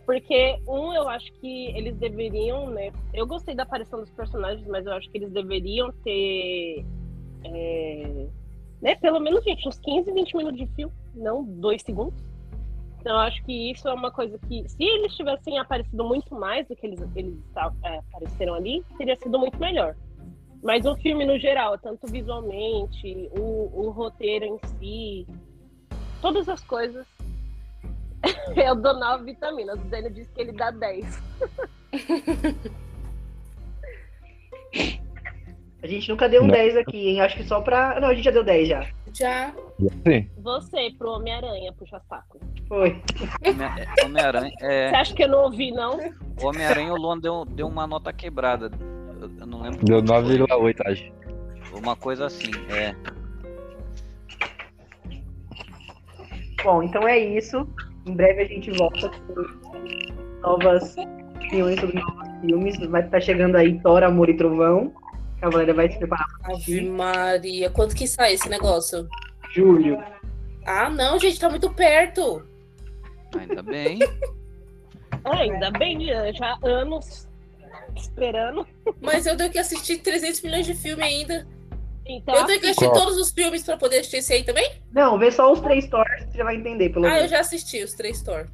[0.05, 2.91] Porque, um, eu acho que eles deveriam, né?
[3.13, 6.85] Eu gostei da aparição dos personagens, mas eu acho que eles deveriam ter.
[7.43, 8.27] É,
[8.81, 12.23] né, pelo menos, gente, uns 15, 20 minutos de filme, não dois segundos.
[12.99, 16.67] Então, eu acho que isso é uma coisa que, se eles tivessem aparecido muito mais
[16.67, 17.35] do que eles, eles
[17.83, 19.95] é, apareceram ali, teria sido muito melhor.
[20.65, 25.27] Mas o filme, no geral, tanto visualmente, o, o roteiro em si,
[26.21, 27.05] todas as coisas
[28.55, 29.79] Eu dou 9 vitaminas.
[29.79, 31.23] O Daniel disse que ele dá 10.
[35.83, 36.53] A gente nunca deu um Não.
[36.53, 37.21] 10 aqui, hein?
[37.21, 37.99] Acho que só pra.
[37.99, 38.87] Não, a gente já deu 10 já.
[39.13, 39.53] Já.
[40.03, 40.27] Sim.
[40.39, 42.39] Você, pro Homem-Aranha, puxa saco.
[42.67, 42.99] Foi.
[44.03, 44.51] Homem-Aranha.
[44.61, 44.89] É...
[44.89, 45.99] Você acha que eu não ouvi, não?
[46.41, 48.71] O Homem-Aranha, o Luan deu, deu uma nota quebrada.
[49.21, 49.85] Eu não lembro.
[49.85, 51.11] Deu 9,8, acho.
[51.77, 52.95] Uma coisa assim, é.
[56.63, 57.67] Bom, então é isso.
[58.05, 60.95] Em breve a gente volta com novas
[61.35, 62.77] opiniões sobre novos filmes.
[62.89, 64.93] Vai estar chegando aí Thor, Amor e Trovão.
[65.41, 69.07] A galera vai se preparar pra Ave Maria, quando que sai esse negócio?
[69.51, 70.01] Julho.
[70.65, 72.43] Ah, não, gente, tá muito perto.
[73.37, 73.99] Ainda bem.
[75.23, 77.27] Ah, ainda bem, já anos
[77.95, 78.67] esperando.
[79.01, 81.47] Mas eu tenho que assistir 300 milhões de filmes ainda.
[82.07, 84.69] Então, eu tenho que assistir todos os filmes pra poder assistir esse aí também?
[84.91, 86.89] Não, vê só os três Thors, você já vai entender.
[86.89, 87.23] Pelo ah, menos.
[87.23, 88.47] eu já assisti os três Thor.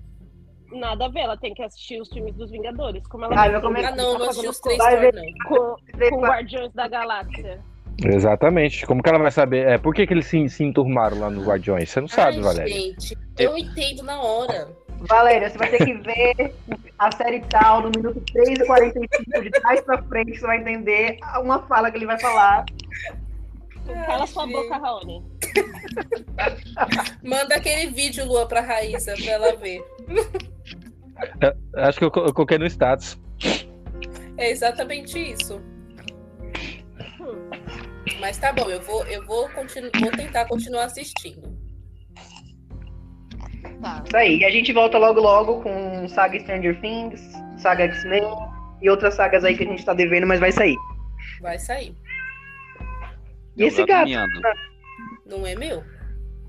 [0.71, 3.05] Nada a ver, ela tem que assistir os filmes dos Vingadores.
[3.07, 3.83] Como ela ah, vai come...
[3.83, 5.49] ah não, não assisti os três Thor, não.
[5.49, 7.61] Com, com Guardiões da Galáxia.
[8.03, 8.85] Exatamente.
[8.85, 9.67] Como que ela vai saber?
[9.67, 11.89] É, por que, que eles se, se enturmaram lá nos Guardiões?
[11.89, 12.73] Você não sabe, Ai, Valéria.
[12.73, 14.69] Gente, eu entendo na hora.
[15.07, 16.53] Valéria, você vai ter que ver
[16.97, 21.17] a série tal no minuto 3 e 45 de trás pra frente, você vai entender
[21.41, 22.65] uma fala que ele vai falar.
[24.05, 25.23] Cala sua boca, Raoni.
[27.23, 29.83] Manda aquele vídeo, Lua, pra Raíssa, pra ela ver.
[31.41, 33.19] Eu, acho que eu, eu coloquei no status.
[34.37, 35.61] É exatamente isso.
[38.19, 41.50] Mas tá bom, eu vou, eu vou, continu vou tentar continuar assistindo.
[43.81, 44.03] Tá.
[44.05, 44.39] Isso aí.
[44.39, 47.21] E a gente volta logo logo com saga Stranger Things,
[47.57, 48.23] saga X-Men
[48.81, 50.77] e outras sagas aí que a gente tá devendo, mas vai sair.
[51.41, 51.95] Vai sair.
[53.57, 54.11] E esse gato?
[55.25, 55.83] Não é meu?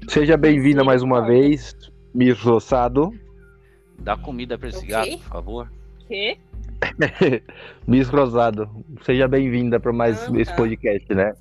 [0.08, 1.74] Seja bem-vinda mais uma vez,
[2.14, 3.12] Miss Roçado.
[3.98, 4.90] Dá comida pra esse okay.
[4.90, 5.72] gato, por favor.
[6.08, 6.36] Quê?
[7.86, 8.68] Miss Rosado,
[9.02, 10.56] seja bem-vinda para mais ah, esse tá.
[10.56, 11.32] podcast, né?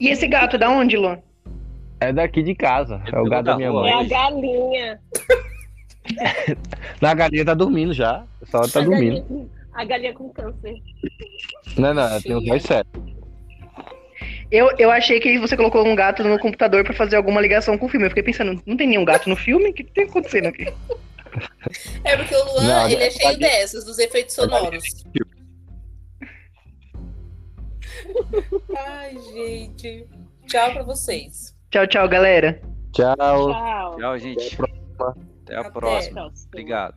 [0.00, 1.20] E esse gato, da onde, Luan?
[2.00, 3.02] É daqui de casa.
[3.12, 3.90] É, é o gato da minha mãe.
[3.90, 5.00] É a galinha.
[7.00, 8.24] Na galinha tá dormindo já.
[8.44, 9.22] Só tá a dormindo.
[9.22, 10.76] Galinha, a galinha com câncer.
[11.76, 12.90] Não, não, tem um voz sério.
[14.50, 17.86] Eu, eu achei que você colocou um gato no computador para fazer alguma ligação com
[17.86, 18.06] o filme.
[18.06, 19.70] Eu fiquei pensando, não tem nenhum gato no filme?
[19.70, 20.72] O que, que tem acontecendo aqui?
[22.04, 23.40] É porque o Luan, não, ele é cheio pode...
[23.40, 24.82] dessas, dos efeitos sonoros.
[28.76, 30.06] Ai, gente.
[30.46, 31.57] Tchau pra vocês.
[31.70, 32.60] Tchau, tchau, galera.
[32.92, 33.16] Tchau.
[33.16, 34.54] Tchau, tchau gente.
[34.54, 35.16] Até a próxima.
[35.44, 36.32] Até a próxima.
[36.48, 36.94] Obrigado.